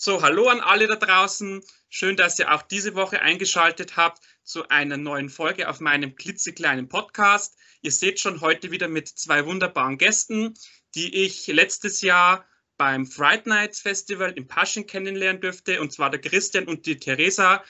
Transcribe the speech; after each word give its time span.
So, 0.00 0.22
hallo 0.22 0.46
an 0.46 0.60
alle 0.60 0.86
da 0.86 0.94
draußen. 0.94 1.60
Schön, 1.88 2.16
dass 2.16 2.38
ihr 2.38 2.54
auch 2.54 2.62
diese 2.62 2.94
Woche 2.94 3.20
eingeschaltet 3.20 3.96
habt 3.96 4.22
zu 4.44 4.68
einer 4.68 4.96
neuen 4.96 5.28
Folge 5.28 5.68
auf 5.68 5.80
meinem 5.80 6.14
klitzekleinen 6.14 6.88
Podcast. 6.88 7.56
Ihr 7.82 7.90
seht 7.90 8.20
schon 8.20 8.40
heute 8.40 8.70
wieder 8.70 8.86
mit 8.86 9.08
zwei 9.08 9.44
wunderbaren 9.44 9.98
Gästen, 9.98 10.54
die 10.94 11.24
ich 11.24 11.48
letztes 11.48 12.00
Jahr 12.00 12.46
beim 12.76 13.06
Fright 13.06 13.48
Nights 13.48 13.80
Festival 13.80 14.30
in 14.30 14.46
Pasching 14.46 14.86
kennenlernen 14.86 15.42
dürfte, 15.42 15.80
und 15.80 15.92
zwar 15.92 16.10
der 16.10 16.20
Christian 16.20 16.68
und 16.68 16.86
die 16.86 17.00
Theresa. 17.00 17.64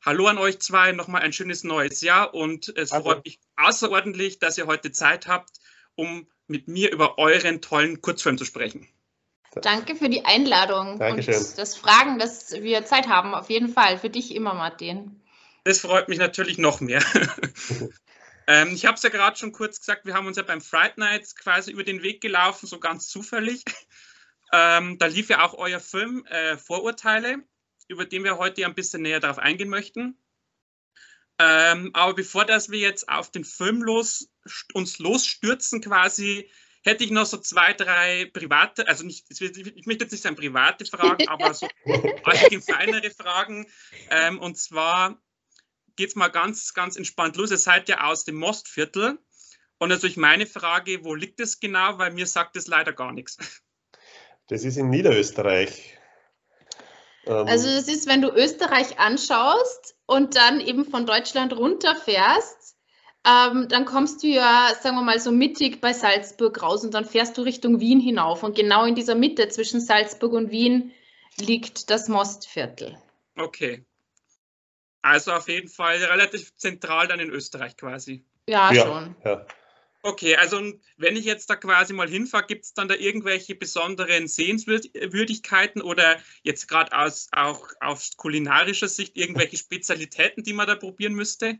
Hallo 0.00 0.28
an 0.28 0.38
euch 0.38 0.60
zwei, 0.60 0.92
nochmal 0.92 1.20
ein 1.20 1.34
schönes 1.34 1.64
neues 1.64 2.00
Jahr 2.00 2.32
und 2.32 2.74
es 2.78 2.92
Hallo. 2.92 3.04
freut 3.04 3.26
mich 3.26 3.40
außerordentlich, 3.56 4.38
dass 4.38 4.56
ihr 4.56 4.66
heute 4.66 4.90
Zeit 4.90 5.26
habt, 5.26 5.58
um 5.96 6.26
mit 6.46 6.66
mir 6.66 6.90
über 6.90 7.18
euren 7.18 7.60
tollen 7.60 8.00
Kurzfilm 8.00 8.38
zu 8.38 8.46
sprechen. 8.46 8.88
Danke 9.62 9.96
für 9.96 10.08
die 10.08 10.24
Einladung 10.24 10.98
Dankeschön. 10.98 11.34
und 11.34 11.58
das 11.58 11.76
Fragen, 11.76 12.18
dass 12.18 12.52
wir 12.52 12.84
Zeit 12.84 13.08
haben. 13.08 13.34
Auf 13.34 13.50
jeden 13.50 13.68
Fall. 13.68 13.98
Für 13.98 14.10
dich 14.10 14.34
immer, 14.34 14.54
Martin. 14.54 15.20
Das 15.64 15.80
freut 15.80 16.08
mich 16.08 16.18
natürlich 16.18 16.58
noch 16.58 16.80
mehr. 16.80 17.02
ähm, 18.46 18.74
ich 18.74 18.86
habe 18.86 18.96
es 18.96 19.02
ja 19.02 19.08
gerade 19.08 19.36
schon 19.36 19.52
kurz 19.52 19.80
gesagt, 19.80 20.04
wir 20.04 20.14
haben 20.14 20.26
uns 20.26 20.36
ja 20.36 20.42
beim 20.42 20.60
Fright 20.60 20.98
Nights 20.98 21.36
quasi 21.36 21.72
über 21.72 21.84
den 21.84 22.02
Weg 22.02 22.20
gelaufen, 22.20 22.66
so 22.66 22.78
ganz 22.78 23.08
zufällig. 23.08 23.64
Ähm, 24.52 24.98
da 24.98 25.06
lief 25.06 25.30
ja 25.30 25.44
auch 25.44 25.54
euer 25.54 25.80
Film 25.80 26.24
äh, 26.26 26.56
Vorurteile, 26.56 27.42
über 27.88 28.04
den 28.04 28.22
wir 28.22 28.38
heute 28.38 28.64
ein 28.64 28.74
bisschen 28.74 29.02
näher 29.02 29.20
darauf 29.20 29.38
eingehen 29.38 29.68
möchten. 29.68 30.16
Ähm, 31.38 31.90
aber 31.94 32.14
bevor 32.14 32.44
dass 32.44 32.70
wir 32.70 32.78
jetzt 32.78 33.08
auf 33.08 33.30
den 33.30 33.44
Film 33.44 33.82
los, 33.82 34.28
uns 34.72 34.98
losstürzen 34.98 35.80
quasi, 35.80 36.48
hätte 36.84 37.04
ich 37.04 37.10
noch 37.10 37.26
so 37.26 37.38
zwei, 37.38 37.72
drei 37.72 38.30
private, 38.32 38.86
also 38.86 39.04
nicht, 39.04 39.26
ich 39.30 39.86
möchte 39.86 40.04
jetzt 40.04 40.12
nicht 40.12 40.22
sagen 40.22 40.36
private 40.36 40.84
Fragen, 40.84 41.28
aber 41.28 41.54
so 41.54 41.68
allgemeinere 42.24 43.10
Fragen. 43.10 43.66
Ähm, 44.10 44.38
und 44.38 44.56
zwar 44.58 45.20
geht 45.96 46.10
es 46.10 46.16
mal 46.16 46.28
ganz, 46.28 46.74
ganz 46.74 46.96
entspannt 46.96 47.36
los. 47.36 47.50
Ihr 47.50 47.58
seid 47.58 47.88
ja 47.88 48.04
aus 48.04 48.24
dem 48.24 48.36
Mostviertel. 48.36 49.18
Und 49.78 49.88
natürlich 49.88 50.16
meine 50.16 50.46
Frage, 50.46 51.04
wo 51.04 51.14
liegt 51.14 51.40
es 51.40 51.58
genau? 51.58 51.98
Weil 51.98 52.12
mir 52.12 52.26
sagt 52.26 52.56
es 52.56 52.68
leider 52.68 52.92
gar 52.92 53.12
nichts. 53.12 53.38
Das 54.48 54.64
ist 54.64 54.76
in 54.76 54.90
Niederösterreich. 54.90 55.98
Ähm, 57.26 57.46
also 57.46 57.68
das 57.68 57.88
ist, 57.88 58.06
wenn 58.06 58.22
du 58.22 58.28
Österreich 58.28 58.98
anschaust 58.98 59.96
und 60.06 60.36
dann 60.36 60.60
eben 60.60 60.84
von 60.84 61.06
Deutschland 61.06 61.54
runterfährst, 61.54 62.73
ähm, 63.26 63.68
dann 63.68 63.84
kommst 63.86 64.22
du 64.22 64.26
ja, 64.26 64.70
sagen 64.80 64.96
wir 64.96 65.02
mal, 65.02 65.18
so 65.18 65.32
mittig 65.32 65.80
bei 65.80 65.92
Salzburg 65.92 66.62
raus 66.62 66.84
und 66.84 66.92
dann 66.92 67.04
fährst 67.04 67.38
du 67.38 67.42
Richtung 67.42 67.80
Wien 67.80 68.00
hinauf. 68.00 68.42
Und 68.42 68.54
genau 68.54 68.84
in 68.84 68.94
dieser 68.94 69.14
Mitte 69.14 69.48
zwischen 69.48 69.80
Salzburg 69.80 70.32
und 70.32 70.50
Wien 70.50 70.92
liegt 71.38 71.90
das 71.90 72.08
Mostviertel. 72.08 72.98
Okay. 73.36 73.84
Also 75.02 75.32
auf 75.32 75.48
jeden 75.48 75.68
Fall 75.68 75.96
relativ 75.96 76.54
zentral 76.56 77.08
dann 77.08 77.20
in 77.20 77.30
Österreich 77.30 77.76
quasi. 77.76 78.24
Ja, 78.46 78.72
ja 78.72 78.82
schon. 78.82 79.16
Ja. 79.24 79.46
Okay, 80.06 80.36
also 80.36 80.60
wenn 80.98 81.16
ich 81.16 81.24
jetzt 81.24 81.48
da 81.48 81.56
quasi 81.56 81.94
mal 81.94 82.06
hinfahre, 82.06 82.44
gibt 82.46 82.66
es 82.66 82.74
dann 82.74 82.88
da 82.88 82.94
irgendwelche 82.94 83.54
besonderen 83.54 84.28
Sehenswürdigkeiten 84.28 85.80
oder 85.80 86.18
jetzt 86.42 86.68
gerade 86.68 86.92
aus 86.92 87.28
auch 87.32 87.68
aus 87.80 88.14
kulinarischer 88.18 88.88
Sicht 88.88 89.16
irgendwelche 89.16 89.56
Spezialitäten, 89.56 90.42
die 90.42 90.52
man 90.52 90.66
da 90.66 90.74
probieren 90.74 91.14
müsste? 91.14 91.58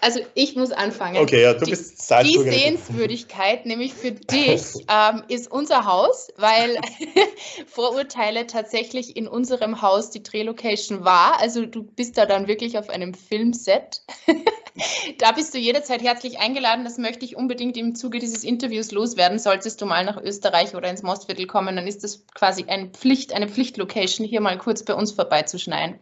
Also 0.00 0.26
ich 0.34 0.56
muss 0.56 0.72
anfangen. 0.72 1.18
Okay, 1.18 1.42
ja, 1.42 1.54
du 1.54 1.66
die, 1.66 1.70
bist 1.70 2.02
Salzburger. 2.02 2.50
Die 2.50 2.58
Sehenswürdigkeit, 2.58 3.64
nämlich 3.64 3.94
für 3.94 4.10
dich, 4.10 4.60
ähm, 4.88 5.22
ist 5.28 5.48
unser 5.48 5.84
Haus, 5.84 6.32
weil 6.36 6.76
Vorurteile 7.68 8.48
tatsächlich 8.48 9.16
in 9.16 9.28
unserem 9.28 9.82
Haus 9.82 10.10
die 10.10 10.24
Drehlocation 10.24 11.04
war. 11.04 11.38
Also 11.40 11.64
du 11.64 11.84
bist 11.84 12.18
da 12.18 12.26
dann 12.26 12.48
wirklich 12.48 12.76
auf 12.76 12.90
einem 12.90 13.14
Filmset. 13.14 14.02
da 15.18 15.32
bist 15.32 15.54
du 15.54 15.58
jederzeit 15.58 16.02
herzlich 16.02 16.38
eingeladen. 16.40 16.84
Das 16.84 16.98
möchte 16.98 17.24
ich 17.24 17.36
unbedingt 17.36 17.76
im 17.76 17.83
Zuge 17.92 18.18
dieses 18.18 18.44
Interviews 18.44 18.92
loswerden. 18.92 19.38
Solltest 19.38 19.80
du 19.80 19.86
mal 19.86 20.04
nach 20.04 20.16
Österreich 20.16 20.74
oder 20.74 20.88
ins 20.88 21.02
Mostviertel 21.02 21.46
kommen, 21.46 21.76
dann 21.76 21.86
ist 21.86 22.04
das 22.04 22.24
quasi 22.34 22.64
eine 22.64 22.88
Pflicht, 22.88 23.32
eine 23.32 23.48
Pflichtlocation, 23.48 24.26
hier 24.26 24.40
mal 24.40 24.56
kurz 24.58 24.84
bei 24.84 24.94
uns 24.94 25.12
vorbeizuschneiden. 25.12 25.98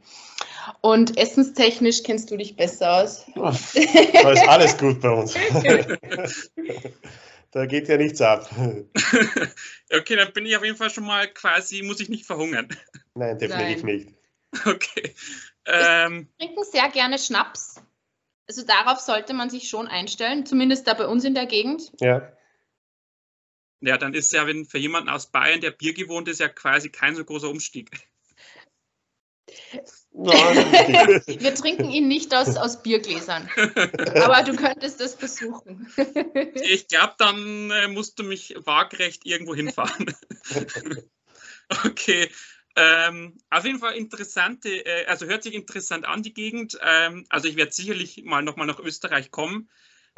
Und 0.80 1.18
essenstechnisch 1.18 2.02
kennst 2.02 2.30
du 2.30 2.36
dich 2.36 2.56
besser 2.56 3.02
aus. 3.02 3.24
da 3.34 3.50
ist 4.30 4.48
alles 4.48 4.76
gut 4.78 5.00
bei 5.00 5.10
uns. 5.10 5.34
da 7.50 7.66
geht 7.66 7.88
ja 7.88 7.96
nichts 7.96 8.20
ab. 8.20 8.48
okay, 9.92 10.16
dann 10.16 10.32
bin 10.32 10.46
ich 10.46 10.56
auf 10.56 10.64
jeden 10.64 10.76
Fall 10.76 10.90
schon 10.90 11.04
mal 11.04 11.26
quasi, 11.28 11.82
muss 11.82 12.00
ich 12.00 12.08
nicht 12.08 12.26
verhungern. 12.26 12.68
Nein, 13.14 13.38
definitiv 13.38 13.82
Nein. 13.82 13.96
nicht. 13.96 14.08
Okay. 14.66 15.14
Ähm, 15.66 16.28
wir 16.38 16.46
trinken 16.46 16.64
sehr 16.64 16.88
gerne 16.90 17.18
Schnaps. 17.18 17.80
Also 18.48 18.64
darauf 18.64 19.00
sollte 19.00 19.34
man 19.34 19.50
sich 19.50 19.68
schon 19.68 19.88
einstellen, 19.88 20.46
zumindest 20.46 20.86
da 20.86 20.94
bei 20.94 21.06
uns 21.06 21.24
in 21.24 21.34
der 21.34 21.46
Gegend. 21.46 21.92
Ja. 22.00 22.32
Ja, 23.80 23.98
dann 23.98 24.14
ist 24.14 24.32
ja, 24.32 24.46
wenn 24.46 24.64
für 24.64 24.78
jemanden 24.78 25.08
aus 25.08 25.26
Bayern, 25.26 25.60
der 25.60 25.72
Bier 25.72 25.92
gewohnt 25.92 26.28
ist, 26.28 26.38
ja 26.38 26.48
quasi 26.48 26.88
kein 26.88 27.16
so 27.16 27.24
großer 27.24 27.48
Umstieg. 27.48 27.90
Wir 30.12 31.54
trinken 31.54 31.90
ihn 31.90 32.06
nicht 32.06 32.34
aus, 32.34 32.56
aus 32.56 32.82
Biergläsern. 32.82 33.48
Aber 33.56 34.42
du 34.42 34.54
könntest 34.56 35.00
das 35.00 35.14
versuchen. 35.14 35.92
Ich 36.54 36.86
glaube, 36.88 37.14
dann 37.18 37.70
äh, 37.70 37.88
musst 37.88 38.18
du 38.18 38.22
mich 38.22 38.54
waagerecht 38.64 39.24
irgendwo 39.24 39.54
hinfahren. 39.54 40.14
okay. 41.84 42.30
Ähm, 42.74 43.38
auf 43.50 43.64
jeden 43.64 43.78
Fall 43.78 43.94
interessante, 43.94 44.70
äh, 44.70 45.06
also 45.06 45.26
hört 45.26 45.42
sich 45.42 45.54
interessant 45.54 46.06
an, 46.06 46.22
die 46.22 46.32
Gegend. 46.32 46.78
Ähm, 46.82 47.26
also 47.28 47.48
ich 47.48 47.56
werde 47.56 47.72
sicherlich 47.72 48.22
mal 48.24 48.42
nochmal 48.42 48.66
nach 48.66 48.78
Österreich 48.78 49.30
kommen. 49.30 49.68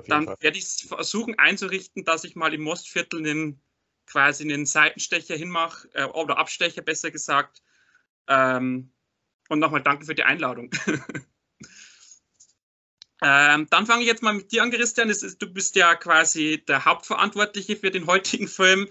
Dann 0.07 0.27
werde 0.41 0.59
ich 0.59 0.87
versuchen 0.89 1.39
einzurichten, 1.39 2.05
dass 2.05 2.25
ich 2.25 2.35
mal 2.35 2.53
im 2.53 2.63
Mostviertel 2.63 3.21
einen, 3.21 3.63
quasi 4.07 4.43
einen 4.45 4.67
Seitenstecher 4.67 5.37
hinmache, 5.37 5.89
äh, 5.95 6.05
oder 6.05 6.39
Abstecher 6.39 6.83
besser 6.83 7.11
gesagt. 7.11 7.63
Ähm, 8.29 8.93
und 9.49 9.59
nochmal 9.59 9.83
danke 9.83 10.07
für 10.07 10.15
die 10.15 10.25
Einladung. 10.25 10.71
ähm, 13.23 13.67
dann 13.71 13.87
fange 13.87 14.03
ich 14.03 14.09
jetzt 14.09 14.23
mal 14.23 14.35
mit 14.35 14.53
dir 14.53 14.63
an, 14.63 14.71
Christian. 14.71 15.11
Ist, 15.11 15.41
du 15.41 15.53
bist 15.53 15.77
ja 15.77 15.95
quasi 15.95 16.65
der 16.67 16.85
Hauptverantwortliche 16.85 17.77
für 17.77 17.91
den 17.91 18.07
heutigen 18.07 18.49
Film. 18.49 18.89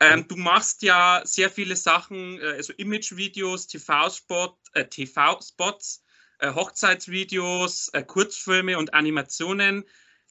Ähm, 0.00 0.28
du 0.28 0.36
machst 0.36 0.82
ja 0.82 1.22
sehr 1.24 1.50
viele 1.50 1.76
Sachen, 1.76 2.38
äh, 2.40 2.54
also 2.56 2.72
Image-Videos, 2.74 3.66
TV-Spot, 3.66 4.58
äh, 4.74 4.84
TV-Spots, 4.84 6.04
äh, 6.38 6.52
Hochzeitsvideos, 6.52 7.88
äh, 7.94 8.02
Kurzfilme 8.02 8.78
und 8.78 8.92
Animationen. 8.92 9.84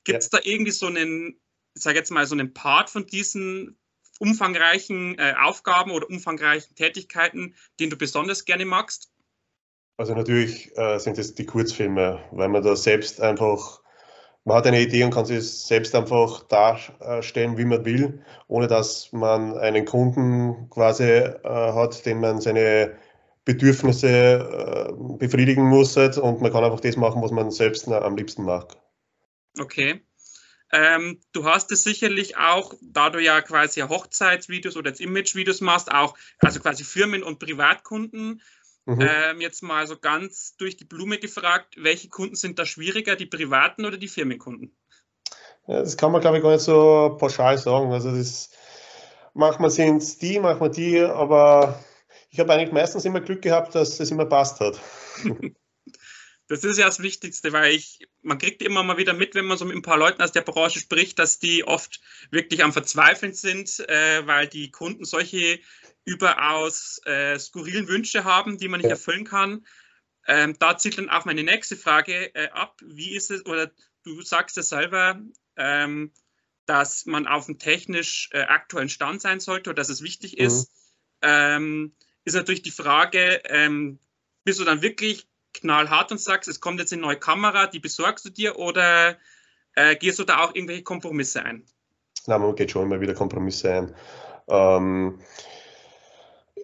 Gibt 0.04 0.20
es 0.20 0.30
ja. 0.32 0.40
da 0.40 0.46
irgendwie 0.46 0.72
so 0.72 0.86
einen, 0.86 1.40
ich 1.74 1.82
sage 1.82 1.98
jetzt 1.98 2.12
mal, 2.12 2.28
so 2.28 2.36
einen 2.36 2.54
Part 2.54 2.92
von 2.92 3.08
diesen 3.08 3.80
umfangreichen 4.20 5.18
äh, 5.18 5.34
Aufgaben 5.38 5.92
oder 5.92 6.10
umfangreichen 6.10 6.76
Tätigkeiten, 6.76 7.56
den 7.80 7.90
du 7.90 7.98
besonders 7.98 8.46
gerne 8.46 8.66
magst? 8.66 9.12
Also 9.98 10.14
natürlich 10.14 10.78
äh, 10.78 11.00
sind 11.00 11.18
es 11.18 11.36
die 11.36 11.46
Kurzfilme, 11.46 12.24
weil 12.32 12.50
man 12.50 12.64
da 12.64 12.76
selbst 12.76 13.22
einfach 13.22 13.82
man 14.46 14.58
hat 14.58 14.68
eine 14.68 14.82
Idee 14.82 15.04
und 15.04 15.12
kann 15.12 15.26
sie 15.26 15.42
selbst 15.42 15.96
einfach 15.96 16.44
darstellen, 16.44 17.58
wie 17.58 17.66
man 17.66 17.84
will, 17.84 18.24
ohne 18.48 18.68
dass 18.68 19.12
man 19.12 19.58
einen 19.58 19.86
Kunden 19.86 20.70
quasi 20.70 21.04
äh, 21.04 21.40
hat, 21.44 22.06
dem 22.06 22.22
man 22.22 22.40
seine 22.40 22.96
Bedürfnisse 23.44 24.08
äh, 24.08 25.18
befriedigen 25.18 25.66
muss 25.66 25.98
halt, 25.98 26.18
und 26.18 26.42
man 26.42 26.52
kann 26.52 26.64
einfach 26.64 26.80
das 26.80 26.96
machen, 26.96 27.22
was 27.22 27.32
man 27.32 27.52
selbst 27.52 27.88
am 27.88 28.16
liebsten 28.16 28.44
mag. 28.44 28.76
Okay. 29.60 30.02
Ähm, 30.72 31.22
du 31.32 31.46
hast 31.46 31.72
es 31.72 31.84
sicherlich 31.84 32.38
auch, 32.38 32.74
da 32.82 33.10
du 33.10 33.20
ja 33.20 33.42
quasi 33.42 33.82
Hochzeitsvideos 33.82 34.78
oder 34.78 34.90
jetzt 34.90 35.02
Imagevideos 35.02 35.62
machst, 35.62 35.92
auch 35.92 36.18
also 36.40 36.60
quasi 36.60 36.84
Firmen 36.84 37.24
und 37.24 37.40
Privatkunden 37.40 38.42
Mhm. 38.86 39.02
Ähm, 39.02 39.42
jetzt 39.42 39.64
mal 39.64 39.88
so 39.88 39.98
ganz 39.98 40.56
durch 40.58 40.78
die 40.78 40.86
Blume 40.86 41.18
gefragt, 41.18 41.76
welche 41.78 42.08
Kunden 42.10 42.36
sind 42.36 42.60
da 42.60 42.66
schwieriger, 42.66 43.16
die 43.16 43.26
privaten 43.26 43.86
oder 43.86 43.98
die 43.98 44.08
Firmenkunden? 44.08 44.78
Ja, 45.68 45.80
das 45.80 45.98
kann 45.98 46.12
man, 46.12 46.22
glaube 46.22 46.38
ich, 46.38 46.44
gar 46.44 46.52
nicht 46.52 46.62
so 46.62 47.16
pauschal 47.20 47.58
sagen. 47.58 47.92
Also 47.92 48.16
das 48.16 48.52
manchmal 49.34 49.72
sind 49.72 49.98
es 49.98 50.18
die, 50.20 50.40
manchmal 50.40 50.70
die, 50.70 51.00
aber 51.00 51.84
ich 52.30 52.40
habe 52.40 52.54
eigentlich 52.54 52.72
meistens 52.72 53.06
immer 53.06 53.22
Glück 53.22 53.42
gehabt, 53.42 53.74
dass 53.74 54.00
es 54.00 54.12
immer 54.12 54.26
passt 54.26 54.60
hat. 54.60 54.80
Das 56.48 56.64
ist 56.64 56.78
ja 56.78 56.86
das 56.86 57.02
Wichtigste, 57.02 57.54
weil 57.54 57.74
ich, 57.74 58.08
man 58.22 58.38
kriegt 58.38 58.62
immer 58.62 58.84
mal 58.84 58.98
wieder 58.98 59.14
mit, 59.16 59.34
wenn 59.34 59.46
man 59.46 59.58
so 59.58 59.66
mit 59.66 59.76
ein 59.76 59.82
paar 59.82 59.98
Leuten 59.98 60.22
aus 60.22 60.32
der 60.32 60.42
Branche 60.42 60.80
spricht, 60.80 61.18
dass 61.18 61.40
die 61.40 61.64
oft 61.64 62.02
wirklich 62.30 62.64
am 62.64 62.72
Verzweifeln 62.72 63.34
sind, 63.34 63.80
äh, 63.90 64.28
weil 64.28 64.46
die 64.46 64.70
Kunden 64.70 65.06
solche 65.06 65.60
überaus 66.06 67.02
äh, 67.06 67.38
skurrilen 67.40 67.88
Wünsche 67.88 68.24
haben, 68.24 68.58
die 68.58 68.68
man 68.68 68.80
nicht 68.80 68.90
ja. 68.90 68.96
erfüllen 68.96 69.26
kann. 69.26 69.66
Ähm, 70.28 70.56
da 70.60 70.78
zielt 70.78 70.98
dann 70.98 71.10
auch 71.10 71.26
meine 71.26 71.44
nächste 71.44 71.76
Frage 71.76 72.34
äh, 72.36 72.50
ab. 72.50 72.80
Wie 72.84 73.16
ist 73.16 73.32
es, 73.32 73.46
oder 73.46 73.72
du 74.04 74.22
sagst 74.22 74.58
ja 74.58 74.64
selber, 74.64 75.20
ähm, 75.58 76.12
dass 76.66 77.06
man 77.06 77.28
auf 77.28 77.46
dem 77.46 77.60
technisch 77.60 78.30
äh, 78.32 78.42
aktuellen 78.42 78.90
Stand 78.90 79.22
sein 79.22 79.40
sollte 79.40 79.70
oder 79.70 79.78
dass 79.78 79.90
es 79.90 80.02
wichtig 80.02 80.38
mhm. 80.38 80.46
ist. 80.46 80.72
Ähm, 81.22 81.96
ist 82.24 82.34
natürlich 82.34 82.64
die 82.64 82.72
Frage, 82.72 83.42
ähm, 83.46 84.00
bist 84.44 84.60
du 84.60 84.64
dann 84.64 84.82
wirklich 84.82 85.28
knallhart 85.54 86.12
und 86.12 86.20
sagst, 86.20 86.50
es 86.50 86.60
kommt 86.60 86.80
jetzt 86.80 86.92
eine 86.92 87.02
neue 87.02 87.20
Kamera, 87.20 87.68
die 87.68 87.80
besorgst 87.80 88.26
du 88.26 88.30
dir 88.30 88.58
oder 88.58 89.18
äh, 89.76 89.96
gehst 89.96 90.20
du 90.20 90.24
da 90.24 90.44
auch 90.44 90.56
irgendwelche 90.56 90.84
Kompromisse 90.84 91.44
ein? 91.44 91.66
Nein, 92.28 92.42
man 92.42 92.56
geht 92.56 92.72
schon 92.72 92.84
immer 92.84 93.00
wieder 93.00 93.14
Kompromisse 93.14 93.72
ein. 93.72 93.96
Ähm, 94.48 95.20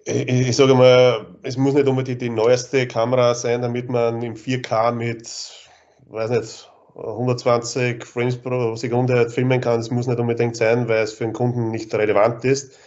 ich, 0.06 0.48
ich 0.50 0.56
sage 0.56 0.76
mal, 0.76 1.26
es 1.44 1.58
muss 1.58 1.74
nicht 1.74 1.88
unbedingt 1.88 2.22
die 2.22 2.30
neueste 2.30 2.88
Kamera 2.88 3.36
sein, 3.36 3.62
damit 3.62 3.90
man 3.90 4.22
im 4.22 4.36
4K 4.36 4.92
mit, 4.92 5.30
weiß 6.08 6.30
nicht, 6.32 6.72
120 6.96 8.04
Frames 8.04 8.38
pro 8.38 8.76
Sekunde 8.76 9.30
filmen 9.30 9.62
kann. 9.62 9.80
Es 9.80 9.92
muss 9.92 10.08
nicht 10.08 10.20
unbedingt 10.20 10.56
sein, 10.56 10.88
weil 10.88 11.04
es 11.04 11.14
für 11.14 11.24
den 11.24 11.34
Kunden 11.34 11.72
nicht 11.72 11.94
relevant 11.94 12.44
ist. 12.44 12.78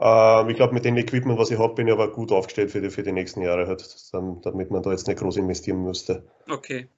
Ähm, 0.00 0.48
ich 0.48 0.56
glaube, 0.56 0.74
mit 0.74 0.84
dem 0.84 0.96
Equipment, 0.96 1.38
was 1.38 1.50
ich 1.50 1.58
habe, 1.58 1.74
bin 1.74 1.86
ich 1.86 1.92
aber 1.92 2.12
gut 2.12 2.32
aufgestellt 2.32 2.70
für 2.70 2.80
die, 2.80 2.90
für 2.90 3.02
die 3.02 3.12
nächsten 3.12 3.42
Jahre, 3.42 3.66
halt, 3.66 3.84
damit 4.12 4.70
man 4.70 4.82
da 4.82 4.90
jetzt 4.90 5.06
nicht 5.06 5.18
groß 5.18 5.36
investieren 5.36 5.82
müsste. 5.82 6.24
Okay. 6.48 6.88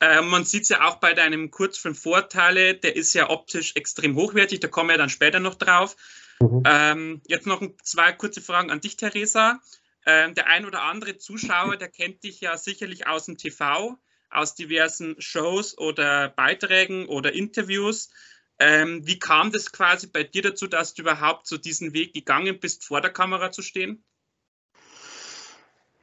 Äh, 0.00 0.22
man 0.22 0.44
sieht 0.44 0.62
es 0.62 0.68
ja 0.68 0.86
auch 0.86 0.96
bei 0.96 1.12
deinem 1.14 1.50
Kurzfilm 1.50 1.94
Vorteile, 1.94 2.74
der 2.74 2.94
ist 2.94 3.14
ja 3.14 3.30
optisch 3.30 3.74
extrem 3.74 4.14
hochwertig, 4.14 4.60
da 4.60 4.68
kommen 4.68 4.90
wir 4.90 4.98
dann 4.98 5.08
später 5.08 5.40
noch 5.40 5.56
drauf. 5.56 5.96
Mhm. 6.40 6.62
Ähm, 6.66 7.22
jetzt 7.26 7.46
noch 7.46 7.62
zwei 7.82 8.12
kurze 8.12 8.40
Fragen 8.40 8.70
an 8.70 8.80
dich, 8.80 8.96
Theresa. 8.96 9.60
Ähm, 10.06 10.34
der 10.34 10.46
ein 10.46 10.64
oder 10.64 10.82
andere 10.82 11.16
Zuschauer, 11.16 11.76
der 11.76 11.88
kennt 11.88 12.24
dich 12.24 12.40
ja 12.40 12.56
sicherlich 12.56 13.06
aus 13.06 13.26
dem 13.26 13.36
TV, 13.36 13.98
aus 14.30 14.54
diversen 14.54 15.20
Shows 15.20 15.76
oder 15.76 16.28
Beiträgen 16.28 17.06
oder 17.06 17.32
Interviews. 17.32 18.10
Ähm, 18.58 19.06
wie 19.06 19.18
kam 19.18 19.52
das 19.52 19.72
quasi 19.72 20.06
bei 20.06 20.24
dir 20.24 20.42
dazu, 20.42 20.66
dass 20.66 20.94
du 20.94 21.02
überhaupt 21.02 21.46
so 21.46 21.58
diesen 21.58 21.92
Weg 21.92 22.14
gegangen 22.14 22.58
bist, 22.58 22.84
vor 22.84 23.00
der 23.00 23.12
Kamera 23.12 23.52
zu 23.52 23.62
stehen? 23.62 24.04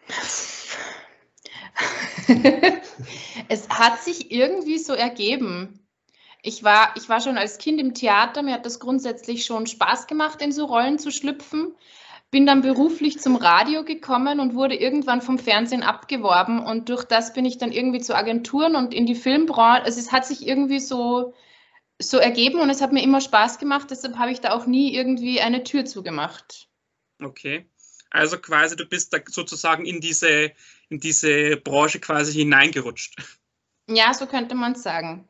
es 3.49 3.67
hat 3.69 4.03
sich 4.03 4.31
irgendwie 4.31 4.79
so 4.79 4.93
ergeben. 4.93 5.84
Ich 6.45 6.63
war, 6.63 6.94
ich 6.95 7.09
war 7.09 7.21
schon 7.21 7.39
als 7.39 7.57
Kind 7.57 7.81
im 7.81 7.95
Theater, 7.95 8.44
mir 8.44 8.53
hat 8.53 8.68
das 8.68 8.80
grundsätzlich 8.80 9.45
schon 9.45 9.65
Spaß 9.65 10.06
gemacht, 10.06 10.44
in 10.44 10.51
so 10.51 10.65
Rollen 10.65 11.00
zu 11.00 11.09
schlüpfen. 11.09 11.74
Bin 12.30 12.45
dann 12.45 12.62
beruflich 12.62 13.19
zum 13.19 13.36
Radio 13.36 13.83
gekommen 13.83 14.39
und 14.39 14.53
wurde 14.53 14.75
irgendwann 14.75 15.24
vom 15.24 15.39
Fernsehen 15.39 15.81
abgeworben 15.81 16.59
und 16.63 16.89
durch 16.89 17.03
das 17.03 17.33
bin 17.33 17.45
ich 17.45 17.57
dann 17.57 17.71
irgendwie 17.71 18.00
zu 18.00 18.15
Agenturen 18.15 18.75
und 18.75 18.94
in 18.94 19.07
die 19.07 19.15
Filmbranche. 19.15 19.86
Also 19.86 20.00
es 20.00 20.12
hat 20.12 20.27
sich 20.27 20.45
irgendwie 20.45 20.80
so, 20.80 21.33
so 22.00 22.19
ergeben 22.19 22.59
und 22.59 22.69
es 22.69 22.81
hat 22.81 22.92
mir 22.92 23.01
immer 23.01 23.21
Spaß 23.21 23.57
gemacht, 23.57 23.88
deshalb 23.89 24.18
habe 24.18 24.31
ich 24.31 24.39
da 24.39 24.51
auch 24.51 24.68
nie 24.68 24.94
irgendwie 24.94 25.42
eine 25.42 25.63
Tür 25.63 25.86
zugemacht. 25.86 26.69
Okay. 27.24 27.68
Also 28.12 28.38
quasi, 28.38 28.75
du 28.75 28.86
bist 28.86 29.12
da 29.13 29.18
sozusagen 29.25 29.86
in 29.86 30.00
diese, 30.00 30.51
in 30.89 31.00
diese 31.00 31.57
Branche 31.57 32.00
quasi 32.00 32.33
hineingerutscht. 32.33 33.15
Ja, 33.89 34.13
so 34.13 34.27
könnte 34.27 34.53
man 34.53 34.74
es 34.74 34.83
sagen. 34.83 35.27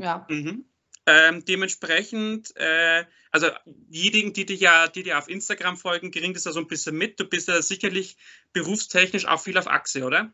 Ja. 0.00 0.26
Mhm. 0.28 0.64
Ähm, 1.06 1.44
dementsprechend, 1.44 2.54
äh, 2.56 3.04
also 3.30 3.48
diejenigen, 3.64 4.32
die 4.32 4.46
dir 4.46 4.56
ja, 4.56 4.88
die 4.88 5.02
dir 5.02 5.18
auf 5.18 5.28
Instagram 5.28 5.76
folgen, 5.76 6.10
kriegen 6.10 6.34
das 6.34 6.44
ja 6.44 6.52
so 6.52 6.60
ein 6.60 6.68
bisschen 6.68 6.96
mit. 6.96 7.18
Du 7.18 7.24
bist 7.24 7.48
ja 7.48 7.60
sicherlich 7.62 8.16
berufstechnisch 8.52 9.26
auch 9.26 9.40
viel 9.40 9.58
auf 9.58 9.66
Achse, 9.66 10.04
oder? 10.04 10.32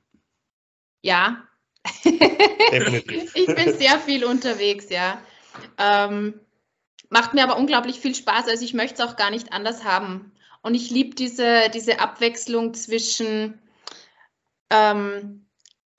Ja. 1.02 1.46
ich 2.02 3.46
bin 3.46 3.78
sehr 3.78 4.00
viel 4.00 4.24
unterwegs, 4.24 4.90
ja. 4.90 5.22
Ähm, 5.78 6.40
macht 7.10 7.32
mir 7.32 7.44
aber 7.44 7.56
unglaublich 7.56 8.00
viel 8.00 8.14
Spaß. 8.14 8.48
Also 8.48 8.64
ich 8.64 8.74
möchte 8.74 9.02
es 9.02 9.08
auch 9.08 9.16
gar 9.16 9.30
nicht 9.30 9.52
anders 9.52 9.84
haben. 9.84 10.32
Und 10.62 10.74
ich 10.74 10.90
liebe 10.90 11.14
diese, 11.14 11.70
diese 11.72 12.00
Abwechslung 12.00 12.74
zwischen 12.74 13.60
ähm, 14.70 15.45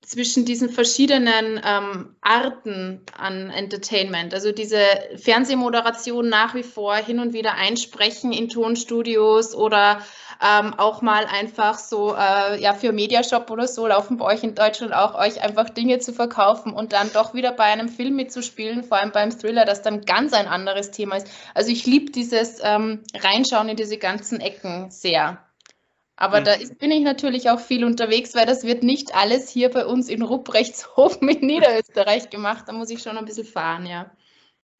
zwischen 0.01 0.45
diesen 0.45 0.69
verschiedenen 0.69 1.59
ähm, 1.65 2.15
Arten 2.21 3.01
an 3.17 3.49
Entertainment. 3.49 4.33
Also 4.33 4.53
diese 4.53 4.79
Fernsehmoderation 5.17 6.29
nach 6.29 6.55
wie 6.55 6.63
vor 6.63 6.95
hin 6.95 7.19
und 7.19 7.33
wieder 7.33 7.55
einsprechen 7.55 8.31
in 8.31 8.47
Tonstudios 8.47 9.53
oder 9.53 10.01
ähm, 10.41 10.73
auch 10.75 11.01
mal 11.01 11.25
einfach 11.25 11.77
so, 11.77 12.15
äh, 12.15 12.61
ja, 12.61 12.73
für 12.73 12.94
Mediashop 12.94 13.49
oder 13.49 13.67
so 13.67 13.88
laufen 13.88 14.17
bei 14.17 14.25
euch 14.25 14.44
in 14.44 14.55
Deutschland 14.55 14.94
auch, 14.94 15.15
euch 15.15 15.44
einfach 15.44 15.69
Dinge 15.69 15.99
zu 15.99 16.13
verkaufen 16.13 16.73
und 16.73 16.94
dann 16.94 17.11
doch 17.11 17.33
wieder 17.33 17.51
bei 17.51 17.65
einem 17.65 17.89
Film 17.89 18.15
mitzuspielen, 18.15 18.83
vor 18.83 18.97
allem 18.97 19.11
beim 19.11 19.31
Thriller, 19.31 19.65
das 19.65 19.81
dann 19.81 20.05
ganz 20.05 20.33
ein 20.33 20.47
anderes 20.47 20.91
Thema 20.91 21.17
ist. 21.17 21.27
Also 21.53 21.71
ich 21.71 21.85
liebe 21.85 22.11
dieses 22.11 22.59
ähm, 22.63 23.03
Reinschauen 23.15 23.69
in 23.69 23.77
diese 23.77 23.97
ganzen 23.97 24.39
Ecken 24.39 24.91
sehr. 24.91 25.39
Aber 26.17 26.41
mhm. 26.41 26.45
da 26.45 26.53
ist, 26.53 26.79
bin 26.79 26.91
ich 26.91 27.03
natürlich 27.03 27.49
auch 27.49 27.59
viel 27.59 27.85
unterwegs, 27.85 28.33
weil 28.35 28.47
das 28.47 28.63
wird 28.63 28.83
nicht 28.83 29.15
alles 29.15 29.49
hier 29.49 29.69
bei 29.69 29.85
uns 29.85 30.09
in 30.09 30.23
Rupprechtshofen 30.23 31.29
in 31.29 31.45
Niederösterreich 31.45 32.29
gemacht. 32.29 32.65
Da 32.67 32.73
muss 32.73 32.89
ich 32.89 33.01
schon 33.01 33.17
ein 33.17 33.25
bisschen 33.25 33.45
fahren, 33.45 33.85
ja. 33.85 34.11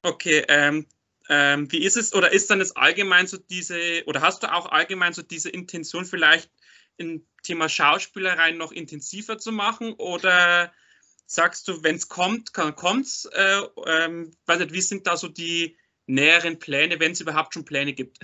Okay, 0.01 0.44
ähm, 0.48 0.88
ähm, 1.30 1.72
wie 1.72 1.84
ist 1.84 1.95
es 1.95 2.13
oder 2.13 2.31
ist 2.31 2.50
dann 2.50 2.60
jetzt 2.60 2.75
allgemein 2.75 3.28
so 3.28 3.38
diese, 3.38 4.04
oder 4.06 4.22
hast 4.22 4.44
du 4.44 4.51
auch 4.51 4.72
allgemein 4.72 5.13
so 5.13 5.22
diese 5.22 5.50
Intention 5.50 6.06
vielleicht 6.06 6.50
im 6.98 7.28
Thema 7.44 7.69
Schauspielerei 7.69 8.51
noch 8.51 8.72
intensiver 8.72 9.38
zu 9.38 9.51
machen 9.51 9.94
oder 9.94 10.74
sagst 11.28 11.68
du, 11.68 11.83
wenn 11.83 11.95
es 11.95 12.07
kommt, 12.07 12.54
kann 12.54 12.75
kommt's? 12.75 13.25
Äh, 13.25 13.62
ähm, 13.86 14.36
weiß 14.48 14.60
nicht, 14.60 14.74
wie 14.74 14.81
sind 14.81 15.06
da 15.06 15.18
so 15.18 15.28
die 15.28 15.78
näheren 16.07 16.57
Pläne, 16.57 17.00
wenn 17.00 17.12
es 17.12 17.22
überhaupt 17.22 17.54
schon 17.54 17.66
Pläne 17.66 17.94
gibt? 17.94 18.19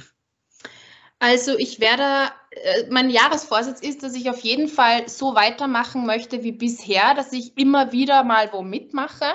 Also 1.24 1.58
ich 1.58 1.80
werde, 1.80 2.34
äh, 2.52 2.84
mein 2.90 3.10
Jahresvorsatz 3.10 3.80
ist, 3.80 4.04
dass 4.04 4.14
ich 4.14 4.30
auf 4.30 4.42
jeden 4.42 4.68
Fall 4.68 5.08
so 5.08 5.36
weitermachen 5.36 6.06
möchte 6.06 6.44
wie 6.44 6.52
bisher, 6.52 7.14
dass 7.14 7.31
ich 7.31 7.58
immer 7.58 7.94
wieder 7.94 8.25
mal 8.25 8.52
wo 8.52 8.62
mitmache. 8.62 9.28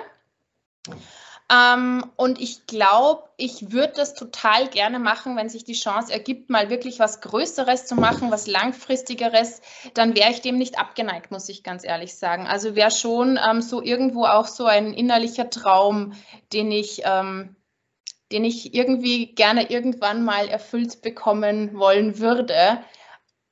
Ähm, 1.50 2.04
und 2.16 2.42
ich 2.42 2.66
glaube, 2.66 3.30
ich 3.38 3.72
würde 3.72 3.94
das 3.96 4.12
total 4.12 4.68
gerne 4.68 4.98
machen, 4.98 5.34
wenn 5.34 5.48
sich 5.48 5.64
die 5.64 5.72
Chance 5.72 6.12
ergibt, 6.12 6.50
mal 6.50 6.68
wirklich 6.68 6.98
was 6.98 7.22
Größeres 7.22 7.86
zu 7.86 7.94
machen, 7.94 8.30
was 8.30 8.46
Langfristigeres, 8.46 9.62
dann 9.94 10.14
wäre 10.14 10.30
ich 10.30 10.42
dem 10.42 10.58
nicht 10.58 10.78
abgeneigt, 10.78 11.30
muss 11.30 11.48
ich 11.48 11.62
ganz 11.62 11.84
ehrlich 11.84 12.14
sagen. 12.16 12.46
Also 12.46 12.74
wäre 12.74 12.90
schon 12.90 13.40
ähm, 13.42 13.62
so 13.62 13.80
irgendwo 13.80 14.26
auch 14.26 14.46
so 14.46 14.66
ein 14.66 14.92
innerlicher 14.92 15.48
Traum, 15.48 16.12
den 16.52 16.70
ich 16.70 17.00
ähm, 17.06 17.56
den 18.32 18.44
ich 18.44 18.74
irgendwie 18.74 19.34
gerne 19.34 19.70
irgendwann 19.70 20.24
mal 20.24 20.48
erfüllt 20.48 21.02
bekommen 21.02 21.78
wollen 21.78 22.18
würde. 22.18 22.82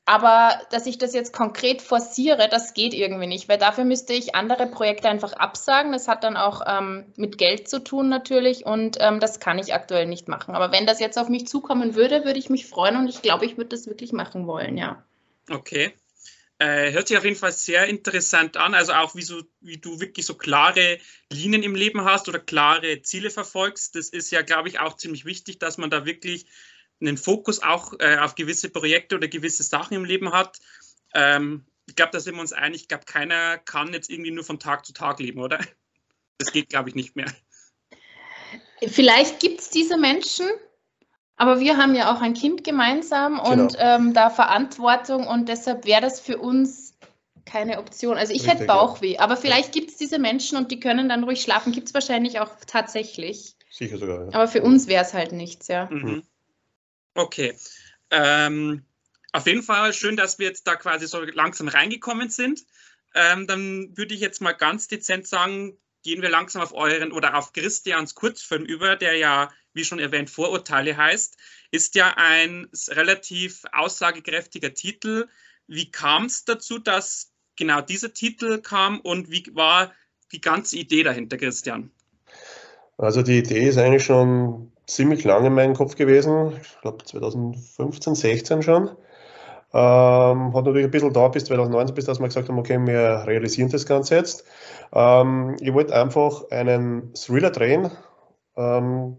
Aber 0.09 0.61
dass 0.71 0.87
ich 0.87 0.99
das 0.99 1.14
jetzt 1.14 1.33
konkret 1.33 1.83
forciere, 1.83 2.49
das 2.49 2.75
geht 2.75 2.95
irgendwie 2.95 3.26
nicht, 3.26 3.49
weil 3.49 3.59
dafür 3.59 3.85
müsste 3.85 4.12
ich 4.12 4.37
andere 4.37 4.68
Projekte 4.68 5.09
einfach 5.09 5.33
absagen. 5.33 5.90
Das 5.90 6.06
hat 6.06 6.23
dann 6.23 6.37
auch 6.37 6.62
ähm, 6.64 7.12
mit 7.16 7.38
Geld 7.38 7.68
zu 7.68 7.83
tun 7.83 8.09
natürlich 8.09 8.64
und 8.64 8.99
ähm, 9.00 9.18
das 9.18 9.40
kann 9.40 9.59
ich 9.59 9.75
aktuell 9.75 10.06
nicht 10.06 10.28
machen. 10.28 10.54
Aber 10.54 10.71
wenn 10.71 10.87
das 10.87 11.00
jetzt 11.00 11.18
auf 11.18 11.28
mich 11.28 11.49
zukommen 11.49 11.97
würde, 11.97 12.25
würde 12.25 12.38
ich 12.38 12.50
mich 12.50 12.66
freuen 12.66 12.97
und 12.97 13.09
ich 13.09 13.21
glaube, 13.21 13.47
ich 13.47 13.56
würde 13.56 13.71
das 13.71 13.88
wirklich 13.88 14.12
machen 14.12 14.47
wollen, 14.47 14.76
ja. 14.76 15.02
Okay. 15.50 15.92
Äh, 16.58 16.92
hört 16.92 17.08
sich 17.08 17.18
auf 17.18 17.25
jeden 17.25 17.36
Fall 17.36 17.52
sehr 17.52 17.86
interessant 17.86 18.56
an. 18.56 18.75
Also 18.75 18.92
auch 18.94 19.14
wie, 19.14 19.22
so, 19.22 19.42
wie 19.60 19.76
du 19.76 20.00
wirklich 20.00 20.25
so 20.25 20.34
klare 20.34 20.98
Linien 21.30 21.62
im 21.62 21.75
Leben 21.75 22.04
hast 22.04 22.28
oder 22.28 22.38
klare 22.38 23.02
Ziele 23.02 23.30
verfolgst. 23.30 23.94
Das 23.94 24.08
ist 24.08 24.30
ja, 24.30 24.42
glaube 24.42 24.68
ich, 24.68 24.80
auch 24.80 24.96
ziemlich 24.96 25.25
wichtig, 25.26 25.58
dass 25.58 25.76
man 25.76 25.90
da 25.90 26.06
wirklich 26.06 26.46
einen 27.00 27.18
Fokus 27.18 27.62
auch 27.62 27.92
äh, 27.98 28.16
auf 28.18 28.34
gewisse 28.36 28.70
Projekte 28.70 29.16
oder 29.16 29.28
gewisse 29.28 29.62
Sachen 29.62 29.96
im 29.96 30.04
Leben 30.04 30.32
hat. 30.32 30.58
Ähm, 31.12 31.66
ich 31.86 31.94
glaube, 31.94 32.12
da 32.12 32.20
sind 32.20 32.34
wir 32.34 32.40
uns 32.40 32.54
einig. 32.54 32.82
Ich 32.82 32.88
glaube, 32.88 33.04
keiner 33.04 33.58
kann 33.58 33.92
jetzt 33.92 34.10
irgendwie 34.10 34.30
nur 34.30 34.44
von 34.44 34.58
Tag 34.58 34.86
zu 34.86 34.92
Tag 34.92 35.20
leben, 35.20 35.40
oder? 35.40 35.60
Das 36.38 36.52
geht, 36.52 36.68
glaube 36.68 36.90
ich, 36.90 36.94
nicht 36.94 37.16
mehr. 37.16 37.32
Vielleicht 38.86 39.40
gibt 39.40 39.60
es 39.60 39.70
diese 39.70 39.96
Menschen, 39.96 40.46
aber 41.36 41.60
wir 41.60 41.76
haben 41.76 41.94
ja 41.94 42.14
auch 42.14 42.20
ein 42.20 42.34
Kind 42.34 42.64
gemeinsam 42.64 43.34
genau. 43.36 43.50
und 43.50 43.76
ähm, 43.78 44.14
da 44.14 44.30
Verantwortung 44.30 45.26
und 45.26 45.48
deshalb 45.48 45.84
wäre 45.84 46.00
das 46.00 46.20
für 46.20 46.38
uns 46.38 46.94
keine 47.44 47.78
Option. 47.78 48.16
Also 48.16 48.32
ich 48.32 48.40
Richtig, 48.40 48.54
hätte 48.54 48.66
Bauchweh, 48.66 49.14
ja. 49.14 49.20
aber 49.20 49.36
vielleicht 49.36 49.72
gibt 49.72 49.90
es 49.90 49.96
diese 49.96 50.18
Menschen 50.18 50.58
und 50.58 50.70
die 50.70 50.80
können 50.80 51.08
dann 51.08 51.24
ruhig 51.24 51.40
schlafen. 51.42 51.72
Gibt 51.72 51.88
es 51.88 51.94
wahrscheinlich 51.94 52.40
auch 52.40 52.50
tatsächlich. 52.66 53.54
Sicher 53.70 53.98
sogar. 53.98 54.24
Ja. 54.24 54.34
Aber 54.34 54.48
für 54.48 54.62
uns 54.62 54.88
wäre 54.88 55.04
es 55.04 55.14
halt 55.14 55.32
nichts, 55.32 55.68
ja. 55.68 55.88
Mhm. 55.90 56.24
Okay. 57.14 57.56
Ähm, 58.10 58.84
auf 59.32 59.46
jeden 59.46 59.62
Fall 59.62 59.92
schön, 59.92 60.16
dass 60.16 60.38
wir 60.38 60.46
jetzt 60.46 60.66
da 60.66 60.76
quasi 60.76 61.06
so 61.06 61.20
langsam 61.20 61.68
reingekommen 61.68 62.30
sind. 62.30 62.64
Ähm, 63.14 63.46
dann 63.46 63.96
würde 63.96 64.14
ich 64.14 64.20
jetzt 64.20 64.40
mal 64.40 64.52
ganz 64.52 64.88
dezent 64.88 65.26
sagen, 65.26 65.76
gehen 66.02 66.22
wir 66.22 66.30
langsam 66.30 66.62
auf 66.62 66.72
euren 66.72 67.12
oder 67.12 67.36
auf 67.36 67.52
Christians 67.52 68.14
Kurzfilm 68.14 68.64
über, 68.64 68.96
der 68.96 69.16
ja 69.16 69.50
wie 69.76 69.85
schon 69.85 69.99
erwähnt, 69.99 70.30
Vorurteile 70.30 70.97
heißt, 70.97 71.37
ist 71.71 71.95
ja 71.95 72.14
ein 72.16 72.68
relativ 72.88 73.62
aussagekräftiger 73.73 74.75
Titel. 74.75 75.26
Wie 75.66 75.90
kam 75.90 76.25
es 76.25 76.45
dazu, 76.45 76.78
dass 76.78 77.33
genau 77.56 77.80
dieser 77.80 78.12
Titel 78.12 78.59
kam 78.61 79.00
und 79.00 79.30
wie 79.30 79.45
war 79.54 79.92
die 80.33 80.40
ganze 80.40 80.76
Idee 80.76 81.02
dahinter, 81.02 81.37
Christian? 81.37 81.90
Also 82.99 83.23
die 83.23 83.38
Idee 83.38 83.68
ist 83.68 83.78
eigentlich 83.78 84.04
schon 84.04 84.73
ziemlich 84.87 85.25
lange 85.25 85.49
in 85.49 85.54
meinem 85.54 85.75
Kopf 85.75 85.97
gewesen, 85.97 86.59
ich 86.61 86.80
glaube 86.80 87.04
2015, 87.04 88.14
16 88.14 88.62
schon. 88.62 88.90
Ähm, 89.73 90.54
hat 90.54 90.64
natürlich 90.64 90.85
ein 90.85 90.90
bisschen 90.90 91.12
da 91.12 91.28
bis 91.28 91.45
2019, 91.45 91.95
bis 91.95 92.04
dass 92.06 92.21
wir 92.21 92.26
gesagt 92.26 92.49
haben, 92.49 92.59
okay, 92.59 92.78
wir 92.78 93.25
realisieren 93.26 93.68
das 93.68 93.85
Ganze 93.85 94.14
jetzt. 94.14 94.45
Ähm, 94.92 95.56
ich 95.61 95.75
wollte 95.75 95.95
einfach 95.95 96.50
einen 96.50 97.12
Thriller 97.14 97.50
drehen, 97.50 97.90
ähm, 98.56 99.18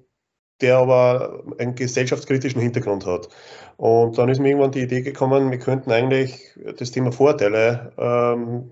der 0.62 0.78
aber 0.78 1.44
einen 1.58 1.76
gesellschaftskritischen 1.76 2.62
Hintergrund 2.62 3.06
hat. 3.06 3.30
Und 3.78 4.18
dann 4.18 4.30
ist 4.30 4.40
mir 4.40 4.50
irgendwann 4.50 4.72
die 4.72 4.82
Idee 4.82 5.02
gekommen, 5.02 5.52
wir 5.52 5.60
könnten 5.60 5.92
eigentlich 5.92 6.58
das 6.78 6.92
Thema 6.92 7.12
Vorteile 7.12 7.92
ähm, 7.98 8.72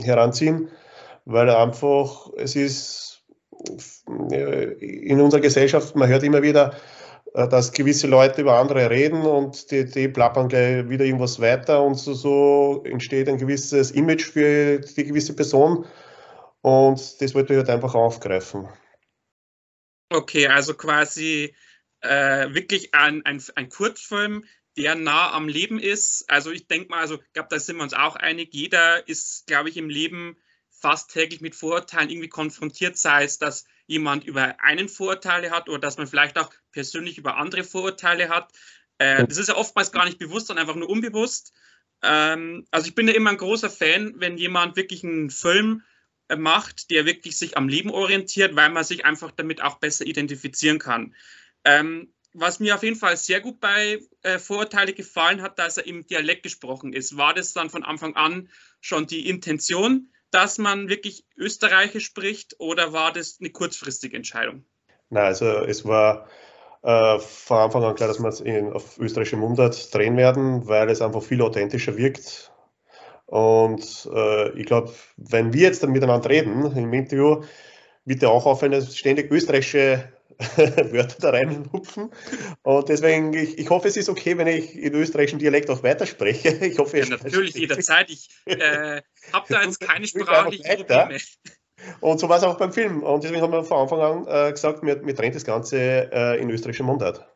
heranziehen, 0.00 0.68
weil 1.26 1.50
einfach 1.50 2.30
es 2.36 2.56
ist 2.56 3.22
äh, 4.30 4.72
in 4.80 5.20
unserer 5.20 5.40
Gesellschaft, 5.40 5.94
man 5.96 6.08
hört 6.08 6.22
immer 6.22 6.42
wieder, 6.42 6.74
äh, 7.34 7.46
dass 7.48 7.72
gewisse 7.72 8.06
Leute 8.06 8.40
über 8.40 8.58
andere 8.58 8.88
reden 8.88 9.22
und 9.22 9.70
die, 9.70 9.84
die 9.84 10.08
plappern 10.08 10.48
gleich 10.48 10.88
wieder 10.88 11.04
irgendwas 11.04 11.40
weiter 11.40 11.82
und 11.82 11.96
so, 11.96 12.14
so 12.14 12.82
entsteht 12.84 13.28
ein 13.28 13.38
gewisses 13.38 13.90
Image 13.90 14.24
für 14.24 14.78
die 14.78 15.04
gewisse 15.04 15.34
Person 15.34 15.84
und 16.62 17.20
das 17.20 17.34
wollte 17.34 17.52
ich 17.52 17.58
halt 17.58 17.70
einfach 17.70 17.94
aufgreifen. 17.94 18.68
Okay, 20.10 20.46
also 20.46 20.74
quasi 20.74 21.54
äh, 22.00 22.52
wirklich 22.54 22.94
ein, 22.94 23.24
ein, 23.26 23.42
ein 23.56 23.68
Kurzfilm, 23.68 24.44
der 24.76 24.94
nah 24.94 25.32
am 25.32 25.48
Leben 25.48 25.78
ist. 25.78 26.30
Also 26.30 26.50
ich 26.50 26.66
denke 26.66 26.90
mal, 26.90 27.00
also 27.00 27.16
ich 27.16 27.32
glaube, 27.32 27.48
da 27.50 27.58
sind 27.58 27.76
wir 27.76 27.82
uns 27.82 27.94
auch 27.94 28.16
einig. 28.16 28.50
Jeder 28.52 29.06
ist, 29.08 29.46
glaube 29.46 29.68
ich, 29.68 29.76
im 29.76 29.90
Leben 29.90 30.36
fast 30.70 31.10
täglich 31.10 31.40
mit 31.40 31.56
Vorurteilen 31.56 32.08
irgendwie 32.08 32.28
konfrontiert, 32.28 32.96
sei 32.96 33.24
es, 33.24 33.38
dass 33.38 33.64
jemand 33.86 34.24
über 34.24 34.62
einen 34.62 34.88
Vorurteile 34.88 35.50
hat 35.50 35.68
oder 35.68 35.80
dass 35.80 35.98
man 35.98 36.06
vielleicht 36.06 36.38
auch 36.38 36.52
persönlich 36.72 37.18
über 37.18 37.36
andere 37.36 37.64
Vorurteile 37.64 38.28
hat. 38.28 38.52
Äh, 38.98 39.26
das 39.26 39.38
ist 39.38 39.48
ja 39.48 39.56
oftmals 39.56 39.92
gar 39.92 40.04
nicht 40.04 40.18
bewusst, 40.18 40.46
sondern 40.46 40.66
einfach 40.66 40.78
nur 40.78 40.88
unbewusst. 40.88 41.52
Ähm, 42.02 42.66
also 42.70 42.86
ich 42.86 42.94
bin 42.94 43.08
ja 43.08 43.14
immer 43.14 43.30
ein 43.30 43.38
großer 43.38 43.70
Fan, 43.70 44.14
wenn 44.16 44.38
jemand 44.38 44.76
wirklich 44.76 45.02
einen 45.02 45.30
Film 45.30 45.82
macht, 46.36 46.90
der 46.90 47.06
wirklich 47.06 47.36
sich 47.36 47.56
am 47.56 47.68
Leben 47.68 47.90
orientiert, 47.90 48.56
weil 48.56 48.70
man 48.70 48.84
sich 48.84 49.04
einfach 49.04 49.30
damit 49.30 49.62
auch 49.62 49.78
besser 49.78 50.06
identifizieren 50.06 50.78
kann. 50.78 51.14
Ähm, 51.64 52.12
was 52.34 52.60
mir 52.60 52.74
auf 52.74 52.82
jeden 52.82 52.96
Fall 52.96 53.16
sehr 53.16 53.40
gut 53.40 53.60
bei 53.60 54.00
äh, 54.22 54.38
Vorurteile 54.38 54.92
gefallen 54.92 55.42
hat, 55.42 55.58
dass 55.58 55.78
er 55.78 55.86
im 55.86 56.06
Dialekt 56.06 56.42
gesprochen 56.42 56.92
ist. 56.92 57.16
War 57.16 57.34
das 57.34 57.52
dann 57.52 57.70
von 57.70 57.82
Anfang 57.82 58.16
an 58.16 58.48
schon 58.80 59.06
die 59.06 59.28
Intention, 59.28 60.12
dass 60.30 60.58
man 60.58 60.88
wirklich 60.88 61.24
Österreichisch 61.36 62.04
spricht 62.04 62.56
oder 62.58 62.92
war 62.92 63.12
das 63.12 63.38
eine 63.40 63.50
kurzfristige 63.50 64.16
Entscheidung? 64.16 64.64
Nein, 65.10 65.24
also 65.24 65.46
es 65.46 65.86
war 65.86 66.28
äh, 66.82 67.18
von 67.18 67.58
Anfang 67.58 67.82
an 67.82 67.94
klar, 67.94 68.08
dass 68.08 68.20
wir 68.20 68.28
es 68.28 68.42
auf 68.74 68.98
österreichischem 68.98 69.40
Mundart 69.40 69.92
drehen 69.94 70.16
werden, 70.16 70.68
weil 70.68 70.90
es 70.90 71.00
einfach 71.00 71.22
viel 71.22 71.40
authentischer 71.40 71.96
wirkt. 71.96 72.52
Und 73.28 74.08
äh, 74.10 74.58
ich 74.58 74.64
glaube, 74.64 74.90
wenn 75.18 75.52
wir 75.52 75.60
jetzt 75.60 75.82
dann 75.82 75.92
miteinander 75.92 76.30
reden 76.30 76.74
im 76.74 76.92
Interview, 76.94 77.42
wird 78.06 78.22
ja 78.22 78.30
auch 78.30 78.46
auffallen, 78.46 78.72
dass 78.72 78.96
ständig 78.96 79.30
österreichische 79.30 80.10
Wörter 80.56 81.16
da 81.20 81.30
reinhupfen. 81.30 82.10
Und 82.62 82.88
deswegen, 82.88 83.34
ich, 83.34 83.58
ich 83.58 83.68
hoffe, 83.68 83.86
es 83.88 83.98
ist 83.98 84.08
okay, 84.08 84.38
wenn 84.38 84.46
ich 84.46 84.74
in 84.74 84.94
österreichischen 84.94 85.38
Dialekt 85.38 85.68
auch 85.68 85.82
weiterspreche. 85.82 86.48
Ich 86.64 86.78
hoffe, 86.78 87.00
ja, 87.00 87.06
natürlich, 87.06 87.54
jederzeit. 87.54 88.08
Ich 88.08 88.30
äh, 88.46 89.02
habe 89.30 89.46
da 89.50 89.62
jetzt 89.62 89.80
keine 89.80 90.06
sprachlichen 90.06 90.86
Probleme. 90.86 91.18
Und 92.00 92.20
so 92.20 92.30
war 92.30 92.38
es 92.38 92.44
auch 92.44 92.56
beim 92.56 92.72
Film. 92.72 93.02
Und 93.02 93.24
deswegen 93.24 93.42
haben 93.42 93.52
wir 93.52 93.62
von 93.62 93.82
Anfang 93.82 94.00
an 94.00 94.26
äh, 94.26 94.52
gesagt, 94.52 94.82
wir, 94.82 95.04
wir 95.04 95.14
drehen 95.14 95.34
das 95.34 95.44
Ganze 95.44 96.10
äh, 96.10 96.40
in 96.40 96.48
österreichischem 96.48 96.86
Mundart. 96.86 97.28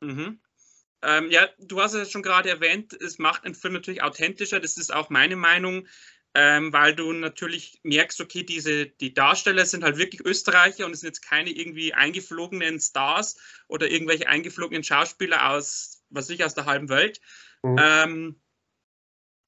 Mhm. 0.00 0.40
Ähm, 1.02 1.30
ja, 1.30 1.48
du 1.58 1.80
hast 1.80 1.94
es 1.94 2.10
schon 2.10 2.22
gerade 2.22 2.48
erwähnt, 2.48 2.92
es 2.94 3.18
macht 3.18 3.44
einen 3.44 3.54
Film 3.54 3.74
natürlich 3.74 4.02
authentischer. 4.02 4.60
Das 4.60 4.76
ist 4.76 4.92
auch 4.92 5.10
meine 5.10 5.36
Meinung 5.36 5.86
ähm, 6.38 6.70
weil 6.70 6.94
du 6.94 7.14
natürlich 7.14 7.80
merkst, 7.82 8.20
okay, 8.20 8.42
diese, 8.42 8.84
die 8.84 9.14
Darsteller 9.14 9.64
sind 9.64 9.82
halt 9.82 9.96
wirklich 9.96 10.22
Österreicher 10.22 10.84
und 10.84 10.92
es 10.92 11.00
sind 11.00 11.08
jetzt 11.08 11.22
keine 11.22 11.48
irgendwie 11.48 11.94
eingeflogenen 11.94 12.78
Stars 12.78 13.38
oder 13.68 13.90
irgendwelche 13.90 14.28
eingeflogenen 14.28 14.84
Schauspieler 14.84 15.48
aus, 15.48 16.04
was 16.10 16.28
ich, 16.28 16.44
aus 16.44 16.54
der 16.54 16.66
halben 16.66 16.90
Welt. 16.90 17.22
Mhm. 17.62 17.76
Ähm, 17.80 18.40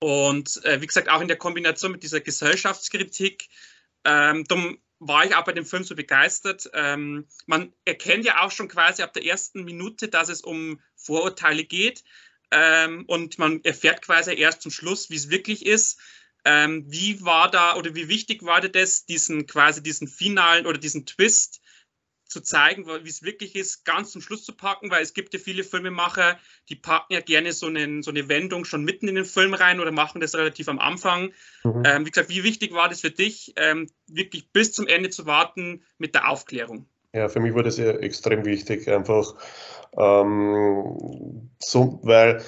und 0.00 0.64
äh, 0.64 0.80
wie 0.80 0.86
gesagt, 0.86 1.10
auch 1.10 1.20
in 1.20 1.28
der 1.28 1.36
Kombination 1.36 1.92
mit 1.92 2.02
dieser 2.02 2.22
Gesellschaftskritik, 2.22 3.50
ähm, 4.06 4.44
darum 4.44 4.78
war 5.00 5.24
ich 5.24 5.34
auch 5.34 5.44
bei 5.44 5.52
dem 5.52 5.66
Film 5.66 5.84
so 5.84 5.94
begeistert. 5.94 6.70
Ähm, 6.74 7.26
man 7.46 7.72
erkennt 7.84 8.24
ja 8.24 8.42
auch 8.42 8.50
schon 8.50 8.68
quasi 8.68 9.02
ab 9.02 9.12
der 9.12 9.24
ersten 9.24 9.64
Minute, 9.64 10.08
dass 10.08 10.28
es 10.28 10.40
um 10.40 10.80
Vorurteile 10.96 11.64
geht. 11.64 12.04
Ähm, 12.50 13.04
und 13.06 13.38
man 13.38 13.62
erfährt 13.64 14.02
quasi 14.02 14.34
erst 14.34 14.62
zum 14.62 14.70
Schluss, 14.70 15.10
wie 15.10 15.16
es 15.16 15.30
wirklich 15.30 15.66
ist. 15.66 16.00
Ähm, 16.44 16.84
wie 16.88 17.22
war 17.22 17.50
da 17.50 17.76
oder 17.76 17.94
wie 17.94 18.08
wichtig 18.08 18.42
war 18.42 18.60
das, 18.60 19.04
diesen 19.04 19.46
quasi 19.46 19.82
diesen 19.82 20.08
finalen 20.08 20.66
oder 20.66 20.78
diesen 20.78 21.04
Twist 21.04 21.57
zu 22.28 22.42
zeigen, 22.42 22.86
wie 22.86 23.08
es 23.08 23.22
wirklich 23.22 23.56
ist, 23.56 23.84
ganz 23.84 24.12
zum 24.12 24.20
Schluss 24.20 24.44
zu 24.44 24.52
packen, 24.52 24.90
weil 24.90 25.02
es 25.02 25.14
gibt 25.14 25.32
ja 25.34 25.40
viele 25.40 25.64
Filmemacher, 25.64 26.38
die 26.68 26.76
packen 26.76 27.14
ja 27.14 27.20
gerne 27.20 27.52
so, 27.52 27.66
einen, 27.66 28.02
so 28.02 28.10
eine 28.10 28.28
Wendung 28.28 28.64
schon 28.64 28.84
mitten 28.84 29.08
in 29.08 29.14
den 29.14 29.24
Film 29.24 29.54
rein 29.54 29.80
oder 29.80 29.90
machen 29.90 30.20
das 30.20 30.34
relativ 30.34 30.68
am 30.68 30.78
Anfang. 30.78 31.32
Mhm. 31.64 31.82
Ähm, 31.84 32.06
wie 32.06 32.10
gesagt, 32.10 32.28
wie 32.28 32.44
wichtig 32.44 32.72
war 32.74 32.88
das 32.88 33.00
für 33.00 33.10
dich, 33.10 33.54
ähm, 33.56 33.88
wirklich 34.06 34.52
bis 34.52 34.72
zum 34.72 34.86
Ende 34.86 35.10
zu 35.10 35.26
warten 35.26 35.82
mit 35.96 36.14
der 36.14 36.28
Aufklärung? 36.28 36.86
Ja, 37.14 37.28
für 37.28 37.40
mich 37.40 37.54
war 37.54 37.62
das 37.62 37.78
ja 37.78 37.90
extrem 37.90 38.44
wichtig, 38.44 38.88
einfach 38.88 39.34
ähm, 39.96 41.50
so, 41.58 42.00
weil 42.02 42.44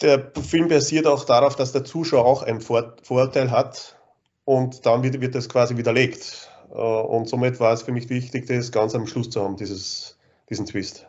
der 0.00 0.32
Film 0.42 0.68
basiert 0.68 1.06
auch 1.06 1.24
darauf, 1.24 1.56
dass 1.56 1.72
der 1.72 1.84
Zuschauer 1.84 2.24
auch 2.24 2.42
einen 2.42 2.60
Vor 2.60 2.96
Vorteil 3.02 3.50
hat 3.50 3.96
und 4.44 4.86
dann 4.86 5.02
wird, 5.02 5.20
wird 5.20 5.34
das 5.34 5.48
quasi 5.48 5.76
widerlegt. 5.76 6.50
Äh, 6.70 6.74
und 6.74 7.28
somit 7.28 7.60
war 7.60 7.72
es 7.72 7.82
für 7.82 7.92
mich 7.92 8.08
wichtig, 8.08 8.46
das 8.46 8.72
ganz 8.72 8.94
am 8.94 9.06
Schluss 9.06 9.30
zu 9.30 9.42
haben, 9.42 9.56
dieses, 9.56 10.18
diesen 10.48 10.66
Twist. 10.66 11.06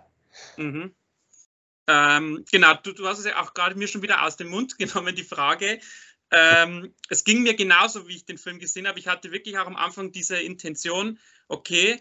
Mhm. 0.57 0.93
Ähm, 1.87 2.45
genau, 2.51 2.75
du, 2.75 2.93
du, 2.93 3.07
hast 3.07 3.19
es 3.19 3.25
ja 3.25 3.41
auch 3.41 3.53
gerade 3.53 3.75
mir 3.75 3.87
schon 3.87 4.03
wieder 4.03 4.23
aus 4.23 4.37
dem 4.37 4.49
Mund 4.49 4.77
genommen, 4.77 5.15
die 5.15 5.23
Frage. 5.23 5.79
Ähm, 6.31 6.93
es 7.09 7.23
ging 7.23 7.41
mir 7.41 7.55
genauso, 7.55 8.07
wie 8.07 8.15
ich 8.15 8.25
den 8.25 8.37
Film 8.37 8.59
gesehen 8.59 8.87
habe. 8.87 8.99
Ich 8.99 9.07
hatte 9.07 9.31
wirklich 9.31 9.57
auch 9.57 9.65
am 9.65 9.75
Anfang 9.75 10.11
diese 10.11 10.37
Intention, 10.37 11.17
okay, 11.47 11.99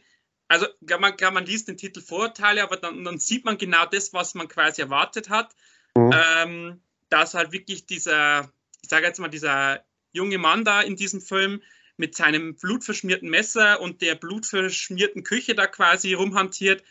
also 0.49 0.67
man, 0.99 1.15
man 1.33 1.47
liest 1.47 1.69
den 1.69 1.77
Titel 1.77 2.01
Vorurteile, 2.01 2.63
aber 2.63 2.77
dann, 2.77 3.05
dann 3.05 3.19
sieht 3.19 3.45
man 3.45 3.59
genau 3.59 3.85
das, 3.87 4.13
was 4.13 4.35
man 4.35 4.49
quasi 4.49 4.83
erwartet 4.83 5.29
hat. 5.29 5.55
Mhm. 5.95 6.13
Ähm, 6.13 6.81
dass 7.11 7.35
halt 7.35 7.53
wirklich 7.53 7.87
dieser, 7.87 8.51
ich 8.83 8.91
sage 8.91 9.07
jetzt 9.07 9.19
mal, 9.19 9.29
dieser 9.29 9.85
junge 10.13 10.39
Mann 10.39 10.65
da 10.65 10.81
in 10.81 10.97
diesem 10.97 11.21
Film 11.21 11.63
mit 11.99 12.17
seinem 12.17 12.57
blutverschmierten 12.57 13.29
Messer 13.29 13.81
und 13.81 14.01
der 14.03 14.15
blutverschmierten 14.15 15.25
Küche 15.25 15.55
da 15.55 15.67
quasi 15.67 16.15
rumhantiert, 16.15 16.83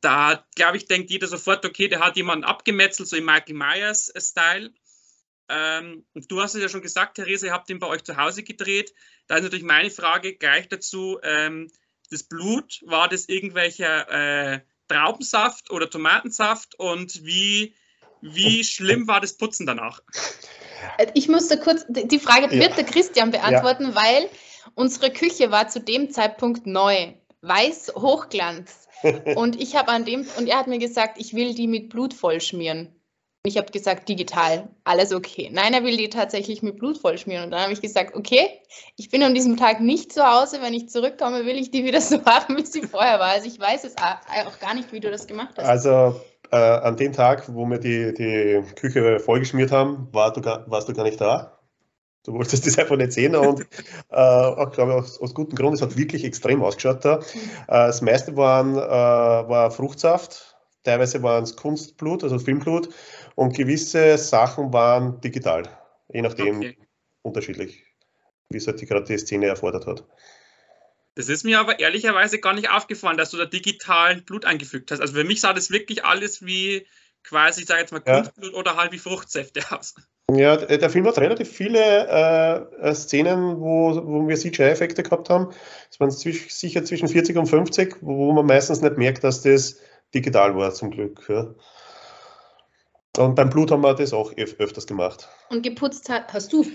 da 0.00 0.44
glaube 0.54 0.76
ich, 0.76 0.86
denkt 0.86 1.10
jeder 1.10 1.26
sofort, 1.26 1.64
okay, 1.64 1.88
der 1.88 2.00
hat 2.00 2.16
jemanden 2.16 2.44
abgemetzelt, 2.44 3.08
so 3.08 3.16
im 3.16 3.24
Michael 3.24 3.54
Myers-Style. 3.54 4.72
Ähm, 5.48 6.04
und 6.14 6.30
du 6.30 6.40
hast 6.40 6.54
es 6.54 6.62
ja 6.62 6.68
schon 6.68 6.82
gesagt, 6.82 7.16
Therese, 7.16 7.46
ihr 7.46 7.52
habt 7.52 7.70
ihn 7.70 7.78
bei 7.78 7.86
euch 7.86 8.02
zu 8.04 8.16
Hause 8.16 8.42
gedreht. 8.42 8.94
Da 9.26 9.36
ist 9.36 9.42
natürlich 9.42 9.64
meine 9.64 9.90
Frage 9.90 10.34
gleich 10.34 10.68
dazu: 10.68 11.18
ähm, 11.22 11.70
Das 12.10 12.22
Blut, 12.22 12.80
war 12.86 13.08
das 13.08 13.28
irgendwelcher 13.28 14.54
äh, 14.54 14.60
Traubensaft 14.88 15.70
oder 15.70 15.88
Tomatensaft 15.88 16.74
und 16.78 17.24
wie 17.24 17.74
wie 18.20 18.64
schlimm 18.64 19.06
war 19.06 19.20
das 19.20 19.34
Putzen 19.34 19.66
danach? 19.66 20.00
Ich 21.14 21.28
musste 21.28 21.58
kurz, 21.58 21.84
die 21.88 22.18
Frage 22.18 22.54
ja. 22.54 22.62
wird 22.62 22.76
der 22.76 22.84
Christian 22.84 23.30
beantworten, 23.30 23.88
ja. 23.88 23.94
weil 23.94 24.30
unsere 24.74 25.10
Küche 25.10 25.50
war 25.50 25.68
zu 25.68 25.80
dem 25.80 26.10
Zeitpunkt 26.10 26.66
neu. 26.66 27.12
Weiß, 27.42 27.92
Hochglanz. 27.96 28.88
und 29.36 29.60
ich 29.60 29.76
habe 29.76 29.88
an 29.88 30.04
dem, 30.04 30.26
und 30.38 30.48
er 30.48 30.58
hat 30.58 30.66
mir 30.66 30.78
gesagt, 30.78 31.18
ich 31.18 31.34
will 31.34 31.54
die 31.54 31.66
mit 31.66 31.90
Blut 31.90 32.14
vollschmieren. 32.14 32.94
Ich 33.46 33.58
habe 33.58 33.70
gesagt, 33.70 34.08
digital, 34.08 34.70
alles 34.84 35.12
okay. 35.12 35.50
Nein, 35.52 35.74
er 35.74 35.84
will 35.84 35.98
die 35.98 36.08
tatsächlich 36.08 36.62
mit 36.62 36.78
Blut 36.78 36.96
vollschmieren. 36.96 37.44
Und 37.44 37.50
dann 37.50 37.60
habe 37.60 37.74
ich 37.74 37.82
gesagt, 37.82 38.16
okay, 38.16 38.48
ich 38.96 39.10
bin 39.10 39.22
an 39.22 39.34
diesem 39.34 39.58
Tag 39.58 39.80
nicht 39.80 40.14
zu 40.14 40.24
Hause. 40.24 40.62
Wenn 40.62 40.72
ich 40.72 40.88
zurückkomme, 40.88 41.44
will 41.44 41.58
ich 41.58 41.70
die 41.70 41.84
wieder 41.84 42.00
so 42.00 42.24
haben, 42.24 42.56
wie 42.56 42.64
sie 42.64 42.80
vorher 42.82 43.18
war. 43.18 43.32
Also 43.32 43.46
ich 43.48 43.60
weiß 43.60 43.84
es 43.84 43.96
auch 43.98 44.58
gar 44.60 44.72
nicht, 44.74 44.90
wie 44.92 45.00
du 45.00 45.10
das 45.10 45.26
gemacht 45.26 45.56
hast. 45.58 45.66
Also 45.66 46.18
äh, 46.52 46.56
an 46.56 46.96
dem 46.96 47.12
Tag, 47.12 47.52
wo 47.52 47.66
wir 47.66 47.78
die, 47.78 48.14
die 48.14 48.62
Küche 48.76 49.20
vollgeschmiert 49.20 49.72
haben, 49.72 50.08
war 50.12 50.32
du, 50.32 50.40
warst 50.66 50.88
du 50.88 50.94
gar 50.94 51.04
nicht 51.04 51.20
da. 51.20 51.58
Du 52.24 52.32
wolltest 52.32 52.66
das 52.66 52.78
einfach 52.78 52.96
nicht 52.96 53.12
sehen 53.12 53.36
und 53.36 53.60
äh, 54.10 54.16
auch, 54.16 54.72
glaube 54.72 54.92
ich, 54.92 54.98
aus, 54.98 55.20
aus 55.20 55.34
gutem 55.34 55.56
Grund, 55.56 55.74
es 55.74 55.82
hat 55.82 55.96
wirklich 55.96 56.24
extrem 56.24 56.62
ausgeschaut 56.62 57.04
da. 57.04 57.18
Äh, 57.18 57.22
das 57.68 58.00
meiste 58.00 58.34
waren, 58.36 58.76
äh, 58.76 58.80
war 58.80 59.70
Fruchtsaft, 59.70 60.56
teilweise 60.84 61.22
waren 61.22 61.44
es 61.44 61.54
Kunstblut, 61.54 62.24
also 62.24 62.38
Filmblut 62.38 62.88
und 63.34 63.54
gewisse 63.54 64.16
Sachen 64.16 64.72
waren 64.72 65.20
digital, 65.20 65.64
je 66.12 66.22
nachdem 66.22 66.58
okay. 66.58 66.78
unterschiedlich, 67.22 67.84
wie 68.48 68.56
es 68.56 68.66
halt 68.66 68.80
gerade 68.80 69.04
die 69.04 69.18
Szene 69.18 69.46
erfordert 69.46 69.86
hat. 69.86 70.04
Das 71.16 71.28
ist 71.28 71.44
mir 71.44 71.60
aber 71.60 71.78
ehrlicherweise 71.78 72.40
gar 72.40 72.54
nicht 72.54 72.70
aufgefallen, 72.70 73.18
dass 73.18 73.30
du 73.30 73.36
da 73.36 73.44
digital 73.44 74.22
Blut 74.22 74.46
eingefügt 74.46 74.90
hast. 74.90 75.00
Also 75.00 75.14
für 75.14 75.24
mich 75.24 75.42
sah 75.42 75.52
das 75.52 75.70
wirklich 75.70 76.04
alles 76.04 76.44
wie 76.44 76.86
quasi, 77.24 77.62
ich 77.62 77.66
sage 77.66 77.80
jetzt 77.80 77.92
mal, 77.92 78.00
Kunstblut 78.00 78.52
ja. 78.52 78.58
oder 78.58 78.76
halbe 78.76 78.98
Fruchtsäfte 78.98 79.60
aus. 79.70 79.94
Ja, 80.30 80.56
der 80.56 80.90
Film 80.90 81.06
hat 81.06 81.18
relativ 81.18 81.50
viele 81.50 82.68
äh, 82.80 82.94
Szenen, 82.94 83.60
wo, 83.60 83.94
wo 84.04 84.26
wir 84.26 84.36
CGI-Effekte 84.36 85.02
gehabt 85.02 85.28
haben. 85.28 85.50
Es 85.90 86.00
waren 86.00 86.10
zwisch, 86.10 86.50
sicher 86.50 86.84
zwischen 86.84 87.08
40 87.08 87.36
und 87.36 87.46
50, 87.46 87.96
wo 88.00 88.32
man 88.32 88.46
meistens 88.46 88.80
nicht 88.80 88.96
merkt, 88.96 89.22
dass 89.22 89.42
das 89.42 89.78
digital 90.14 90.56
war, 90.56 90.72
zum 90.72 90.90
Glück. 90.90 91.24
Ja. 91.28 91.54
Und 93.18 93.34
beim 93.34 93.50
Blut 93.50 93.70
haben 93.70 93.82
wir 93.82 93.94
das 93.94 94.12
auch 94.12 94.32
öf 94.36 94.56
öfters 94.58 94.86
gemacht. 94.86 95.28
Und 95.50 95.62
geputzt 95.62 96.08
hat, 96.08 96.32
hast 96.32 96.52
du? 96.52 96.66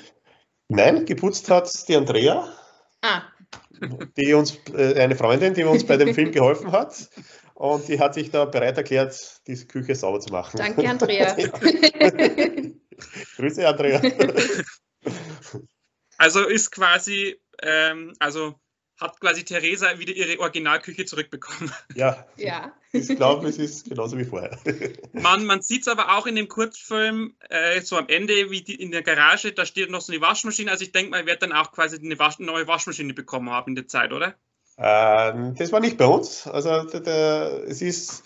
Nein, 0.69 1.05
geputzt 1.05 1.49
hat 1.49 1.87
die 1.87 1.95
Andrea. 1.95 2.47
Ah. 3.01 3.23
Die 4.17 4.33
uns, 4.33 4.57
äh, 4.73 5.01
eine 5.01 5.15
Freundin, 5.15 5.53
die 5.53 5.63
uns 5.63 5.85
bei 5.85 5.97
dem 5.97 6.13
Film 6.13 6.31
geholfen 6.31 6.71
hat. 6.71 7.09
Und 7.59 7.89
die 7.89 7.99
hat 7.99 8.13
sich 8.13 8.31
da 8.31 8.45
bereit 8.45 8.77
erklärt, 8.77 9.41
diese 9.45 9.67
Küche 9.67 9.93
sauber 9.93 10.21
zu 10.21 10.31
machen. 10.31 10.55
Danke, 10.55 10.89
Andrea. 10.89 11.35
Grüße, 13.35 13.67
Andrea. 13.67 14.01
Also 16.21 16.45
ist 16.45 16.71
quasi, 16.71 17.39
ähm, 17.61 18.13
also 18.19 18.59
hat 18.99 19.21
quasi 19.21 19.45
Theresa 19.45 19.97
wieder 19.99 20.11
ihre 20.11 20.37
Originalküche 20.41 21.05
zurückbekommen. 21.05 21.71
Ja. 21.95 22.27
ja. 22.35 22.73
Ich 22.91 23.07
glaube, 23.07 23.47
es 23.47 23.57
ist 23.57 23.87
genauso 23.87 24.17
wie 24.17 24.25
vorher. 24.25 24.59
Man, 25.13 25.45
man 25.45 25.61
sieht 25.61 25.83
es 25.83 25.87
aber 25.87 26.17
auch 26.17 26.27
in 26.27 26.35
dem 26.35 26.49
Kurzfilm, 26.49 27.37
äh, 27.49 27.79
so 27.79 27.95
am 27.95 28.09
Ende, 28.09 28.51
wie 28.51 28.61
die, 28.61 28.75
in 28.75 28.91
der 28.91 29.01
Garage, 29.01 29.53
da 29.53 29.65
steht 29.65 29.89
noch 29.89 30.01
so 30.01 30.11
eine 30.11 30.21
Waschmaschine. 30.21 30.69
Also 30.69 30.83
ich 30.83 30.91
denke 30.91 31.11
mal, 31.11 31.21
er 31.21 31.25
wird 31.25 31.41
dann 31.41 31.53
auch 31.53 31.71
quasi 31.71 31.97
eine 31.97 32.19
Wasch 32.19 32.39
neue 32.39 32.67
Waschmaschine 32.67 33.13
bekommen 33.13 33.49
haben 33.49 33.69
in 33.69 33.75
der 33.75 33.87
Zeit, 33.87 34.11
oder? 34.11 34.35
Ähm, 34.79 35.55
das 35.55 35.71
war 35.71 35.79
nicht 35.79 35.97
bei 35.97 36.05
uns. 36.05 36.47
Also 36.47 36.83
der, 36.83 36.99
der, 37.01 37.63
es 37.67 37.81
ist 37.81 38.23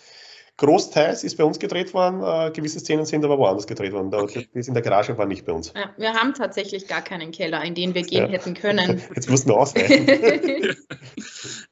großteils 0.58 1.24
ist 1.24 1.36
bei 1.36 1.44
uns 1.44 1.58
gedreht 1.58 1.94
worden, 1.94 2.22
äh, 2.22 2.52
gewisse 2.52 2.80
Szenen 2.80 3.06
sind 3.06 3.26
aber 3.26 3.38
woanders 3.38 3.66
gedreht 3.66 3.92
worden. 3.92 4.12
Da, 4.12 4.20
okay. 4.20 4.48
Das 4.54 4.68
in 4.68 4.74
der 4.74 4.84
Garage 4.84 5.18
war 5.18 5.26
nicht 5.26 5.46
bei 5.46 5.52
uns. 5.52 5.74
Ja, 5.76 5.94
wir 5.98 6.14
haben 6.14 6.34
tatsächlich 6.34 6.88
gar 6.88 7.02
keinen 7.02 7.32
Keller, 7.32 7.64
in 7.64 7.74
den 7.74 7.96
wir 7.96 8.04
gehen 8.04 8.26
ja. 8.26 8.30
hätten 8.30 8.54
können. 8.54 9.02
Jetzt 9.16 9.30
mussten 9.30 9.50
wir 9.50 9.58
ausweichen. 9.58 10.08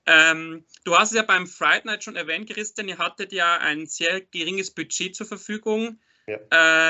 ähm, 0.07 0.65
du 0.83 0.95
hast 0.95 1.11
es 1.11 1.17
ja 1.17 1.23
beim 1.23 1.45
Friday 1.45 1.81
Night 1.85 2.03
schon 2.03 2.15
erwähnt, 2.15 2.49
Christian, 2.49 2.87
ihr 2.87 2.97
hattet 2.97 3.31
ja 3.31 3.57
ein 3.57 3.85
sehr 3.85 4.19
geringes 4.19 4.71
Budget 4.71 5.15
zur 5.15 5.27
Verfügung. 5.27 5.99
Ja. 6.27 6.39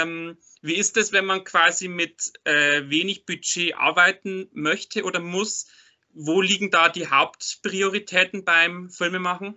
Ähm, 0.02 0.38
wie 0.62 0.76
ist 0.76 0.96
es, 0.98 1.12
wenn 1.12 1.26
man 1.26 1.44
quasi 1.44 1.88
mit 1.88 2.32
äh, 2.46 2.84
wenig 2.90 3.26
Budget 3.26 3.76
arbeiten 3.76 4.50
möchte 4.54 5.04
oder 5.04 5.20
muss? 5.20 5.68
Wo 6.14 6.42
liegen 6.42 6.72
da 6.72 6.90
die 6.90 7.08
Hauptprioritäten 7.08 8.44
beim 8.44 8.90
Filmemachen? 8.90 9.56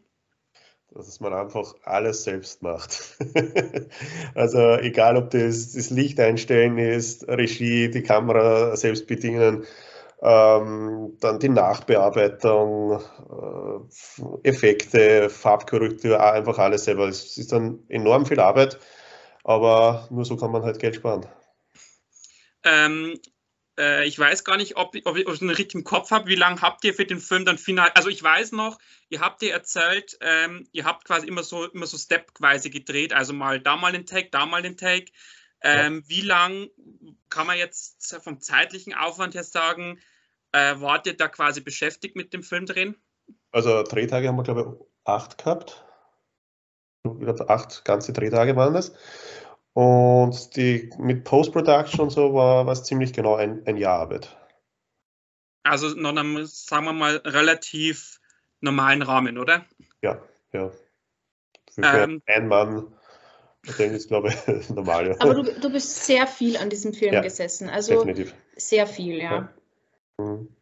dass 0.94 1.18
man 1.18 1.34
einfach 1.34 1.75
alles 1.82 2.23
selbst 2.23 2.62
macht. 2.62 3.16
also 4.34 4.76
egal, 4.76 5.16
ob 5.16 5.30
das 5.30 5.73
das 5.73 5.90
Licht 5.90 6.20
einstellen 6.20 6.78
ist, 6.78 7.26
Regie, 7.26 7.90
die 7.90 8.02
Kamera 8.02 8.76
selbst 8.76 9.08
bedienen, 9.08 9.64
ähm, 10.23 11.16
dann 11.20 11.40
die 11.40 11.49
Nachbearbeitung, 11.49 13.00
äh, 13.00 14.49
Effekte, 14.49 15.28
Farbkorrektur, 15.28 16.20
einfach 16.23 16.58
alles 16.58 16.84
selber. 16.84 17.08
Es 17.08 17.37
ist 17.37 17.52
dann 17.52 17.80
enorm 17.88 18.25
viel 18.25 18.40
Arbeit, 18.40 18.78
aber 19.42 20.06
nur 20.11 20.25
so 20.25 20.37
kann 20.37 20.52
man 20.52 20.62
halt 20.62 20.78
Geld 20.78 20.94
sparen. 20.94 21.26
Ähm, 22.62 23.18
äh, 23.78 24.04
ich 24.04 24.19
weiß 24.19 24.45
gar 24.45 24.57
nicht, 24.57 24.76
ob, 24.76 24.95
ob 25.04 25.16
ich 25.16 25.26
es 25.26 25.43
richtig 25.43 25.75
im 25.75 25.85
Kopf 25.85 26.11
habe. 26.11 26.28
Wie 26.28 26.35
lange 26.35 26.61
habt 26.61 26.85
ihr 26.85 26.95
für 26.95 27.04
den 27.04 27.21
Film 27.21 27.45
dann 27.45 27.59
final? 27.59 27.90
Also 27.95 28.09
ich 28.09 28.23
weiß 28.23 28.52
noch, 28.52 28.78
ihr 29.09 29.21
habt 29.21 29.43
dir 29.43 29.52
erzählt, 29.52 30.16
ähm, 30.21 30.69
ihr 30.73 30.85
habt 30.85 31.04
quasi 31.04 31.26
immer 31.26 31.43
so 31.43 31.66
immer 31.66 31.87
so 31.87 31.97
stepweise 31.99 32.70
gedreht, 32.70 33.12
also 33.12 33.33
mal 33.33 33.61
da 33.61 33.77
mal 33.77 33.92
den 33.92 34.07
Take, 34.07 34.29
da 34.31 34.46
mal 34.46 34.62
den 34.62 34.77
Take. 34.77 35.12
Ähm, 35.61 36.03
ja. 36.03 36.09
Wie 36.09 36.20
lang 36.20 36.68
kann 37.31 37.46
man 37.46 37.57
jetzt 37.57 38.16
vom 38.22 38.40
zeitlichen 38.40 38.94
Aufwand 38.94 39.35
her 39.35 39.44
sagen, 39.44 39.98
äh, 40.53 40.75
wart 40.79 41.07
ihr 41.07 41.16
da 41.16 41.29
quasi 41.29 41.61
beschäftigt 41.61 42.16
mit 42.16 42.33
dem 42.33 42.42
Film 42.42 42.66
drehen? 42.66 42.96
Also 43.51 43.83
Drehtage 43.83 44.29
haben 44.29 44.37
wir, 44.37 44.42
glaube 44.42 44.79
ich, 44.79 44.87
acht 45.05 45.38
gehabt. 45.38 45.85
Ich 47.05 47.18
glaube, 47.18 47.48
acht 47.48 47.85
ganze 47.85 48.12
Drehtage 48.12 48.57
waren 48.57 48.75
das. 48.75 48.92
Und 49.74 50.54
die, 50.56 50.90
mit 50.98 51.24
Post-Production 51.24 52.00
und 52.00 52.10
so 52.10 52.32
war 52.32 52.66
es 52.68 52.84
ziemlich 52.84 53.12
genau 53.12 53.34
ein, 53.34 53.66
ein 53.66 53.76
Jahr 53.76 53.98
Arbeit. 53.98 54.37
Also 55.64 55.88
noch 55.88 56.10
einem, 56.10 56.46
sagen 56.46 56.84
wir 56.84 56.92
mal, 56.92 57.16
relativ 57.24 58.20
normalen 58.60 59.02
Rahmen, 59.02 59.37
oder? 59.37 59.66
Ja, 60.00 60.22
ja. 60.52 60.70
Für, 61.72 61.82
ähm, 61.82 62.22
ein 62.26 62.46
Mann, 62.46 62.87
den 63.78 63.94
ist, 63.94 64.08
glaube 64.08 64.28
ich, 64.28 64.68
normal. 64.70 65.08
Ja. 65.08 65.16
Aber 65.18 65.34
du, 65.34 65.42
du 65.42 65.70
bist 65.70 66.04
sehr 66.04 66.28
viel 66.28 66.56
an 66.56 66.70
diesem 66.70 66.92
Film 66.92 67.14
ja, 67.14 67.20
gesessen. 67.20 67.68
Also 67.68 67.94
definitiv. 67.94 68.34
sehr 68.56 68.87
viel, 68.87 69.18
ja. 69.18 69.32
ja. 69.32 70.24
Mhm. 70.24 70.54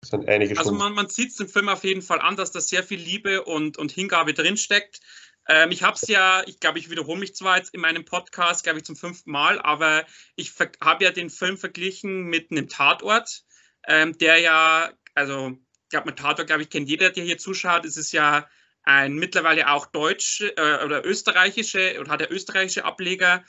Das 0.00 0.10
sind 0.10 0.28
einige 0.28 0.58
also 0.58 0.72
man, 0.72 0.94
man 0.94 1.08
sieht 1.08 1.30
es 1.30 1.38
im 1.38 1.48
Film 1.48 1.68
auf 1.68 1.84
jeden 1.84 2.02
Fall 2.02 2.20
an, 2.20 2.34
dass 2.34 2.50
da 2.50 2.60
sehr 2.60 2.82
viel 2.82 2.98
Liebe 2.98 3.44
und, 3.44 3.78
und 3.78 3.92
Hingabe 3.92 4.34
drinsteckt. 4.34 5.00
Ähm, 5.48 5.70
ich 5.70 5.82
habe 5.82 5.96
es 5.96 6.06
ja, 6.08 6.42
ich 6.46 6.60
glaube, 6.60 6.78
ich 6.78 6.90
wiederhole 6.90 7.18
mich 7.18 7.34
zwar 7.34 7.56
jetzt 7.56 7.74
in 7.74 7.80
meinem 7.80 8.04
Podcast, 8.04 8.64
glaube 8.64 8.78
ich, 8.78 8.84
zum 8.84 8.96
fünften 8.96 9.30
Mal, 9.30 9.60
aber 9.60 10.04
ich 10.36 10.52
habe 10.80 11.04
ja 11.04 11.10
den 11.10 11.30
Film 11.30 11.58
verglichen 11.58 12.24
mit 12.24 12.50
einem 12.50 12.68
Tatort, 12.68 13.44
ähm, 13.86 14.16
der 14.18 14.38
ja, 14.38 14.92
also, 15.14 15.50
ich 15.50 15.88
glaube, 15.90 16.06
mit 16.06 16.18
Tatort, 16.18 16.46
glaube 16.46 16.62
ich, 16.62 16.70
kennt 16.70 16.88
jeder, 16.88 17.10
der 17.10 17.24
hier 17.24 17.38
zuschaut. 17.38 17.84
Es 17.84 17.96
ist 17.96 18.12
ja 18.12 18.48
ein 18.84 19.14
mittlerweile 19.14 19.70
auch 19.70 19.86
deutsche 19.86 20.56
äh, 20.56 20.84
oder 20.84 21.04
österreichische 21.04 21.98
oder 22.00 22.10
hat 22.10 22.20
der 22.20 22.32
österreichische 22.32 22.84
Ableger. 22.84 23.44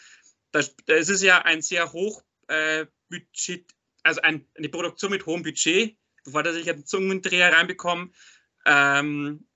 Das, 0.51 0.75
das 0.85 1.09
ist 1.09 1.23
ja 1.23 1.41
ein 1.43 1.61
sehr 1.61 1.91
hoch 1.93 2.23
äh, 2.47 2.85
Budget, 3.09 3.71
also 4.03 4.21
ein, 4.21 4.47
eine 4.55 4.69
Produktion 4.69 5.11
mit 5.11 5.25
hohem 5.25 5.43
Budget, 5.43 5.97
bevor 6.23 6.45
er 6.45 6.53
sich 6.53 6.69
einen 6.69 6.85
Zungendreher 6.85 7.53
reinbekommt. 7.53 8.13
Ähm, 8.65 9.47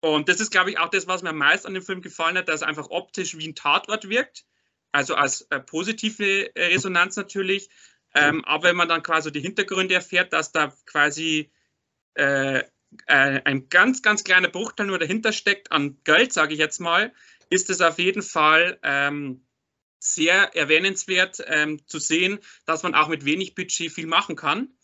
und 0.00 0.28
das 0.28 0.40
ist, 0.40 0.50
glaube 0.50 0.70
ich, 0.70 0.78
auch 0.78 0.88
das, 0.88 1.06
was 1.06 1.22
mir 1.22 1.30
am 1.30 1.38
meisten 1.38 1.68
an 1.68 1.74
dem 1.74 1.82
Film 1.82 2.00
gefallen 2.00 2.38
hat, 2.38 2.48
dass 2.48 2.62
er 2.62 2.68
einfach 2.68 2.88
optisch 2.90 3.36
wie 3.36 3.48
ein 3.48 3.54
Tatort 3.54 4.08
wirkt. 4.08 4.44
Also 4.92 5.14
als 5.14 5.42
äh, 5.50 5.60
positive 5.60 6.54
äh, 6.56 6.66
Resonanz 6.66 7.16
natürlich. 7.16 7.68
Ähm, 8.14 8.44
aber 8.44 8.64
wenn 8.64 8.76
man 8.76 8.88
dann 8.88 9.02
quasi 9.02 9.30
die 9.30 9.40
Hintergründe 9.40 9.94
erfährt, 9.94 10.32
dass 10.32 10.52
da 10.52 10.74
quasi 10.86 11.52
äh, 12.14 12.58
äh 12.58 12.64
ein 13.06 13.68
ganz, 13.68 14.02
ganz 14.02 14.24
kleiner 14.24 14.48
Bruchteil 14.48 14.86
nur 14.86 14.98
dahinter 14.98 15.32
steckt 15.32 15.70
an 15.70 15.98
Geld, 16.02 16.32
sage 16.32 16.54
ich 16.54 16.58
jetzt 16.58 16.80
mal, 16.80 17.12
ist 17.50 17.70
es 17.70 17.80
auf 17.80 17.98
jeden 17.98 18.22
Fall 18.22 18.78
ähm, 18.82 19.46
sehr 20.00 20.56
erwähnenswert 20.56 21.44
ähm, 21.46 21.86
zu 21.86 21.98
sehen, 21.98 22.40
dass 22.64 22.82
man 22.82 22.94
auch 22.94 23.08
mit 23.08 23.24
wenig 23.24 23.54
Budget 23.54 23.92
viel 23.92 24.06
machen 24.06 24.34
kann. 24.34 24.74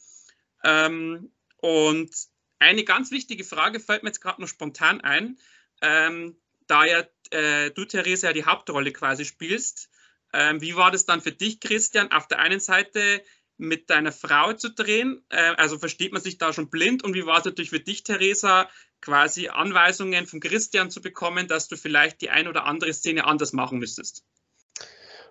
Ähm, 0.63 1.33
und 1.57 2.11
eine 2.59 2.85
ganz 2.85 3.11
wichtige 3.11 3.45
Frage 3.45 3.81
fällt 3.81 4.03
mir 4.03 4.11
jetzt 4.11 4.21
gerade 4.21 4.41
noch 4.41 4.49
spontan 4.49 5.01
ein. 5.01 5.39
Ähm, 5.83 6.37
da 6.67 6.85
ja 6.85 7.05
äh, 7.31 7.71
du, 7.71 7.85
Theresa, 7.85 8.29
ja 8.29 8.33
die 8.33 8.45
Hauptrolle 8.45 8.93
quasi 8.93 9.25
spielst, 9.25 9.91
ähm, 10.33 10.61
wie 10.61 10.77
war 10.77 10.91
das 10.91 11.07
dann 11.07 11.21
für 11.21 11.33
dich, 11.33 11.61
Christian, 11.61 12.13
auf 12.13 12.29
der 12.29 12.41
einen 12.41 12.61
Seite 12.61 13.23
mit 13.59 13.91
deiner 13.91 14.13
Frau 14.13 14.53
zu 14.53 14.71
drehen? 14.71 15.23
Äh, 15.29 15.55
also 15.57 15.79
versteht 15.79 16.13
man 16.13 16.23
sich 16.23 16.39
da 16.39 16.53
schon 16.53 16.69
blind? 16.69 17.05
Und 17.05 17.15
wie 17.15 17.27
war 17.27 17.39
es 17.39 17.45
natürlich 17.45 17.71
für 17.71 17.81
dich, 17.81 18.03
Theresa, 18.03 18.69
quasi 19.01 19.49
Anweisungen 19.49 20.27
von 20.27 20.41
Christian 20.41 20.91
zu 20.91 21.01
bekommen, 21.01 21.49
dass 21.49 21.69
du 21.69 21.77
vielleicht 21.77 22.21
die 22.21 22.31
ein 22.31 22.49
oder 22.49 22.65
andere 22.65 22.93
Szene 22.93 23.25
anders 23.25 23.53
machen 23.53 23.79
müsstest? 23.79 24.25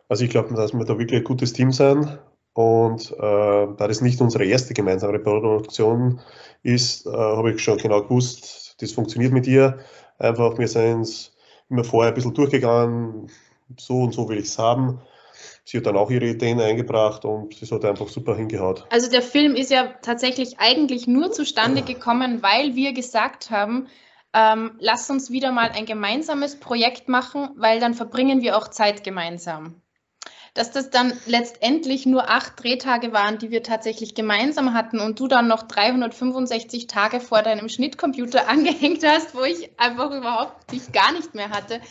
Also 0.07 0.23
ich 0.23 0.29
glaube, 0.29 0.53
dass 0.55 0.73
wir 0.73 0.85
da 0.85 0.97
wirklich 0.97 1.19
ein 1.19 1.23
gutes 1.23 1.53
Team 1.53 1.71
sind 1.71 2.19
und 2.55 3.11
äh, 3.11 3.17
da 3.19 3.87
das 3.87 3.99
nicht 3.99 4.21
unsere 4.21 4.45
erste 4.45 4.73
gemeinsame 4.73 5.19
Produktion 5.19 6.21
ist, 6.63 7.05
äh, 7.05 7.11
habe 7.11 7.51
ich 7.51 7.61
schon 7.61 7.77
genau 7.77 8.01
gewusst, 8.01 8.77
das 8.79 8.93
funktioniert 8.93 9.33
mit 9.33 9.45
ihr. 9.45 9.79
Einfach, 10.19 10.57
wir 10.57 10.69
sind 10.69 11.33
immer 11.69 11.83
vorher 11.83 12.13
ein 12.13 12.15
bisschen 12.15 12.33
durchgegangen, 12.33 13.29
so 13.77 14.03
und 14.03 14.13
so 14.13 14.29
will 14.29 14.37
ich 14.37 14.45
es 14.45 14.57
haben. 14.57 15.01
Sie 15.65 15.77
hat 15.77 15.85
dann 15.85 15.97
auch 15.97 16.09
ihre 16.09 16.27
Ideen 16.27 16.61
eingebracht 16.61 17.25
und 17.25 17.61
es 17.61 17.73
hat 17.73 17.83
einfach 17.83 18.07
super 18.07 18.37
hingehaut. 18.37 18.85
Also 18.89 19.11
der 19.11 19.21
Film 19.21 19.55
ist 19.55 19.69
ja 19.69 19.87
tatsächlich 20.01 20.57
eigentlich 20.57 21.07
nur 21.07 21.33
zustande 21.33 21.81
gekommen, 21.81 22.41
weil 22.41 22.75
wir 22.75 22.93
gesagt 22.93 23.51
haben, 23.51 23.87
ähm, 24.33 24.77
lass 24.79 25.09
uns 25.09 25.29
wieder 25.29 25.51
mal 25.51 25.71
ein 25.71 25.85
gemeinsames 25.85 26.57
Projekt 26.57 27.09
machen, 27.09 27.49
weil 27.57 27.81
dann 27.81 27.95
verbringen 27.95 28.41
wir 28.41 28.57
auch 28.57 28.69
Zeit 28.69 29.03
gemeinsam 29.03 29.81
dass 30.55 30.71
das 30.71 30.89
dann 30.89 31.13
letztendlich 31.25 32.05
nur 32.05 32.29
acht 32.29 32.63
Drehtage 32.63 33.11
waren, 33.11 33.37
die 33.37 33.51
wir 33.51 33.61
tatsächlich 33.61 34.15
gemeinsam 34.15 34.73
hatten 34.73 34.99
und 34.99 35.19
du 35.19 35.27
dann 35.27 35.47
noch 35.47 35.63
365 35.63 36.87
Tage 36.87 37.19
vor 37.19 37.43
deinem 37.43 37.69
Schnittcomputer 37.69 38.47
angehängt 38.49 39.05
hast, 39.05 39.35
wo 39.35 39.43
ich 39.43 39.69
einfach 39.77 40.11
überhaupt 40.11 40.71
dich 40.71 40.91
gar 40.93 41.11
nicht 41.11 41.35
mehr 41.35 41.49
hatte. 41.49 41.81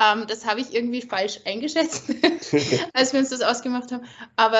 Ähm, 0.00 0.24
das 0.26 0.46
habe 0.46 0.60
ich 0.60 0.74
irgendwie 0.74 1.02
falsch 1.02 1.40
eingeschätzt, 1.44 2.14
als 2.94 3.12
wir 3.12 3.20
uns 3.20 3.28
das 3.28 3.42
ausgemacht 3.42 3.92
haben. 3.92 4.04
Aber 4.36 4.58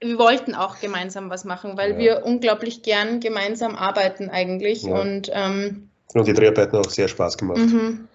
wir 0.00 0.18
wollten 0.18 0.54
auch 0.54 0.80
gemeinsam 0.80 1.30
was 1.30 1.44
machen, 1.44 1.78
weil 1.78 1.92
ja. 1.92 1.98
wir 1.98 2.26
unglaublich 2.26 2.82
gern 2.82 3.20
gemeinsam 3.20 3.76
arbeiten 3.76 4.30
eigentlich. 4.30 4.82
Ja. 4.82 5.00
Und, 5.00 5.30
ähm, 5.32 5.90
und 6.12 6.26
die 6.26 6.32
Dreharbeiten 6.32 6.72
haben 6.72 6.84
auch 6.84 6.90
sehr 6.90 7.06
Spaß 7.06 7.38
gemacht. 7.38 7.58
Mhm. 7.58 8.08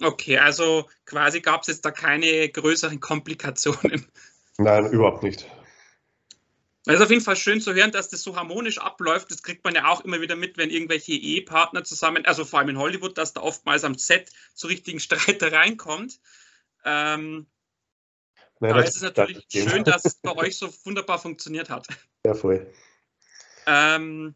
Okay, 0.00 0.38
also 0.38 0.88
quasi 1.04 1.40
gab 1.40 1.62
es 1.62 1.68
jetzt 1.68 1.84
da 1.84 1.90
keine 1.90 2.48
größeren 2.48 3.00
Komplikationen. 3.00 4.06
Nein, 4.58 4.90
überhaupt 4.90 5.22
nicht. 5.22 5.46
Es 6.86 6.94
ist 6.94 7.02
auf 7.02 7.10
jeden 7.10 7.22
Fall 7.22 7.36
schön 7.36 7.60
zu 7.60 7.74
hören, 7.74 7.92
dass 7.92 8.08
das 8.08 8.22
so 8.22 8.36
harmonisch 8.36 8.78
abläuft. 8.78 9.30
Das 9.30 9.42
kriegt 9.42 9.64
man 9.64 9.74
ja 9.74 9.88
auch 9.88 10.00
immer 10.00 10.22
wieder 10.22 10.34
mit, 10.34 10.56
wenn 10.56 10.70
irgendwelche 10.70 11.12
Ehepartner 11.12 11.84
zusammen, 11.84 12.24
also 12.24 12.46
vor 12.46 12.58
allem 12.58 12.70
in 12.70 12.78
Hollywood, 12.78 13.18
dass 13.18 13.34
da 13.34 13.42
oftmals 13.42 13.84
am 13.84 13.96
Set 13.96 14.30
zu 14.54 14.66
richtigen 14.66 15.00
Streitereien 15.00 15.76
kommt. 15.76 16.20
Ähm, 16.84 17.46
naja, 18.60 18.74
da 18.74 18.80
ist 18.80 18.96
es 18.96 19.02
natürlich 19.02 19.46
das 19.52 19.62
schön, 19.70 19.84
dass 19.84 20.04
es 20.06 20.14
bei 20.14 20.32
euch 20.36 20.56
so 20.56 20.72
wunderbar 20.84 21.18
funktioniert 21.18 21.68
hat. 21.68 21.86
Ja, 22.24 22.34
voll. 22.34 22.72
Ähm, 23.66 24.34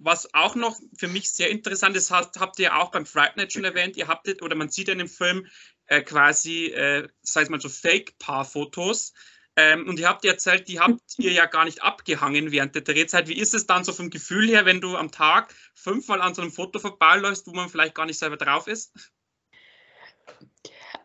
was 0.00 0.32
auch 0.34 0.54
noch 0.54 0.80
für 0.96 1.08
mich 1.08 1.30
sehr 1.30 1.50
interessant 1.50 1.96
ist, 1.96 2.10
habt, 2.10 2.40
habt 2.40 2.58
ihr 2.58 2.76
auch 2.76 2.90
beim 2.90 3.06
Fright 3.06 3.36
Night 3.36 3.52
schon 3.52 3.64
erwähnt, 3.64 3.96
ihr 3.96 4.08
habt, 4.08 4.42
oder 4.42 4.56
man 4.56 4.70
sieht 4.70 4.88
in 4.88 4.98
dem 4.98 5.08
Film 5.08 5.46
äh, 5.86 6.00
quasi, 6.00 6.66
äh, 6.66 7.06
sei 7.22 7.42
es 7.42 7.50
mal 7.50 7.60
so 7.60 7.68
Fake-Paar-Fotos. 7.68 9.12
Ähm, 9.56 9.88
und 9.88 9.98
ihr 9.98 10.08
habt 10.08 10.24
erzählt, 10.24 10.68
die 10.68 10.80
habt 10.80 11.00
ihr 11.18 11.32
ja 11.32 11.44
gar 11.44 11.64
nicht 11.64 11.82
abgehangen 11.82 12.50
während 12.50 12.74
der 12.74 12.82
Drehzeit. 12.82 13.28
Wie 13.28 13.38
ist 13.38 13.52
es 13.52 13.66
dann 13.66 13.84
so 13.84 13.92
vom 13.92 14.08
Gefühl 14.08 14.48
her, 14.48 14.64
wenn 14.64 14.80
du 14.80 14.96
am 14.96 15.10
Tag 15.10 15.54
fünfmal 15.74 16.22
an 16.22 16.34
so 16.34 16.40
einem 16.40 16.52
Foto 16.52 16.78
vorbeiläufst, 16.78 17.46
wo 17.46 17.52
man 17.52 17.68
vielleicht 17.68 17.94
gar 17.94 18.06
nicht 18.06 18.18
selber 18.18 18.36
drauf 18.36 18.68
ist? 18.68 18.92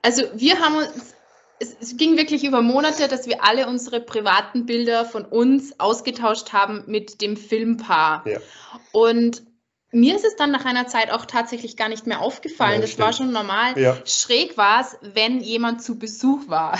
Also 0.02 0.24
wir 0.36 0.60
haben 0.60 0.76
uns 0.76 1.16
es, 1.66 1.76
es, 1.82 1.98
ging 1.98 2.18
wirklich 2.18 2.44
über 2.44 2.62
Monate, 2.62 3.08
dass 3.08 3.28
wir 3.28 3.44
alle 3.44 3.68
unsere 3.68 4.00
privaten 4.00 4.66
Bilder 4.66 5.06
von 5.06 5.26
uns 5.26 5.80
ausgetauscht 5.80 6.54
haben 6.54 6.84
mit 6.88 7.22
dem 7.22 7.38
Filmpaar. 7.38 8.24
Ja. 8.28 8.40
Und 8.92 9.44
mir 9.96 10.18
ist 10.18 10.26
es 10.26 10.36
dann 10.36 10.52
nach 10.52 10.66
einer 10.66 10.88
Zeit 10.88 11.10
auch 11.10 11.26
tatsächlich 11.26 11.78
gar 11.78 11.88
nicht 11.88 12.06
mehr 12.06 12.20
aufgefallen. 12.20 12.76
Ja, 12.76 12.82
das 12.82 12.92
stimmt. 12.92 13.06
war 13.06 13.14
schon 13.14 13.32
normal. 13.32 13.80
Ja. 13.80 13.96
Schräg 14.06 14.58
war 14.58 14.82
es, 14.82 14.98
wenn 15.02 15.40
jemand 15.40 15.82
zu 15.82 15.98
Besuch 15.98 16.50
war. 16.50 16.78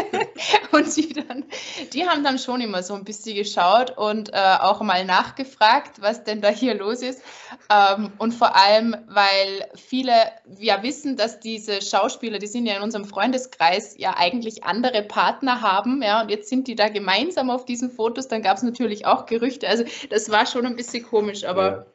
und 0.70 0.96
die, 0.96 1.12
dann, 1.12 1.44
die 1.92 2.06
haben 2.06 2.22
dann 2.22 2.38
schon 2.38 2.60
immer 2.60 2.84
so 2.84 2.94
ein 2.94 3.02
bisschen 3.02 3.34
geschaut 3.34 3.98
und 3.98 4.32
äh, 4.32 4.56
auch 4.60 4.80
mal 4.80 5.04
nachgefragt, 5.04 6.00
was 6.00 6.22
denn 6.22 6.40
da 6.40 6.48
hier 6.48 6.76
los 6.76 7.02
ist. 7.02 7.20
Ähm, 7.68 8.12
und 8.18 8.32
vor 8.32 8.54
allem, 8.54 8.96
weil 9.08 9.68
viele 9.74 10.12
ja 10.56 10.84
wissen, 10.84 11.16
dass 11.16 11.40
diese 11.40 11.82
Schauspieler, 11.82 12.38
die 12.38 12.46
sind 12.46 12.66
ja 12.66 12.76
in 12.76 12.82
unserem 12.82 13.06
Freundeskreis, 13.06 13.96
ja 13.98 14.14
eigentlich 14.16 14.62
andere 14.62 15.02
Partner 15.02 15.62
haben. 15.62 16.00
Ja, 16.00 16.22
und 16.22 16.30
jetzt 16.30 16.48
sind 16.48 16.68
die 16.68 16.76
da 16.76 16.88
gemeinsam 16.90 17.50
auf 17.50 17.64
diesen 17.64 17.90
Fotos. 17.90 18.28
Dann 18.28 18.42
gab 18.42 18.56
es 18.56 18.62
natürlich 18.62 19.04
auch 19.04 19.26
Gerüchte. 19.26 19.66
Also 19.66 19.82
das 20.10 20.30
war 20.30 20.46
schon 20.46 20.64
ein 20.64 20.76
bisschen 20.76 21.02
komisch, 21.02 21.44
aber. 21.44 21.70
Ja. 21.70 21.86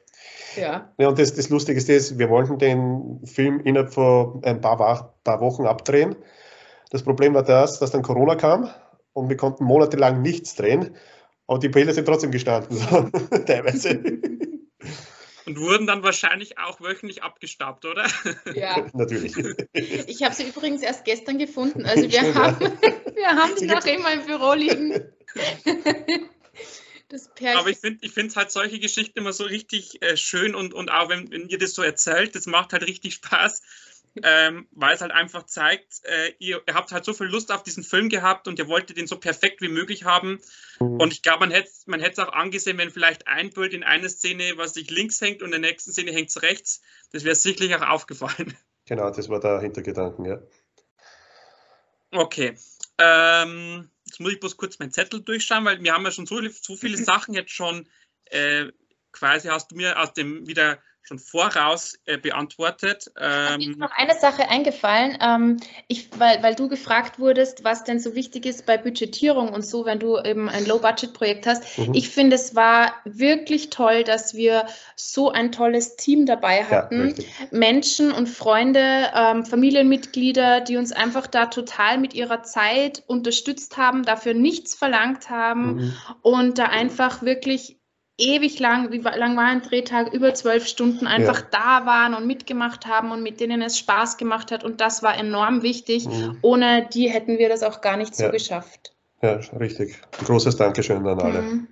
Ja. 0.55 0.93
ja 0.97 1.07
und 1.07 1.19
das, 1.19 1.33
das 1.33 1.49
Lustige 1.49 1.77
ist, 1.77 1.89
das, 1.89 2.17
wir 2.17 2.29
wollten 2.29 2.57
den 2.57 3.21
Film 3.25 3.59
innerhalb 3.61 3.93
von 3.93 4.43
ein 4.43 4.61
paar, 4.61 5.13
paar 5.23 5.41
Wochen 5.41 5.65
abdrehen. 5.65 6.15
Das 6.89 7.03
Problem 7.03 7.33
war 7.33 7.43
das, 7.43 7.79
dass 7.79 7.91
dann 7.91 8.01
Corona 8.01 8.35
kam 8.35 8.69
und 9.13 9.29
wir 9.29 9.37
konnten 9.37 9.63
monatelang 9.63 10.21
nichts 10.21 10.55
drehen. 10.55 10.95
Aber 11.47 11.59
die 11.59 11.69
Bilder 11.69 11.93
sind 11.93 12.05
trotzdem 12.05 12.31
gestanden, 12.31 12.77
so, 12.77 13.09
teilweise. 13.45 14.01
Und 15.45 15.59
wurden 15.59 15.87
dann 15.87 16.03
wahrscheinlich 16.03 16.57
auch 16.59 16.79
wöchentlich 16.81 17.23
abgestaubt, 17.23 17.85
oder? 17.85 18.05
Ja. 18.53 18.85
Natürlich. 18.93 19.35
Ich 19.73 20.23
habe 20.23 20.35
sie 20.35 20.47
übrigens 20.47 20.81
erst 20.83 21.03
gestern 21.03 21.39
gefunden. 21.39 21.85
Also 21.85 22.03
wir, 22.03 22.19
Schön, 22.19 22.35
haben, 22.35 22.57
ja. 22.61 22.71
wir 23.15 23.27
haben 23.27 23.55
die 23.59 23.65
noch 23.65 23.85
immer 23.85 24.13
im 24.13 24.25
Büro 24.25 24.53
liegen. 24.53 25.11
Aber 27.57 27.69
ich 27.69 27.77
finde 27.77 28.05
es 28.05 28.35
halt 28.35 28.51
solche 28.51 28.79
Geschichten 28.79 29.19
immer 29.19 29.33
so 29.33 29.43
richtig 29.43 30.01
äh, 30.01 30.17
schön 30.17 30.55
und, 30.55 30.73
und 30.73 30.89
auch 30.89 31.09
wenn, 31.09 31.31
wenn 31.31 31.47
ihr 31.49 31.57
das 31.57 31.73
so 31.73 31.81
erzählt, 31.81 32.35
das 32.35 32.45
macht 32.45 32.73
halt 32.73 32.83
richtig 32.83 33.13
Spaß, 33.15 33.61
ähm, 34.23 34.67
weil 34.71 34.93
es 34.93 35.01
halt 35.01 35.11
einfach 35.11 35.45
zeigt, 35.45 36.03
äh, 36.03 36.33
ihr, 36.39 36.61
ihr, 36.67 36.73
habt 36.73 36.91
halt 36.91 37.05
so 37.05 37.13
viel 37.13 37.27
Lust 37.27 37.51
auf 37.51 37.63
diesen 37.63 37.83
Film 37.83 38.09
gehabt 38.09 38.47
und 38.47 38.59
ihr 38.59 38.67
wolltet 38.67 38.97
ihn 38.97 39.07
so 39.07 39.17
perfekt 39.17 39.61
wie 39.61 39.69
möglich 39.69 40.03
haben. 40.03 40.39
Und 40.79 41.13
ich 41.13 41.21
glaube, 41.21 41.41
man 41.41 41.51
hätte 41.51 41.69
es 41.69 41.87
man 41.87 42.03
auch 42.03 42.33
angesehen, 42.33 42.77
wenn 42.77 42.89
vielleicht 42.89 43.27
ein 43.27 43.51
Bild 43.51 43.73
in 43.73 43.83
einer 43.83 44.09
Szene, 44.09 44.53
was 44.55 44.73
sich 44.73 44.89
links 44.89 45.21
hängt 45.21 45.41
und 45.41 45.53
in 45.53 45.61
der 45.61 45.71
nächsten 45.71 45.91
Szene 45.91 46.11
hängt 46.11 46.29
es 46.29 46.41
rechts. 46.41 46.81
Das 47.11 47.23
wäre 47.23 47.35
sicherlich 47.35 47.75
auch 47.75 47.87
aufgefallen. 47.87 48.55
Genau, 48.87 49.09
das 49.11 49.29
war 49.29 49.39
der 49.39 49.61
Hintergedanken, 49.61 50.25
ja. 50.25 50.41
Okay. 52.11 52.55
Ähm, 52.97 53.89
jetzt 54.11 54.19
muss 54.19 54.33
ich 54.33 54.39
bloß 54.41 54.57
kurz 54.57 54.77
meinen 54.77 54.91
Zettel 54.91 55.21
durchschauen, 55.21 55.63
weil 55.63 55.81
wir 55.81 55.93
haben 55.93 56.03
ja 56.03 56.11
schon 56.11 56.25
so, 56.25 56.41
so 56.49 56.75
viele 56.75 56.97
Sachen 56.97 57.33
jetzt 57.33 57.51
schon 57.51 57.87
äh, 58.25 58.67
quasi 59.13 59.47
hast 59.47 59.71
du 59.71 59.75
mir 59.75 59.97
aus 59.99 60.13
dem 60.13 60.47
wieder 60.47 60.79
schon 61.03 61.19
voraus 61.19 61.99
äh, 62.05 62.17
beantwortet. 62.17 63.11
Ähm, 63.19 63.57
mir 63.57 63.69
ist 63.71 63.79
noch 63.79 63.91
eine 63.95 64.15
Sache 64.15 64.49
eingefallen, 64.49 65.17
ähm, 65.21 65.57
ich, 65.87 66.09
weil, 66.17 66.41
weil 66.43 66.55
du 66.55 66.69
gefragt 66.69 67.19
wurdest, 67.19 67.63
was 67.63 67.83
denn 67.83 67.99
so 67.99 68.15
wichtig 68.15 68.45
ist 68.45 68.65
bei 68.65 68.77
Budgetierung 68.77 69.49
und 69.49 69.65
so, 69.65 69.85
wenn 69.85 69.99
du 69.99 70.19
eben 70.19 70.47
ein 70.47 70.65
Low-Budget-Projekt 70.65 71.47
hast. 71.47 71.77
Mhm. 71.77 71.93
Ich 71.93 72.09
finde, 72.09 72.35
es 72.35 72.55
war 72.55 72.93
wirklich 73.03 73.69
toll, 73.69 74.03
dass 74.03 74.35
wir 74.35 74.67
so 74.95 75.31
ein 75.31 75.51
tolles 75.51 75.95
Team 75.95 76.25
dabei 76.25 76.63
hatten. 76.65 77.15
Ja, 77.17 77.23
Menschen 77.51 78.11
und 78.11 78.29
Freunde, 78.29 79.11
ähm, 79.15 79.45
Familienmitglieder, 79.45 80.61
die 80.61 80.77
uns 80.77 80.91
einfach 80.91 81.27
da 81.27 81.47
total 81.47 81.97
mit 81.97 82.13
ihrer 82.13 82.43
Zeit 82.43 83.03
unterstützt 83.07 83.77
haben, 83.77 84.03
dafür 84.03 84.33
nichts 84.33 84.75
verlangt 84.75 85.29
haben 85.29 85.75
mhm. 85.75 85.93
und 86.21 86.57
da 86.57 86.65
einfach 86.65 87.21
wirklich 87.23 87.80
ewig 88.21 88.59
lang, 88.59 88.91
wie 88.91 88.99
lang 88.99 89.35
war 89.35 89.45
ein 89.45 89.61
Drehtag, 89.61 90.13
über 90.13 90.33
zwölf 90.33 90.67
Stunden 90.67 91.07
einfach 91.07 91.41
ja. 91.41 91.47
da 91.51 91.85
waren 91.85 92.13
und 92.13 92.27
mitgemacht 92.27 92.85
haben 92.85 93.11
und 93.11 93.23
mit 93.23 93.39
denen 93.39 93.61
es 93.61 93.77
Spaß 93.77 94.17
gemacht 94.17 94.51
hat. 94.51 94.63
Und 94.63 94.79
das 94.79 95.03
war 95.03 95.17
enorm 95.17 95.63
wichtig. 95.63 96.07
Mhm. 96.07 96.37
Ohne 96.41 96.87
die 96.93 97.09
hätten 97.09 97.37
wir 97.37 97.49
das 97.49 97.63
auch 97.63 97.81
gar 97.81 97.97
nicht 97.97 98.15
so 98.15 98.25
ja. 98.25 98.31
geschafft. 98.31 98.95
Ja, 99.21 99.39
richtig. 99.59 99.97
Ein 100.19 100.25
großes 100.25 100.55
Dankeschön 100.55 101.05
an 101.05 101.19
alle. 101.19 101.41
Mhm. 101.41 101.67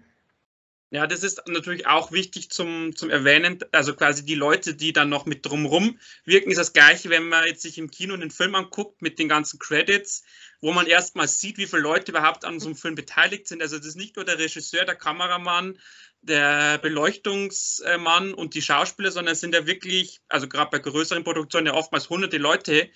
Ja, 0.92 1.06
das 1.06 1.22
ist 1.22 1.44
natürlich 1.48 1.86
auch 1.86 2.12
wichtig 2.12 2.50
zum, 2.50 2.96
zum 2.96 3.12
Erwähnen. 3.12 3.60
Also 3.72 3.96
quasi 3.96 4.26
die 4.26 4.34
Leute, 4.34 4.74
die 4.74 4.92
dann 4.92 5.08
noch 5.08 5.28
mit 5.28 5.46
drumrum 5.46 6.00
wirken, 6.26 6.50
ist 6.50 6.58
das 6.58 6.74
gleiche, 6.74 7.12
wenn 7.12 7.30
man 7.30 7.46
jetzt 7.46 7.62
sich 7.62 7.78
im 7.78 7.92
Kino 7.92 8.16
einen 8.16 8.32
Film 8.32 8.56
anguckt 8.56 9.00
mit 9.00 9.20
den 9.20 9.30
ganzen 9.30 9.60
Credits, 9.60 10.24
wo 10.62 10.72
man 10.72 10.88
erstmal 10.88 11.28
sieht, 11.28 11.60
wie 11.60 11.68
viele 11.68 11.84
Leute 11.84 12.12
überhaupt 12.12 12.44
an 12.44 12.60
so 12.60 12.68
einem 12.68 12.76
Film 12.76 12.96
beteiligt 12.96 13.48
sind. 13.48 13.62
Also 13.62 13.78
das 13.78 13.86
ist 13.86 13.98
nicht 13.98 14.16
nur 14.16 14.26
der 14.26 14.40
Regisseur, 14.40 14.84
der 14.84 14.96
Kameramann, 14.96 15.78
der 16.22 16.80
Beleuchtungsmann 16.80 18.34
und 18.34 18.56
die 18.56 18.64
Schauspieler, 18.64 19.12
sondern 19.12 19.34
es 19.34 19.42
sind 19.42 19.54
ja 19.54 19.68
wirklich, 19.68 20.22
also 20.28 20.48
gerade 20.48 20.72
bei 20.72 20.80
größeren 20.80 21.24
Produktionen 21.24 21.68
ja 21.68 21.76
oftmals 21.76 22.10
hunderte 22.10 22.40
Leute, 22.40 22.90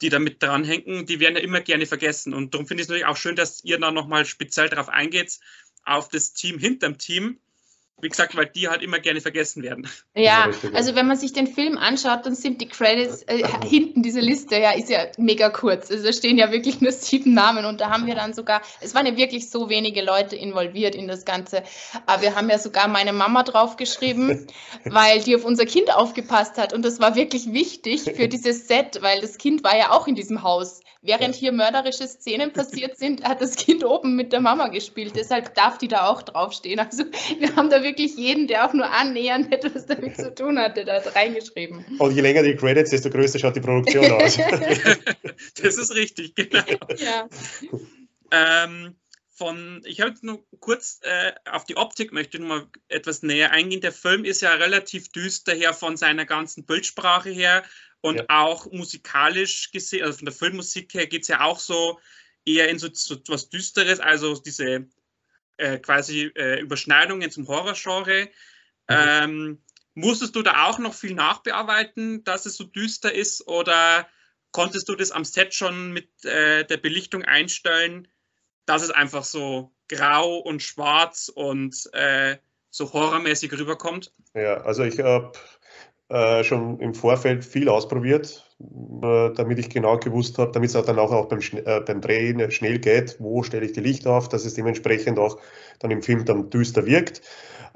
die 0.00 0.08
damit 0.08 0.42
dranhängen, 0.42 1.06
die 1.06 1.20
werden 1.20 1.36
ja 1.36 1.42
immer 1.42 1.60
gerne 1.60 1.86
vergessen. 1.86 2.34
Und 2.34 2.54
darum 2.54 2.66
finde 2.66 2.80
ich 2.80 2.86
es 2.86 2.88
natürlich 2.88 3.06
auch 3.06 3.16
schön, 3.16 3.36
dass 3.36 3.62
ihr 3.64 3.78
da 3.78 3.90
nochmal 3.90 4.24
speziell 4.24 4.68
darauf 4.68 4.88
eingeht, 4.88 5.38
auf 5.84 6.08
das 6.08 6.32
Team 6.32 6.58
hinterm 6.58 6.98
Team, 6.98 7.38
wie 8.00 8.08
gesagt, 8.08 8.36
weil 8.36 8.46
die 8.46 8.68
halt 8.68 8.82
immer 8.82 8.98
gerne 8.98 9.20
vergessen 9.20 9.62
werden. 9.62 9.88
Ja, 10.14 10.50
also 10.74 10.94
wenn 10.94 11.06
man 11.06 11.16
sich 11.16 11.32
den 11.32 11.46
Film 11.46 11.78
anschaut, 11.78 12.26
dann 12.26 12.34
sind 12.34 12.60
die 12.60 12.68
Credits 12.68 13.22
äh, 13.22 13.42
hinten, 13.64 14.02
diese 14.02 14.20
Liste, 14.20 14.56
ja, 14.56 14.72
ist 14.72 14.90
ja 14.90 15.06
mega 15.16 15.48
kurz. 15.48 15.90
Also 15.90 16.04
da 16.04 16.12
stehen 16.12 16.36
ja 16.36 16.50
wirklich 16.50 16.80
nur 16.80 16.92
sieben 16.92 17.34
Namen 17.34 17.64
und 17.64 17.80
da 17.80 17.90
haben 17.90 18.06
wir 18.06 18.14
dann 18.14 18.34
sogar, 18.34 18.62
es 18.80 18.94
waren 18.94 19.06
ja 19.06 19.16
wirklich 19.16 19.48
so 19.48 19.68
wenige 19.70 20.02
Leute 20.02 20.36
involviert 20.36 20.94
in 20.94 21.08
das 21.08 21.24
Ganze, 21.24 21.62
aber 22.04 22.22
wir 22.22 22.34
haben 22.34 22.50
ja 22.50 22.58
sogar 22.58 22.88
meine 22.88 23.12
Mama 23.12 23.42
draufgeschrieben, 23.42 24.48
weil 24.84 25.22
die 25.22 25.36
auf 25.36 25.44
unser 25.44 25.64
Kind 25.64 25.94
aufgepasst 25.94 26.58
hat 26.58 26.72
und 26.72 26.84
das 26.84 27.00
war 27.00 27.14
wirklich 27.14 27.52
wichtig 27.52 28.02
für 28.02 28.28
dieses 28.28 28.66
Set, 28.68 28.98
weil 29.00 29.20
das 29.20 29.38
Kind 29.38 29.64
war 29.64 29.76
ja 29.78 29.92
auch 29.92 30.06
in 30.06 30.14
diesem 30.14 30.42
Haus. 30.42 30.80
Während 31.06 31.34
hier 31.34 31.52
mörderische 31.52 32.08
Szenen 32.08 32.54
passiert 32.54 32.96
sind, 32.96 33.24
hat 33.24 33.42
das 33.42 33.56
Kind 33.56 33.84
oben 33.84 34.16
mit 34.16 34.32
der 34.32 34.40
Mama 34.40 34.68
gespielt. 34.68 35.14
Deshalb 35.14 35.54
darf 35.54 35.76
die 35.76 35.86
da 35.86 36.06
auch 36.08 36.22
draufstehen. 36.22 36.80
Also 36.80 37.04
wir 37.38 37.54
haben 37.56 37.68
da 37.68 37.82
wirklich 37.82 38.16
jeden, 38.16 38.46
der 38.46 38.66
auch 38.66 38.72
nur 38.72 38.90
annähernd 38.90 39.52
etwas 39.52 39.84
damit 39.84 40.16
zu 40.16 40.34
tun 40.34 40.58
hatte, 40.58 40.86
da 40.86 40.98
reingeschrieben. 40.98 41.84
Und 41.98 42.14
je 42.14 42.22
länger 42.22 42.42
die 42.42 42.56
Credits, 42.56 42.90
desto 42.90 43.10
größer 43.10 43.38
schaut 43.38 43.54
die 43.54 43.60
Produktion 43.60 44.10
aus. 44.12 44.38
das 45.62 45.76
ist 45.76 45.94
richtig, 45.94 46.34
genau. 46.34 46.64
Ja. 46.96 47.28
Ähm, 48.30 48.96
von, 49.28 49.82
ich 49.84 50.00
habe 50.00 50.14
nur 50.22 50.42
kurz 50.60 51.00
äh, 51.02 51.32
auf 51.50 51.66
die 51.66 51.76
Optik 51.76 52.12
möchte 52.12 52.38
ich 52.38 52.42
noch 52.42 52.48
mal 52.48 52.66
etwas 52.88 53.22
näher 53.22 53.50
eingehen. 53.50 53.82
Der 53.82 53.92
Film 53.92 54.24
ist 54.24 54.40
ja 54.40 54.54
relativ 54.54 55.10
düster 55.10 55.52
her 55.52 55.74
von 55.74 55.98
seiner 55.98 56.24
ganzen 56.24 56.64
Bildsprache 56.64 57.28
her 57.30 57.62
und 58.04 58.16
ja. 58.16 58.24
auch 58.28 58.70
musikalisch 58.70 59.72
gesehen, 59.72 60.04
also 60.04 60.18
von 60.18 60.26
der 60.26 60.34
Filmmusik 60.34 60.92
her 60.92 61.06
geht 61.06 61.22
es 61.22 61.28
ja 61.28 61.40
auch 61.40 61.58
so 61.58 61.98
eher 62.44 62.68
in 62.68 62.78
so, 62.78 62.90
so 62.92 63.16
was 63.28 63.48
Düsteres, 63.48 63.98
also 63.98 64.34
diese 64.34 64.86
äh, 65.56 65.78
quasi 65.78 66.30
äh, 66.34 66.60
Überschneidungen 66.60 67.30
zum 67.30 67.48
Horrorgenre. 67.48 68.26
Mhm. 68.26 68.30
Ähm, 68.88 69.62
musstest 69.94 70.36
du 70.36 70.42
da 70.42 70.66
auch 70.66 70.78
noch 70.78 70.92
viel 70.92 71.14
nachbearbeiten, 71.14 72.22
dass 72.24 72.44
es 72.44 72.56
so 72.56 72.64
düster 72.64 73.10
ist 73.14 73.48
oder 73.48 74.06
konntest 74.52 74.86
du 74.90 74.96
das 74.96 75.10
am 75.10 75.24
Set 75.24 75.54
schon 75.54 75.94
mit 75.94 76.10
äh, 76.26 76.66
der 76.66 76.76
Belichtung 76.76 77.24
einstellen, 77.24 78.06
dass 78.66 78.82
es 78.82 78.90
einfach 78.90 79.24
so 79.24 79.72
grau 79.88 80.36
und 80.40 80.62
schwarz 80.62 81.32
und 81.34 81.88
äh, 81.94 82.36
so 82.68 82.92
horrormäßig 82.92 83.50
rüberkommt? 83.52 84.12
Ja, 84.34 84.60
also 84.60 84.84
ich 84.84 84.98
habe 84.98 85.32
äh, 86.10 86.44
schon 86.44 86.78
im 86.80 86.92
Vorfeld 86.94 87.44
viel 87.44 87.68
ausprobiert, 87.68 88.46
äh, 88.60 89.30
damit 89.34 89.58
ich 89.58 89.70
genau 89.70 89.96
gewusst 89.98 90.38
habe, 90.38 90.52
damit 90.52 90.74
es 90.74 90.84
dann 90.84 90.98
auch, 90.98 91.26
beim, 91.26 91.40
äh, 91.40 91.80
beim 91.80 92.00
Drehen 92.02 92.50
schnell 92.50 92.78
geht, 92.78 93.16
wo 93.20 93.42
stelle 93.42 93.64
ich 93.64 93.72
die 93.72 93.80
Lichter 93.80 94.10
auf, 94.12 94.28
dass 94.28 94.44
es 94.44 94.52
dementsprechend 94.52 95.18
auch 95.18 95.38
dann 95.78 95.90
im 95.90 96.02
Film 96.02 96.24
dann 96.24 96.50
düster 96.50 96.84
wirkt. 96.86 97.22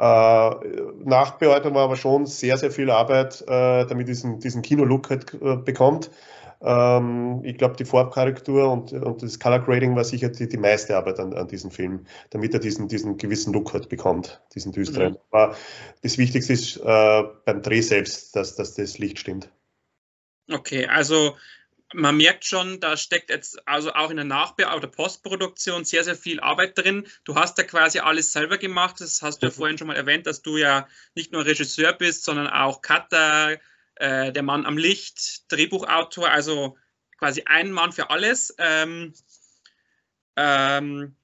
Nachbearbeitung 0.01 1.75
war 1.75 1.83
aber 1.83 1.97
schon 1.97 2.25
sehr, 2.27 2.57
sehr 2.57 2.71
viel 2.71 2.89
Arbeit, 2.89 3.45
damit 3.49 4.07
diesen, 4.07 4.39
diesen 4.39 4.63
Kino-Look 4.63 5.11
halt 5.11 5.65
bekommt. 5.65 6.13
Ähm, 6.61 7.43
ich 7.45 7.57
glaube, 7.57 7.77
die 7.77 7.85
Farbkorrektur 7.85 8.71
und, 8.71 8.93
und 8.93 9.23
das 9.23 9.39
Color 9.39 9.61
Grading 9.61 9.95
war 9.95 10.05
sicher 10.05 10.29
die, 10.29 10.49
die 10.49 10.57
meiste 10.57 10.97
Arbeit 10.97 11.21
an, 11.21 11.33
an 11.35 11.47
diesem 11.47 11.71
Film, 11.71 12.07
damit 12.31 12.53
er 12.53 12.61
diesen, 12.61 12.89
diesen 12.89 13.17
gewissen 13.17 13.53
Look 13.53 13.73
halt 13.73 13.89
bekommt, 13.89 14.43
diesen 14.55 14.73
düsteren. 14.73 15.13
Mhm. 15.13 15.19
Aber 15.31 15.57
das 16.03 16.19
Wichtigste 16.19 16.53
ist 16.53 16.77
äh, 16.79 17.23
beim 17.45 17.63
Dreh 17.63 17.81
selbst, 17.81 18.35
dass, 18.35 18.57
dass 18.57 18.75
das 18.75 18.99
Licht 18.99 19.19
stimmt. 19.19 19.51
Okay, 20.51 20.87
also 20.87 21.37
man 21.95 22.17
merkt 22.17 22.45
schon, 22.45 22.81
da 22.81 22.97
steckt 22.97 23.31
jetzt 23.31 23.67
also 23.67 23.93
auch 23.93 24.11
in 24.11 24.17
der 24.17 24.27
Nachbe- 24.27 24.67
oder 24.75 24.89
Postproduktion 24.89 25.85
sehr, 25.85 26.05
sehr 26.05 26.17
viel 26.17 26.41
Arbeit 26.41 26.77
drin. 26.77 27.07
Du 27.25 27.35
hast 27.35 27.57
ja 27.59 27.65
quasi 27.65 28.01
alles 28.01 28.33
selber 28.33 28.59
gemacht. 28.59 29.01
Das 29.01 29.23
hast 29.23 29.43
du 29.43 29.47
ja 29.47 29.51
vorhin 29.51 29.79
schon 29.79 29.87
mal 29.87 29.97
erwähnt, 29.97 30.27
dass 30.27 30.43
du 30.43 30.57
ja 30.57 30.87
nicht 31.15 31.33
nur 31.33 31.47
Regisseur 31.47 31.93
bist, 31.93 32.25
sondern 32.25 32.49
auch 32.49 32.83
Cutter, 32.83 33.59
äh, 33.99 34.33
der 34.33 34.43
Mann 34.43 34.67
am 34.67 34.79
Licht, 34.79 35.51
Drehbuchautor, 35.53 36.31
also 36.31 36.77
quasi 37.19 37.43
ein 37.47 37.73
Mann 37.73 37.93
für 37.93 38.11
alles. 38.11 38.55
Ähm, 38.59 39.13
ähm, 40.37 41.17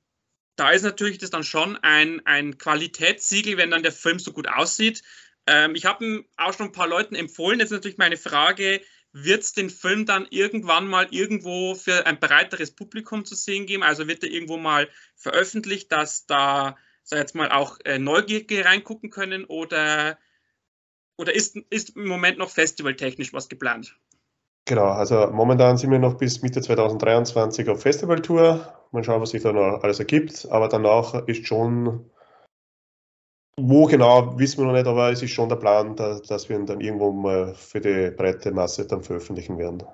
da 0.56 0.70
ist 0.70 0.82
natürlich 0.82 1.18
das 1.18 1.30
dann 1.30 1.44
schon 1.44 1.76
ein, 1.78 2.24
ein 2.26 2.58
Qualitätssiegel, 2.58 3.56
wenn 3.56 3.70
dann 3.70 3.82
der 3.82 3.92
Film 3.92 4.18
so 4.18 4.32
gut 4.32 4.48
aussieht. 4.48 5.02
Ähm, 5.46 5.74
ich 5.74 5.84
habe 5.84 6.24
auch 6.36 6.52
schon 6.52 6.66
ein 6.66 6.72
paar 6.72 6.88
Leuten 6.88 7.14
empfohlen. 7.14 7.60
Jetzt 7.60 7.70
natürlich 7.70 7.98
meine 7.98 8.16
Frage, 8.16 8.80
wird 9.12 9.42
es 9.42 9.52
den 9.52 9.70
Film 9.70 10.06
dann 10.06 10.26
irgendwann 10.30 10.88
mal 10.88 11.06
irgendwo 11.10 11.76
für 11.76 12.06
ein 12.06 12.18
breiteres 12.18 12.74
Publikum 12.74 13.24
zu 13.24 13.36
sehen 13.36 13.66
geben? 13.66 13.84
Also 13.84 14.08
wird 14.08 14.24
er 14.24 14.30
irgendwo 14.30 14.56
mal 14.56 14.88
veröffentlicht, 15.14 15.92
dass 15.92 16.26
da, 16.26 16.76
sag 17.04 17.20
jetzt 17.20 17.34
mal, 17.36 17.52
auch 17.52 17.78
äh, 17.84 18.00
Neugierige 18.00 18.64
reingucken 18.64 19.10
können 19.10 19.44
oder, 19.44 20.18
oder 21.18 21.34
ist, 21.34 21.56
ist 21.70 21.96
im 21.96 22.06
Moment 22.06 22.38
noch 22.38 22.50
festivaltechnisch 22.50 23.32
was 23.32 23.48
geplant? 23.48 23.96
Genau, 24.66 24.86
also 24.86 25.28
momentan 25.30 25.76
sind 25.76 25.90
wir 25.90 25.98
noch 25.98 26.14
bis 26.14 26.40
Mitte 26.42 26.62
2023 26.62 27.68
auf 27.68 27.82
Festivaltour. 27.82 28.72
Mal 28.92 29.04
schauen, 29.04 29.20
was 29.20 29.30
sich 29.30 29.42
da 29.42 29.52
noch 29.52 29.82
alles 29.82 29.98
ergibt. 29.98 30.48
Aber 30.50 30.68
danach 30.68 31.26
ist 31.26 31.46
schon 31.46 32.10
wo 33.56 33.86
genau, 33.86 34.38
wissen 34.38 34.58
wir 34.58 34.66
noch 34.66 34.72
nicht, 34.72 34.86
aber 34.86 35.10
es 35.10 35.22
ist 35.22 35.30
schon 35.30 35.48
der 35.48 35.56
Plan, 35.56 35.94
da, 35.94 36.18
dass 36.18 36.48
wir 36.48 36.56
ihn 36.56 36.66
dann 36.66 36.80
irgendwo 36.80 37.12
mal 37.12 37.54
für 37.54 37.80
die 37.80 38.10
breite 38.10 38.50
Masse 38.50 38.86
dann 38.86 39.02
veröffentlichen 39.02 39.58
werden. 39.58 39.84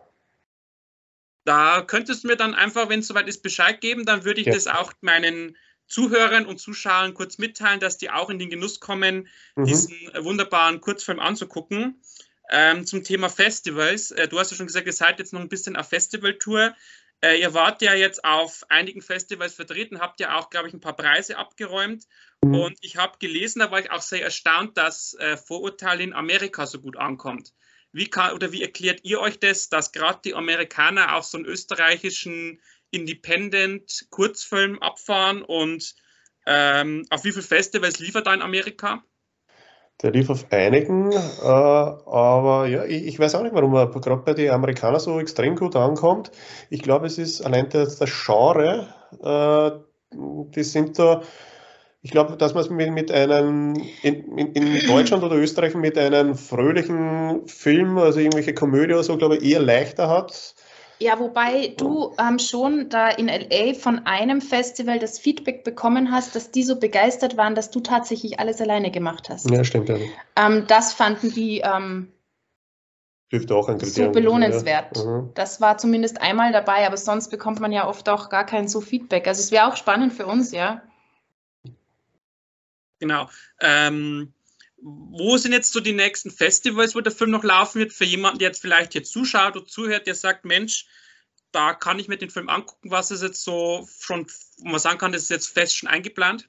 Da 1.44 1.82
könntest 1.82 2.24
du 2.24 2.28
mir 2.28 2.36
dann 2.36 2.54
einfach, 2.54 2.88
wenn 2.88 3.00
es 3.00 3.08
soweit 3.08 3.28
ist, 3.28 3.42
Bescheid 3.42 3.80
geben, 3.80 4.06
dann 4.06 4.24
würde 4.24 4.40
ich 4.40 4.46
ja. 4.46 4.54
das 4.54 4.66
auch 4.66 4.92
meinen 5.00 5.56
Zuhörern 5.90 6.46
und 6.46 6.58
Zuschauern 6.58 7.14
kurz 7.14 7.36
mitteilen, 7.36 7.80
dass 7.80 7.98
die 7.98 8.10
auch 8.10 8.30
in 8.30 8.38
den 8.38 8.48
Genuss 8.48 8.80
kommen, 8.80 9.28
mhm. 9.56 9.64
diesen 9.64 9.94
wunderbaren 10.18 10.80
Kurzfilm 10.80 11.20
anzugucken. 11.20 12.00
Ähm, 12.52 12.84
zum 12.84 13.04
Thema 13.04 13.28
Festivals. 13.28 14.10
Äh, 14.10 14.26
du 14.26 14.38
hast 14.38 14.50
ja 14.50 14.56
schon 14.56 14.66
gesagt, 14.66 14.86
ihr 14.86 14.92
seid 14.92 15.18
jetzt 15.18 15.32
noch 15.32 15.40
ein 15.40 15.48
bisschen 15.48 15.76
auf 15.76 15.88
Festivaltour. 15.88 16.74
Äh, 17.22 17.40
ihr 17.40 17.54
wart 17.54 17.82
ja 17.82 17.94
jetzt 17.94 18.24
auf 18.24 18.64
einigen 18.70 19.02
Festivals 19.02 19.54
vertreten, 19.54 20.00
habt 20.00 20.20
ja 20.20 20.38
auch, 20.38 20.50
glaube 20.50 20.68
ich, 20.68 20.74
ein 20.74 20.80
paar 20.80 20.96
Preise 20.96 21.36
abgeräumt. 21.36 22.06
Mhm. 22.42 22.54
Und 22.54 22.78
ich 22.80 22.96
habe 22.96 23.18
gelesen, 23.18 23.60
da 23.60 23.70
war 23.70 23.80
ich 23.80 23.90
auch 23.90 24.00
sehr 24.00 24.22
erstaunt, 24.22 24.76
dass 24.78 25.14
äh, 25.14 25.36
Vorurteil 25.36 26.00
in 26.00 26.12
Amerika 26.12 26.66
so 26.66 26.80
gut 26.80 26.96
ankommt. 26.96 27.52
Wie 27.92 28.08
kann 28.08 28.34
oder 28.34 28.52
wie 28.52 28.62
erklärt 28.62 29.00
ihr 29.02 29.20
euch 29.20 29.38
das, 29.38 29.68
dass 29.68 29.92
gerade 29.92 30.20
die 30.24 30.34
Amerikaner 30.34 31.16
auf 31.16 31.24
so 31.24 31.36
einen 31.36 31.46
österreichischen 31.46 32.60
Independent-Kurzfilm 32.90 34.78
abfahren 34.80 35.42
und 35.42 35.94
ähm, 36.46 37.06
auf 37.10 37.24
wie 37.24 37.32
viele 37.32 37.44
Festivals 37.44 37.98
liefert 37.98 38.26
er 38.26 38.34
in 38.34 38.42
Amerika? 38.42 39.02
Der 40.02 40.12
lief 40.12 40.30
auf 40.30 40.50
einigen, 40.50 41.12
äh, 41.12 41.44
aber 41.44 42.66
ja, 42.68 42.84
ich, 42.84 43.06
ich, 43.06 43.18
weiß 43.18 43.34
auch 43.34 43.42
nicht, 43.42 43.54
warum 43.54 43.74
er 43.74 43.88
gerade 43.88 44.22
bei 44.22 44.32
den 44.32 44.50
Amerikanern 44.50 44.98
so 44.98 45.20
extrem 45.20 45.56
gut 45.56 45.76
ankommt. 45.76 46.30
Ich 46.70 46.80
glaube, 46.80 47.06
es 47.06 47.18
ist 47.18 47.42
allein 47.42 47.68
das, 47.68 47.98
das 47.98 48.10
Genre, 48.24 48.88
äh, 49.22 50.16
die 50.16 50.62
sind 50.62 50.98
da, 50.98 51.22
ich 52.00 52.10
glaube, 52.12 52.38
dass 52.38 52.54
man 52.54 52.64
es 52.64 52.70
mit, 52.70 52.90
mit 52.92 53.12
einem, 53.12 53.74
in, 54.02 54.38
in, 54.38 54.52
in, 54.54 54.86
Deutschland 54.86 55.22
oder 55.22 55.36
Österreich 55.36 55.74
mit 55.74 55.98
einem 55.98 56.34
fröhlichen 56.34 57.46
Film, 57.46 57.98
also 57.98 58.20
irgendwelche 58.20 58.54
Komödie 58.54 58.94
oder 58.94 59.02
so, 59.02 59.18
glaube 59.18 59.36
ich, 59.36 59.44
eher 59.44 59.60
leichter 59.60 60.08
hat. 60.08 60.54
Ja, 61.02 61.18
wobei 61.18 61.74
du 61.78 62.14
ähm, 62.18 62.38
schon 62.38 62.90
da 62.90 63.08
in 63.08 63.28
LA 63.28 63.72
von 63.72 64.06
einem 64.06 64.42
Festival 64.42 64.98
das 64.98 65.18
Feedback 65.18 65.64
bekommen 65.64 66.12
hast, 66.12 66.36
dass 66.36 66.50
die 66.50 66.62
so 66.62 66.78
begeistert 66.78 67.38
waren, 67.38 67.54
dass 67.54 67.70
du 67.70 67.80
tatsächlich 67.80 68.38
alles 68.38 68.60
alleine 68.60 68.90
gemacht 68.90 69.30
hast. 69.30 69.50
Ja, 69.50 69.64
stimmt. 69.64 69.88
Ja. 69.88 69.96
Ähm, 70.36 70.66
das 70.66 70.92
fanden 70.92 71.32
die 71.32 71.60
ähm, 71.60 72.12
Dürfte 73.32 73.54
auch 73.54 73.68
ein 73.68 73.78
Kriterium 73.78 74.12
so 74.12 74.20
belohnenswert. 74.20 74.96
Ja. 74.96 75.04
Mhm. 75.04 75.30
Das 75.34 75.60
war 75.60 75.78
zumindest 75.78 76.20
einmal 76.20 76.52
dabei, 76.52 76.86
aber 76.86 76.96
sonst 76.96 77.28
bekommt 77.28 77.60
man 77.60 77.72
ja 77.72 77.86
oft 77.88 78.08
auch 78.08 78.28
gar 78.28 78.44
kein 78.44 78.68
so 78.68 78.80
Feedback. 78.80 79.28
Also 79.28 79.40
es 79.40 79.52
wäre 79.52 79.68
auch 79.68 79.76
spannend 79.76 80.12
für 80.12 80.26
uns, 80.26 80.52
ja. 80.52 80.82
Genau. 82.98 83.28
Ähm, 83.60 84.34
wo 84.82 85.36
sind 85.36 85.52
jetzt 85.52 85.72
so 85.72 85.80
die 85.80 85.92
nächsten 85.92 86.30
Festivals, 86.30 86.94
wo 86.94 87.00
der 87.00 87.12
Film 87.12 87.30
noch 87.30 87.44
laufen 87.44 87.78
wird, 87.78 87.92
für 87.92 88.04
jemanden, 88.04 88.38
der 88.38 88.48
jetzt 88.48 88.60
vielleicht 88.60 88.92
hier 88.92 89.04
zuschaut 89.04 89.56
oder 89.56 89.66
zuhört, 89.66 90.06
der 90.06 90.14
sagt, 90.14 90.44
Mensch, 90.44 90.86
da 91.52 91.74
kann 91.74 91.98
ich 91.98 92.08
mir 92.08 92.16
den 92.16 92.30
Film 92.30 92.48
angucken, 92.48 92.90
was 92.90 93.10
ist 93.10 93.22
jetzt 93.22 93.42
so 93.42 93.86
schon, 93.98 94.26
wo 94.58 94.70
man 94.70 94.80
sagen 94.80 94.98
kann, 94.98 95.12
das 95.12 95.22
ist 95.22 95.30
jetzt 95.30 95.48
fest 95.48 95.76
schon 95.76 95.88
eingeplant? 95.88 96.48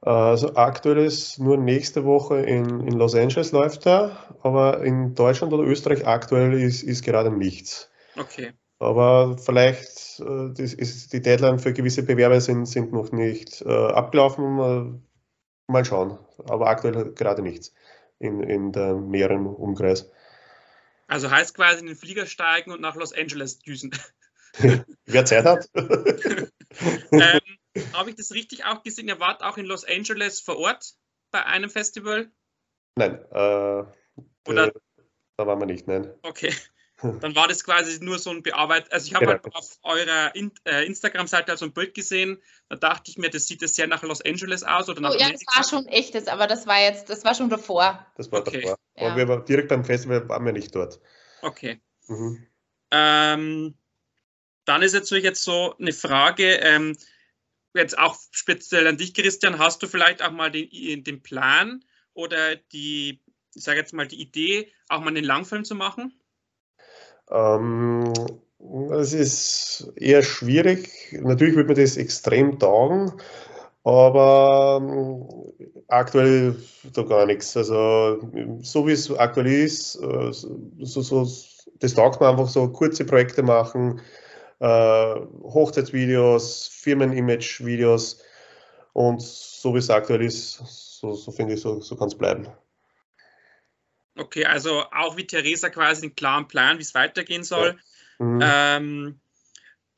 Also 0.00 0.54
aktuell 0.54 0.98
ist 0.98 1.38
nur 1.38 1.56
nächste 1.56 2.04
Woche 2.04 2.40
in, 2.40 2.80
in 2.80 2.92
Los 2.92 3.14
Angeles 3.14 3.52
läuft 3.52 3.86
er, 3.86 4.36
aber 4.42 4.82
in 4.84 5.14
Deutschland 5.14 5.52
oder 5.52 5.62
Österreich 5.62 6.06
aktuell 6.06 6.52
ist, 6.60 6.82
ist 6.82 7.04
gerade 7.04 7.30
nichts. 7.30 7.90
Okay. 8.16 8.52
Aber 8.78 9.38
vielleicht 9.38 10.20
äh, 10.20 10.50
das 10.54 10.74
ist 10.74 11.12
die 11.12 11.22
Deadline 11.22 11.58
für 11.58 11.72
gewisse 11.72 12.02
Bewerber 12.02 12.40
sind, 12.40 12.66
sind 12.66 12.92
noch 12.92 13.12
nicht 13.12 13.62
äh, 13.62 13.68
abgelaufen. 13.68 15.02
Mal 15.66 15.84
schauen. 15.84 16.18
Aber 16.48 16.68
aktuell 16.68 17.12
gerade 17.14 17.42
nichts 17.42 17.74
in, 18.18 18.42
in 18.42 18.72
der 18.72 18.94
näheren 18.94 19.46
Umkreis. 19.46 20.10
Also 21.06 21.30
heißt 21.30 21.54
quasi 21.54 21.80
in 21.80 21.86
den 21.86 21.96
Flieger 21.96 22.26
steigen 22.26 22.72
und 22.72 22.80
nach 22.80 22.96
Los 22.96 23.12
Angeles 23.12 23.58
düsen. 23.58 23.90
Wer 25.06 25.24
Zeit 25.24 25.44
hat. 25.44 25.68
ähm, 25.74 27.40
Habe 27.92 28.10
ich 28.10 28.16
das 28.16 28.32
richtig 28.32 28.64
auch 28.64 28.82
gesehen? 28.82 29.08
Ihr 29.08 29.20
wart 29.20 29.42
auch 29.42 29.58
in 29.58 29.66
Los 29.66 29.84
Angeles 29.84 30.40
vor 30.40 30.58
Ort 30.58 30.94
bei 31.30 31.44
einem 31.44 31.70
Festival? 31.70 32.30
Nein, 32.96 33.18
äh, 33.32 33.84
Oder? 34.46 34.72
da 35.36 35.46
waren 35.46 35.58
wir 35.58 35.66
nicht, 35.66 35.88
nein. 35.88 36.14
Okay. 36.22 36.54
Dann 37.12 37.34
war 37.34 37.48
das 37.48 37.64
quasi 37.64 38.02
nur 38.02 38.18
so 38.18 38.30
ein 38.30 38.42
Bearbeit. 38.42 38.92
Also 38.92 39.06
ich 39.06 39.14
habe 39.14 39.26
genau. 39.26 39.42
halt 39.42 39.54
auf 39.54 39.78
eurer 39.82 40.34
In 40.34 40.52
äh, 40.64 40.84
Instagram-Seite 40.86 41.52
also 41.52 41.66
ein 41.66 41.72
Bild 41.72 41.94
gesehen. 41.94 42.40
Da 42.68 42.76
dachte 42.76 43.10
ich 43.10 43.18
mir, 43.18 43.30
das 43.30 43.46
sieht 43.46 43.62
das 43.62 43.74
sehr 43.74 43.86
nach 43.86 44.02
Los 44.02 44.22
Angeles 44.22 44.64
aus 44.64 44.88
oder 44.88 45.00
nach 45.00 45.10
oh, 45.10 45.18
Ja, 45.18 45.30
das 45.30 45.42
war 45.54 45.64
schon 45.68 45.86
echtes, 45.86 46.28
aber 46.28 46.46
das 46.46 46.66
war 46.66 46.80
jetzt, 46.80 47.10
das 47.10 47.24
war 47.24 47.34
schon 47.34 47.50
davor. 47.50 48.06
Das 48.16 48.30
war 48.32 48.40
okay. 48.40 48.62
davor. 48.62 48.78
Ja. 48.96 49.06
Aber 49.06 49.16
wir 49.16 49.28
waren 49.28 49.44
direkt 49.44 49.68
beim 49.68 49.84
Festival 49.84 50.28
waren 50.28 50.44
wir 50.44 50.52
nicht 50.52 50.74
dort. 50.74 51.00
Okay. 51.42 51.80
Mhm. 52.06 52.46
Ähm, 52.90 53.74
dann 54.64 54.82
ist 54.82 54.94
jetzt 54.94 55.04
natürlich 55.04 55.24
jetzt 55.24 55.44
so 55.44 55.76
eine 55.78 55.92
Frage, 55.92 56.54
ähm, 56.62 56.96
jetzt 57.74 57.98
auch 57.98 58.16
speziell 58.30 58.86
an 58.86 58.96
dich, 58.96 59.14
Christian, 59.14 59.58
hast 59.58 59.82
du 59.82 59.86
vielleicht 59.86 60.22
auch 60.22 60.30
mal 60.30 60.50
den, 60.50 61.04
den 61.04 61.22
Plan 61.22 61.84
oder 62.14 62.56
die, 62.56 63.20
ich 63.54 63.64
sage 63.64 63.78
jetzt 63.78 63.92
mal 63.92 64.06
die 64.06 64.20
Idee, 64.20 64.72
auch 64.88 65.00
mal 65.00 65.08
einen 65.08 65.24
Langfilm 65.24 65.64
zu 65.64 65.74
machen? 65.74 66.14
Ähm, 67.30 68.12
es 68.92 69.12
ist 69.12 69.92
eher 69.96 70.22
schwierig. 70.22 70.88
Natürlich 71.20 71.56
wird 71.56 71.68
mir 71.68 71.74
das 71.74 71.96
extrem 71.96 72.58
taugen, 72.58 73.12
aber 73.84 74.80
ähm, 74.82 75.28
aktuell 75.88 76.56
da 76.92 77.02
gar 77.02 77.26
nichts. 77.26 77.56
Also 77.56 78.20
so 78.62 78.86
wie 78.86 78.92
es 78.92 79.10
aktuell 79.16 79.46
ist, 79.46 79.96
äh, 79.96 80.32
so, 80.32 81.00
so, 81.02 81.28
das 81.80 81.94
taugt 81.94 82.20
mir 82.20 82.28
einfach 82.28 82.48
so 82.48 82.68
kurze 82.68 83.04
Projekte 83.04 83.42
machen, 83.42 84.00
äh, 84.60 85.14
Hochzeitsvideos, 85.42 86.68
Firmen-Image-Videos 86.68 88.20
und 88.92 89.20
so 89.22 89.74
wie 89.74 89.78
es 89.78 89.90
aktuell 89.90 90.22
ist, 90.22 90.62
so, 91.00 91.12
so 91.14 91.32
finde 91.32 91.54
ich, 91.54 91.60
so, 91.60 91.80
so 91.80 91.96
kann 91.96 92.08
es 92.08 92.14
bleiben. 92.14 92.46
Okay, 94.16 94.44
also 94.44 94.84
auch 94.92 95.16
wie 95.16 95.26
Theresa 95.26 95.70
quasi 95.70 96.06
einen 96.06 96.14
klaren 96.14 96.48
Plan, 96.48 96.78
wie 96.78 96.82
es 96.82 96.94
weitergehen 96.94 97.44
soll. 97.44 97.78
Ja. 98.18 98.24
Mhm. 98.24 98.40
Ähm, 98.42 99.20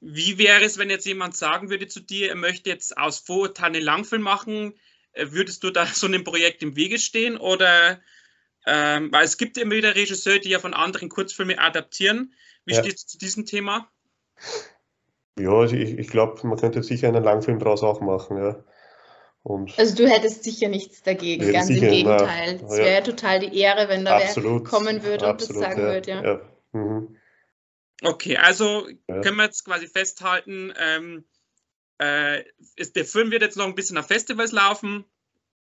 wie 0.00 0.38
wäre 0.38 0.64
es, 0.64 0.79
wenn 0.79 0.90
jetzt 0.90 1.07
jemand 1.07 1.37
sagen 1.37 1.70
würde 1.70 1.87
zu 1.87 2.00
dir, 2.00 2.31
er 2.31 2.37
möchte 2.37 2.70
jetzt 2.70 2.96
aus 2.96 3.18
Vorurteilen 3.18 3.76
einen 3.76 3.85
Langfilm 3.85 4.22
machen? 4.22 4.74
Äh, 5.12 5.26
würdest 5.31 5.62
du 5.64 5.70
da 5.70 5.87
so 5.87 6.07
einem 6.07 6.24
Projekt 6.24 6.62
im 6.62 6.76
Wege 6.76 6.98
stehen 6.98 7.37
oder 7.37 8.00
Ähm, 8.68 9.12
weil 9.12 9.24
es 9.24 9.38
gibt 9.38 9.57
immer 9.59 9.76
wieder 9.76 9.94
Regisseure, 9.94 10.40
die 10.40 10.48
ja 10.48 10.59
von 10.59 10.74
anderen 10.74 11.09
Kurzfilme 11.09 11.57
adaptieren. 11.59 12.35
Wie 12.64 12.74
ja. 12.74 12.83
steht 12.83 12.96
es 12.96 13.07
zu 13.07 13.16
diesem 13.16 13.46
Thema? 13.46 13.88
Ja, 15.38 15.52
also 15.52 15.76
ich, 15.76 15.96
ich 15.96 16.09
glaube, 16.09 16.44
man 16.44 16.59
könnte 16.59 16.83
sicher 16.83 17.07
einen 17.07 17.22
Langfilm 17.22 17.61
daraus 17.61 17.85
auch 17.85 18.00
machen, 18.00 18.38
ja. 18.38 18.64
Und 19.46 19.78
also 19.78 19.94
du 19.94 20.09
hättest 20.09 20.42
sicher 20.42 20.66
nichts 20.66 21.04
dagegen, 21.04 21.52
ganz 21.52 21.68
sicher, 21.68 21.87
im 21.87 21.92
Gegenteil. 21.92 22.61
Es 22.64 22.78
wäre 22.78 22.94
ja 22.94 23.00
total 23.00 23.38
die 23.38 23.56
Ehre, 23.56 23.88
wenn 23.88 24.04
da 24.04 24.18
wer 24.18 24.61
kommen 24.64 25.04
würde 25.04 25.30
und 25.30 25.40
das 25.40 25.46
sagen 25.46 25.82
ja, 25.82 25.87
würde, 25.87 26.11
ja. 26.11 26.24
ja. 26.24 26.40
Mhm. 26.72 27.16
Okay, 28.02 28.38
also 28.38 28.88
können 29.06 29.37
wir 29.37 29.44
jetzt 29.44 29.64
quasi 29.64 29.87
festhalten, 29.87 30.74
ähm, 30.76 31.24
äh, 32.02 32.42
ist, 32.74 32.96
der 32.96 33.04
Film 33.04 33.30
wird 33.30 33.42
jetzt 33.42 33.56
noch 33.56 33.66
ein 33.66 33.76
bisschen 33.76 33.96
auf 33.98 34.09
Festivals 34.09 34.50
laufen. 34.50 35.04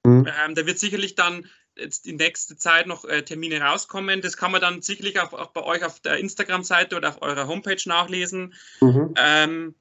Mhm. 0.05 0.27
Ähm, 0.27 0.55
da 0.55 0.65
wird 0.65 0.79
sicherlich 0.79 1.15
dann 1.15 1.47
jetzt 1.77 2.07
die 2.07 2.15
nächste 2.15 2.57
Zeit 2.57 2.87
noch 2.87 3.05
äh, 3.05 3.25
Termine 3.25 3.61
rauskommen. 3.61 4.23
Das 4.23 4.39
kann 4.39 4.53
man 4.53 4.63
dann 4.63 4.81
sicherlich 4.81 5.21
auch, 5.21 5.35
auch 5.35 5.51
bei 5.51 5.63
euch 5.63 5.85
auf 5.85 6.01
der 6.01 6.17
Instagram-Seite 6.17 6.97
oder 6.97 7.11
auf 7.11 7.21
eurer 7.21 7.47
Homepage 7.47 7.83
nachlesen. 7.85 8.55
Mhm. 8.81 9.13
Ähm, 9.19 9.75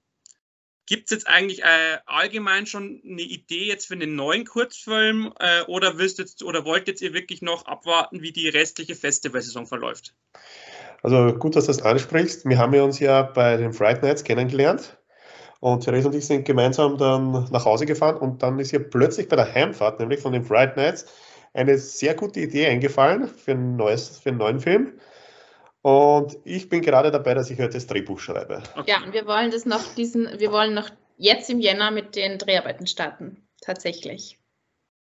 Gibt 0.88 1.06
es 1.06 1.12
jetzt 1.12 1.28
eigentlich 1.28 1.63
äh, 1.63 1.98
allgemein 2.06 2.67
schon 2.67 3.02
eine 3.04 3.21
Idee 3.21 3.65
jetzt 3.65 3.88
für 3.88 3.95
einen 3.95 4.15
neuen 4.15 4.45
Kurzfilm 4.45 5.34
äh, 5.39 5.63
oder 5.63 5.98
willst 5.98 6.19
jetzt 6.19 6.43
oder 6.43 6.63
wollt 6.63 6.88
jetzt 6.88 7.02
ihr 7.02 7.13
wirklich 7.13 7.41
noch 7.41 7.65
abwarten, 7.65 8.21
wie 8.21 8.32
die 8.32 8.50
restliche 8.50 8.95
Festivalsaison 8.95 9.65
verläuft? 9.65 10.13
Also 11.02 11.36
gut, 11.38 11.56
dass 11.56 11.65
du 11.65 11.71
das 11.71 11.82
ansprichst. 11.82 12.48
Wir 12.48 12.58
haben 12.58 12.74
ja 12.74 12.84
uns 12.84 13.00
ja 13.00 13.24
bei 13.24 13.58
den 13.58 13.74
Fright 13.74 14.04
Nights 14.04 14.24
kennengelernt 14.24 14.98
und 15.60 15.84
Therese 15.84 16.08
und 16.08 16.15
ich 16.15 16.26
sind 16.26 16.45
gemeinsam 16.45 16.98
dann 16.98 17.48
nach 17.52 17.65
Hause 17.65 17.86
gefahren 17.86 18.17
und 18.17 18.43
dann 18.43 18.60
ist 18.60 18.71
ihr 18.71 18.80
plötzlich 18.80 19.28
bei 19.28 19.36
der 19.36 19.52
Heimfahrt, 19.52 20.00
nämlich 20.00 20.19
von 20.19 20.34
den 20.34 20.43
Fright 20.43 20.78
Nights, 20.78 21.06
eine 21.54 21.78
sehr 21.78 22.13
gute 22.13 22.41
Idee 22.41 22.67
eingefallen 22.67 23.28
für, 23.28 23.52
ein 23.52 23.76
neues, 23.76 24.19
für 24.19 24.30
einen 24.30 24.38
neuen 24.38 24.60
Film. 24.60 25.00
Und 25.86 26.39
ich 26.45 26.67
bin 26.67 26.82
gerade 26.82 27.12
dabei, 27.12 27.36
dass 27.36 27.52
ich 27.52 27.60
heute 27.60 27.74
das 27.74 27.86
Drehbuch 27.86 28.19
schreibe. 28.19 28.63
Okay. 28.76 28.89
Ja, 28.89 29.04
und 29.04 29.13
wir 29.13 29.28
wollen 29.28 29.52
das 29.52 29.67
noch 29.67 29.93
diesen, 29.93 30.39
wir 30.39 30.52
wollen 30.52 30.74
noch 30.74 30.89
jetzt 31.15 31.48
im 31.52 31.60
Jänner 31.60 31.91
mit 31.91 32.15
den 32.15 32.39
Dreharbeiten 32.39 32.88
starten. 32.88 33.48
Tatsächlich. 33.62 34.39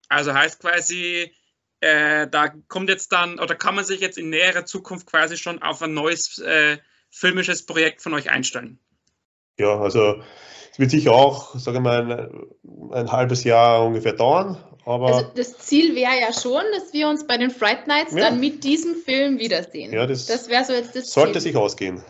Also 0.10 0.34
heißt 0.34 0.60
quasi, 0.60 1.34
äh, 1.80 2.28
da 2.28 2.50
kommt 2.68 2.90
jetzt 2.90 3.14
dann, 3.14 3.40
oder 3.40 3.56
kann 3.56 3.76
man 3.76 3.86
sich 3.86 4.02
jetzt 4.02 4.18
in 4.18 4.30
näherer 4.30 4.66
Zukunft 4.66 5.08
quasi 5.08 5.38
schon 5.38 5.62
auf 5.62 5.82
ein 5.82 5.94
neues 5.94 6.38
äh, 6.40 6.80
filmisches 7.10 7.66
Projekt 7.66 8.02
von 8.02 8.14
euch 8.14 8.30
einstellen? 8.30 8.78
Ja, 9.58 9.80
also 9.80 10.22
es 10.74 10.80
wird 10.80 10.92
sicher 10.92 11.14
auch, 11.14 11.58
sage 11.58 11.78
ich 11.78 11.84
mal, 11.84 12.12
ein, 12.12 12.92
ein 12.92 13.12
halbes 13.14 13.46
Jahr 13.46 13.86
ungefähr 13.86 14.12
dauern, 14.12 14.62
aber 14.88 15.08
also 15.08 15.32
das 15.36 15.58
Ziel 15.58 15.96
wäre 15.96 16.20
ja 16.20 16.32
schon, 16.32 16.64
dass 16.74 16.94
wir 16.94 17.10
uns 17.10 17.28
bei 17.28 17.38
den 17.38 17.52
Fright 17.52 17.88
Nights 17.88 18.14
ja. 18.14 18.22
dann 18.22 18.40
mit 18.40 18.64
diesem 18.64 18.96
Film 18.96 19.38
wiedersehen. 19.38 19.92
Ja, 19.92 20.08
das, 20.08 20.26
das 20.28 20.48
wäre 20.48 20.64
so 20.64 20.74
jetzt 20.74 20.96
das 20.96 21.12
Sollte 21.12 21.34
Ziel. 21.34 21.42
sich 21.42 21.56
ausgehen. 21.58 22.04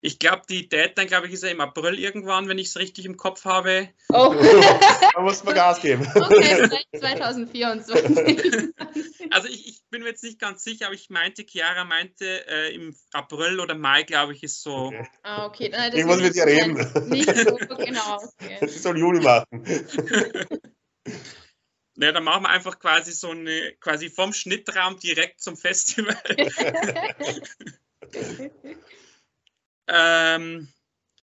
Ich 0.00 0.18
glaube, 0.18 0.42
die 0.50 0.68
Deadline, 0.68 1.08
glaube 1.08 1.26
ich, 1.28 1.32
ist 1.32 1.44
ja 1.44 1.48
im 1.48 1.62
April 1.62 1.98
irgendwann, 1.98 2.46
wenn 2.46 2.58
ich 2.58 2.68
es 2.68 2.76
richtig 2.76 3.06
im 3.06 3.16
Kopf 3.16 3.46
habe. 3.46 3.88
Oh. 4.10 4.34
da 5.14 5.20
muss 5.22 5.44
man 5.44 5.54
Gas 5.54 5.80
geben. 5.80 6.06
Okay, 6.14 6.68
vielleicht 6.68 6.88
2024. 6.98 8.74
also 9.30 9.48
ich, 9.48 9.66
ich, 9.66 9.82
bin 9.90 10.02
mir 10.02 10.08
jetzt 10.08 10.22
nicht 10.22 10.38
ganz 10.38 10.62
sicher, 10.62 10.86
aber 10.86 10.94
ich 10.94 11.08
meinte, 11.08 11.44
Chiara 11.44 11.84
meinte, 11.84 12.46
äh, 12.48 12.74
im 12.74 12.94
April 13.12 13.60
oder 13.60 13.74
Mai, 13.74 14.02
glaube 14.02 14.34
ich, 14.34 14.42
ist 14.42 14.62
so. 14.62 14.86
Okay. 14.86 15.06
Ah, 15.22 15.46
okay. 15.46 15.68
Dann, 15.70 15.90
das 15.90 15.98
Irgendwas 15.98 16.20
mit 16.20 16.34
dir 16.34 16.46
reden. 16.46 16.74
Nicht 17.08 17.34
so 17.34 17.56
genau. 17.76 18.20
Okay. 18.38 18.58
Das 18.60 18.74
soll 18.82 18.98
Juli 18.98 19.20
machen. 19.20 19.64
Ja, 21.96 22.10
dann 22.10 22.24
machen 22.24 22.42
wir 22.42 22.48
einfach 22.48 22.78
quasi 22.78 23.12
so 23.12 23.30
eine, 23.30 23.72
quasi 23.80 24.10
vom 24.10 24.32
Schnittraum 24.32 24.98
direkt 24.98 25.40
zum 25.40 25.56
Festival. 25.56 26.16
ähm, 29.86 30.68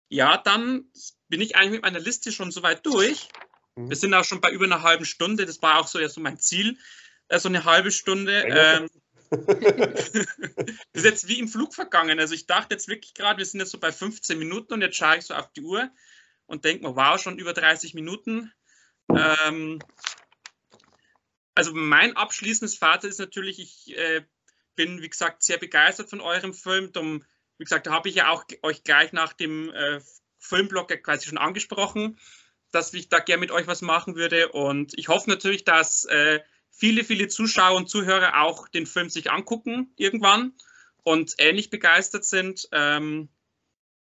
ja, 0.09 0.37
dann 0.37 0.85
bin 1.28 1.40
ich 1.40 1.57
eigentlich 1.57 1.72
mit 1.72 1.83
meiner 1.83 2.00
Liste 2.00 2.33
schon 2.33 2.50
soweit 2.50 2.85
durch. 2.85 3.28
Mhm. 3.76 3.88
Wir 3.88 3.96
sind 3.96 4.14
auch 4.14 4.24
schon 4.24 4.40
bei 4.40 4.50
über 4.50 4.66
einer 4.66 4.83
halben 4.83 5.07
Stunde. 5.07 5.46
Das 5.46 5.62
war 5.62 5.78
auch 5.78 5.87
so, 5.87 5.98
ja, 5.98 6.09
so 6.09 6.20
mein 6.20 6.38
Ziel, 6.38 6.78
äh, 7.28 7.38
so 7.38 7.48
eine 7.48 7.64
halbe 7.64 7.90
Stunde. 7.90 8.42
Ähm, 8.42 8.88
das 9.31 10.14
ist 10.92 11.04
jetzt 11.04 11.28
wie 11.28 11.38
im 11.38 11.48
Flug 11.48 11.74
vergangen. 11.74 12.18
Also 12.18 12.35
ich 12.35 12.46
dachte 12.46 12.74
jetzt 12.74 12.88
wirklich 12.88 13.14
gerade, 13.14 13.38
wir 13.38 13.46
sind 13.46 13.61
jetzt 13.61 13.70
so 13.70 13.78
bei 13.78 13.92
15 13.92 14.38
Minuten 14.38 14.74
und 14.74 14.83
jetzt 14.83 14.96
schaue 14.96 15.18
ich 15.18 15.24
so 15.24 15.35
auf 15.35 15.50
die 15.52 15.62
Uhr 15.62 15.90
und 16.46 16.64
denke 16.64 16.87
mir, 16.87 16.96
wow, 16.96 17.20
schon 17.20 17.38
über 17.38 17.52
30 17.52 17.94
Minuten. 17.94 18.52
Ähm, 19.14 19.78
also 21.59 21.73
mein 21.75 22.16
abschließendes 22.16 22.79
Fazit 22.79 23.11
ist 23.11 23.18
natürlich, 23.18 23.59
ich 23.59 23.99
äh, 23.99 24.23
bin, 24.77 25.03
wie 25.03 25.09
gesagt, 25.11 25.42
sehr 25.42 25.59
begeistert 25.59 26.09
von 26.09 26.21
eurem 26.21 26.55
Film. 26.55 26.92
Darum, 26.92 27.25
wie 27.59 27.64
gesagt, 27.64 27.88
da 27.88 27.90
habe 27.90 28.09
ich 28.09 28.14
ja 28.14 28.31
auch 28.31 28.44
euch 28.62 28.85
gleich 28.85 29.12
nach 29.12 29.33
dem 29.33 29.68
äh, 29.71 30.01
Filmblog 30.38 30.87
quasi 31.03 31.27
schon 31.27 31.37
angesprochen, 31.37 32.16
dass 32.71 32.94
ich 32.94 33.09
da 33.09 33.18
gerne 33.18 33.40
mit 33.40 33.51
euch 33.51 33.66
was 33.66 33.83
machen 33.83 34.14
würde. 34.14 34.51
Und 34.51 34.97
ich 34.97 35.09
hoffe 35.09 35.29
natürlich, 35.29 35.64
dass 35.64 36.05
äh, 36.05 36.38
viele, 36.71 37.03
viele 37.03 37.27
Zuschauer 37.27 37.77
und 37.77 37.90
Zuhörer 37.90 38.40
auch 38.40 38.68
den 38.68 38.87
Film 38.87 39.11
sich 39.11 39.33
angucken 39.33 39.92
irgendwann 39.97 40.53
und 41.03 41.35
ähnlich 41.38 41.71
begeistert 41.71 42.25
sind. 42.25 42.68
Ähm, 42.71 43.31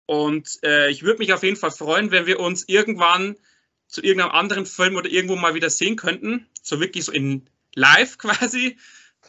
und 0.07 0.59
äh, 0.64 0.90
ich 0.90 1.05
würde 1.05 1.21
mich 1.21 1.33
auf 1.33 1.45
jeden 1.45 1.57
Fall 1.57 1.71
freuen, 1.71 2.11
wenn 2.11 2.27
wir 2.27 2.40
uns 2.40 2.69
irgendwann 2.69 3.37
zu 3.87 4.03
irgendeinem 4.03 4.33
anderen 4.33 4.66
Film 4.66 4.97
oder 4.97 5.09
irgendwo 5.09 5.37
mal 5.37 5.55
wieder 5.55 5.70
sehen 5.70 5.97
könnten. 5.97 6.49
So 6.62 6.81
wirklich 6.81 7.05
so 7.05 7.12
in 7.12 7.49
live 7.75 8.18
quasi. 8.18 8.79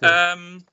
Cool. 0.01 0.09
Ähm, 0.11 0.65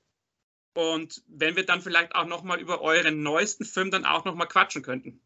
und 0.73 1.21
wenn 1.27 1.55
wir 1.55 1.65
dann 1.65 1.81
vielleicht 1.81 2.15
auch 2.15 2.25
nochmal 2.25 2.59
über 2.59 2.81
euren 2.81 3.21
neuesten 3.21 3.65
Film 3.65 3.91
dann 3.91 4.05
auch 4.05 4.25
nochmal 4.25 4.47
quatschen 4.47 4.81
könnten. 4.81 5.21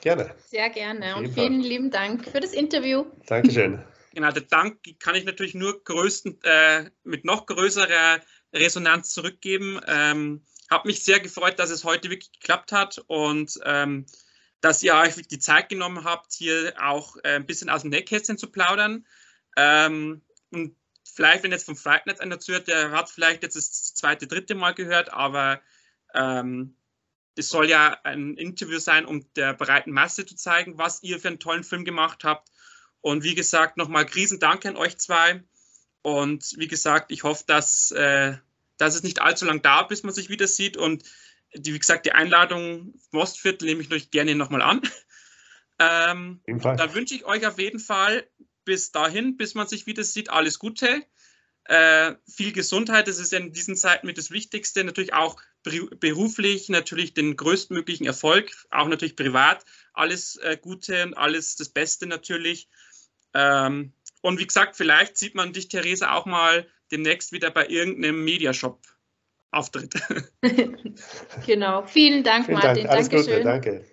Gerne. 0.00 0.34
Sehr 0.46 0.70
gerne 0.70 1.16
und 1.16 1.32
vielen 1.32 1.60
Fall. 1.60 1.68
lieben 1.68 1.90
Dank 1.90 2.28
für 2.28 2.40
das 2.40 2.52
Interview. 2.52 3.06
Dankeschön. 3.26 3.82
Genau, 4.16 4.30
der 4.30 4.44
Dank 4.44 4.78
kann 4.98 5.14
ich 5.14 5.26
natürlich 5.26 5.52
nur 5.52 5.84
größten, 5.84 6.38
äh, 6.42 6.90
mit 7.04 7.26
noch 7.26 7.44
größerer 7.44 8.22
Resonanz 8.54 9.10
zurückgeben. 9.10 9.78
Ähm, 9.86 10.42
habe 10.70 10.88
mich 10.88 11.04
sehr 11.04 11.20
gefreut, 11.20 11.58
dass 11.58 11.68
es 11.68 11.84
heute 11.84 12.08
wirklich 12.08 12.32
geklappt 12.32 12.72
hat 12.72 13.04
und 13.08 13.60
ähm, 13.66 14.06
dass 14.66 14.82
ihr 14.82 14.96
euch 14.96 15.14
die 15.14 15.38
Zeit 15.38 15.68
genommen 15.68 16.02
habt, 16.02 16.32
hier 16.32 16.74
auch 16.82 17.16
äh, 17.18 17.36
ein 17.36 17.46
bisschen 17.46 17.70
aus 17.70 17.82
dem 17.82 17.90
Nähkästchen 17.90 18.36
zu 18.36 18.50
plaudern. 18.50 19.06
Ähm, 19.56 20.22
und 20.50 20.74
vielleicht, 21.04 21.44
wenn 21.44 21.52
jetzt 21.52 21.66
vom 21.66 21.76
Fright 21.76 22.20
einer 22.20 22.40
zuhört, 22.40 22.66
der 22.66 22.90
hat 22.90 23.08
vielleicht 23.08 23.44
jetzt 23.44 23.54
das 23.54 23.94
zweite, 23.94 24.26
dritte 24.26 24.56
Mal 24.56 24.74
gehört, 24.74 25.12
aber 25.12 25.60
ähm, 26.14 26.74
es 27.36 27.48
soll 27.48 27.70
ja 27.70 27.96
ein 28.02 28.36
Interview 28.36 28.80
sein, 28.80 29.06
um 29.06 29.32
der 29.34 29.54
breiten 29.54 29.92
Masse 29.92 30.26
zu 30.26 30.34
zeigen, 30.34 30.78
was 30.78 31.00
ihr 31.04 31.20
für 31.20 31.28
einen 31.28 31.38
tollen 31.38 31.62
Film 31.62 31.84
gemacht 31.84 32.24
habt. 32.24 32.48
Und 33.02 33.22
wie 33.22 33.36
gesagt, 33.36 33.76
nochmal 33.76 34.06
Riesendank 34.06 34.66
an 34.66 34.76
euch 34.76 34.98
zwei. 34.98 35.44
Und 36.02 36.54
wie 36.56 36.66
gesagt, 36.66 37.12
ich 37.12 37.22
hoffe, 37.22 37.44
dass, 37.46 37.92
äh, 37.92 38.36
dass 38.78 38.96
es 38.96 39.04
nicht 39.04 39.22
allzu 39.22 39.44
lang 39.44 39.62
dauert, 39.62 39.90
bis 39.90 40.02
man 40.02 40.12
sich 40.12 40.28
wieder 40.28 40.48
sieht. 40.48 40.76
Und 40.76 41.04
die, 41.56 41.74
wie 41.74 41.78
gesagt, 41.78 42.06
die 42.06 42.12
Einladung 42.12 42.94
Mostviertel 43.10 43.66
nehme 43.66 43.82
ich 43.82 43.92
euch 43.92 44.10
gerne 44.10 44.34
nochmal 44.34 44.62
an. 44.62 44.82
Ähm, 45.78 46.40
dann 46.46 46.94
wünsche 46.94 47.14
ich 47.14 47.26
euch 47.26 47.46
auf 47.46 47.58
jeden 47.58 47.80
Fall 47.80 48.26
bis 48.64 48.92
dahin, 48.92 49.36
bis 49.36 49.54
man 49.54 49.66
sich 49.66 49.86
wieder 49.86 50.04
sieht, 50.04 50.30
alles 50.30 50.58
Gute. 50.58 51.02
Äh, 51.64 52.14
viel 52.26 52.52
Gesundheit, 52.52 53.08
das 53.08 53.18
ist 53.18 53.32
in 53.32 53.52
diesen 53.52 53.76
Zeiten 53.76 54.06
mit 54.06 54.18
das 54.18 54.30
Wichtigste. 54.30 54.84
Natürlich 54.84 55.14
auch 55.14 55.36
beruflich, 56.00 56.68
natürlich 56.68 57.12
den 57.12 57.36
größtmöglichen 57.36 58.06
Erfolg, 58.06 58.52
auch 58.70 58.88
natürlich 58.88 59.16
privat. 59.16 59.64
Alles 59.92 60.36
äh, 60.36 60.56
Gute 60.60 61.02
und 61.04 61.14
alles 61.14 61.56
das 61.56 61.68
Beste 61.68 62.06
natürlich. 62.06 62.68
Ähm, 63.34 63.92
und 64.22 64.38
wie 64.38 64.46
gesagt, 64.46 64.76
vielleicht 64.76 65.18
sieht 65.18 65.34
man 65.34 65.52
dich, 65.52 65.68
Theresa, 65.68 66.12
auch 66.12 66.24
mal 66.24 66.66
demnächst 66.90 67.32
wieder 67.32 67.50
bei 67.50 67.66
irgendeinem 67.66 68.24
Mediashop 68.24 68.80
Auftritt. 69.50 69.94
genau. 71.46 71.86
Vielen 71.86 72.24
Dank, 72.24 72.46
Vielen 72.46 72.58
Martin. 72.58 72.86
Dank. 72.86 73.10
Dankeschön. 73.10 73.24
Gute, 73.24 73.44
danke. 73.44 73.84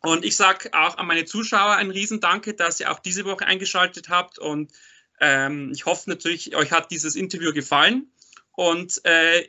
Und 0.00 0.24
ich 0.24 0.36
sage 0.36 0.70
auch 0.72 0.98
an 0.98 1.06
meine 1.06 1.24
Zuschauer 1.24 1.76
ein 1.76 1.90
Riesendanke, 1.90 2.54
dass 2.54 2.80
ihr 2.80 2.90
auch 2.90 2.98
diese 2.98 3.24
Woche 3.24 3.46
eingeschaltet 3.46 4.08
habt. 4.08 4.38
Und 4.38 4.72
ähm, 5.20 5.70
ich 5.72 5.86
hoffe 5.86 6.10
natürlich, 6.10 6.56
euch 6.56 6.72
hat 6.72 6.90
dieses 6.90 7.14
Interview 7.14 7.52
gefallen. 7.52 8.10
Und 8.52 9.00
äh, 9.04 9.48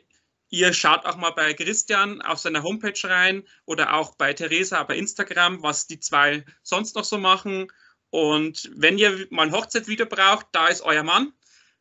ihr 0.50 0.72
schaut 0.72 1.04
auch 1.04 1.16
mal 1.16 1.30
bei 1.30 1.52
Christian 1.54 2.22
auf 2.22 2.38
seiner 2.38 2.62
Homepage 2.62 2.98
rein 3.02 3.42
oder 3.64 3.94
auch 3.94 4.14
bei 4.14 4.32
Theresa 4.32 4.82
bei 4.84 4.96
Instagram, 4.96 5.62
was 5.62 5.88
die 5.88 5.98
zwei 5.98 6.44
sonst 6.62 6.94
noch 6.94 7.04
so 7.04 7.18
machen. 7.18 7.72
Und 8.10 8.70
wenn 8.76 8.96
ihr 8.96 9.26
mal 9.30 9.46
ein 9.46 9.52
Hochzeitvideo 9.52 10.06
braucht, 10.06 10.46
da 10.52 10.68
ist 10.68 10.82
euer 10.82 11.02
Mann 11.02 11.32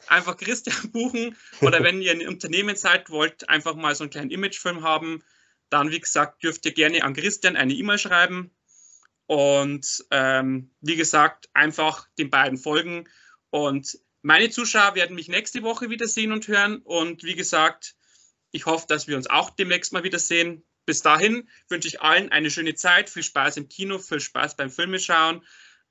einfach 0.08 0.38
Christian 0.38 0.92
buchen 0.92 1.36
oder 1.62 1.84
wenn 1.84 2.02
ihr 2.02 2.12
ein 2.12 2.28
Unternehmen 2.28 2.76
seid, 2.76 3.10
wollt 3.10 3.50
einfach 3.50 3.76
mal 3.76 3.96
so 3.96 4.04
einen 4.04 4.12
kleinen 4.12 4.32
Imagefilm 4.32 4.84
haben, 4.84 5.24
dann 5.70 5.92
wie 5.92 6.00
gesagt 6.00 6.44
dürft 6.44 6.66
ihr 6.66 6.74
gerne 6.74 7.04
an 7.04 7.14
Christian 7.14 7.56
eine 7.56 7.74
E-Mail 7.74 7.98
schreiben 7.98 8.52
und 9.28 10.06
ähm, 10.12 10.72
wie 10.82 10.96
gesagt 10.96 11.50
einfach 11.54 12.08
den 12.18 12.30
beiden 12.30 12.58
folgen 12.58 13.08
und 13.50 14.00
Meine 14.24 14.50
Zuschauer 14.50 14.96
werden 14.96 15.16
mich 15.16 15.28
nächste 15.28 15.62
Woche 15.64 15.90
wieder 15.90 16.08
sehen 16.08 16.32
und 16.32 16.48
hören. 16.48 16.78
Und 16.78 17.24
wie 17.24 17.36
gesagt, 17.36 17.96
ich 18.52 18.66
hoffe, 18.66 18.88
dass 18.88 19.08
wir 19.08 19.18
uns 19.18 19.30
auch 19.30 19.50
demnächst 19.52 19.94
mal 19.94 20.04
wieder 20.04 20.18
sehen. 20.18 20.64
Bis 20.86 21.02
dahin 21.02 21.50
wünsche 21.70 21.90
ich 21.90 22.02
allen 22.02 22.30
eine 22.32 22.50
schöne 22.50 22.74
Zeit, 22.74 23.10
viel 23.10 23.24
Spaß 23.24 23.58
im 23.58 23.68
Kino, 23.68 24.00
viel 24.00 24.22
Spaß 24.22 24.56
beim 24.56 24.72
Filmeschauen. 24.72 25.46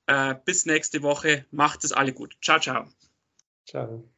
Äh, 0.07 0.35
bis 0.45 0.67
nächste 0.67 1.03
Woche. 1.03 1.45
Macht 1.51 1.85
es 1.85 1.93
alle 1.93 2.13
gut. 2.13 2.37
Ciao, 2.43 2.59
ciao. 2.59 2.89
Ciao. 3.65 4.12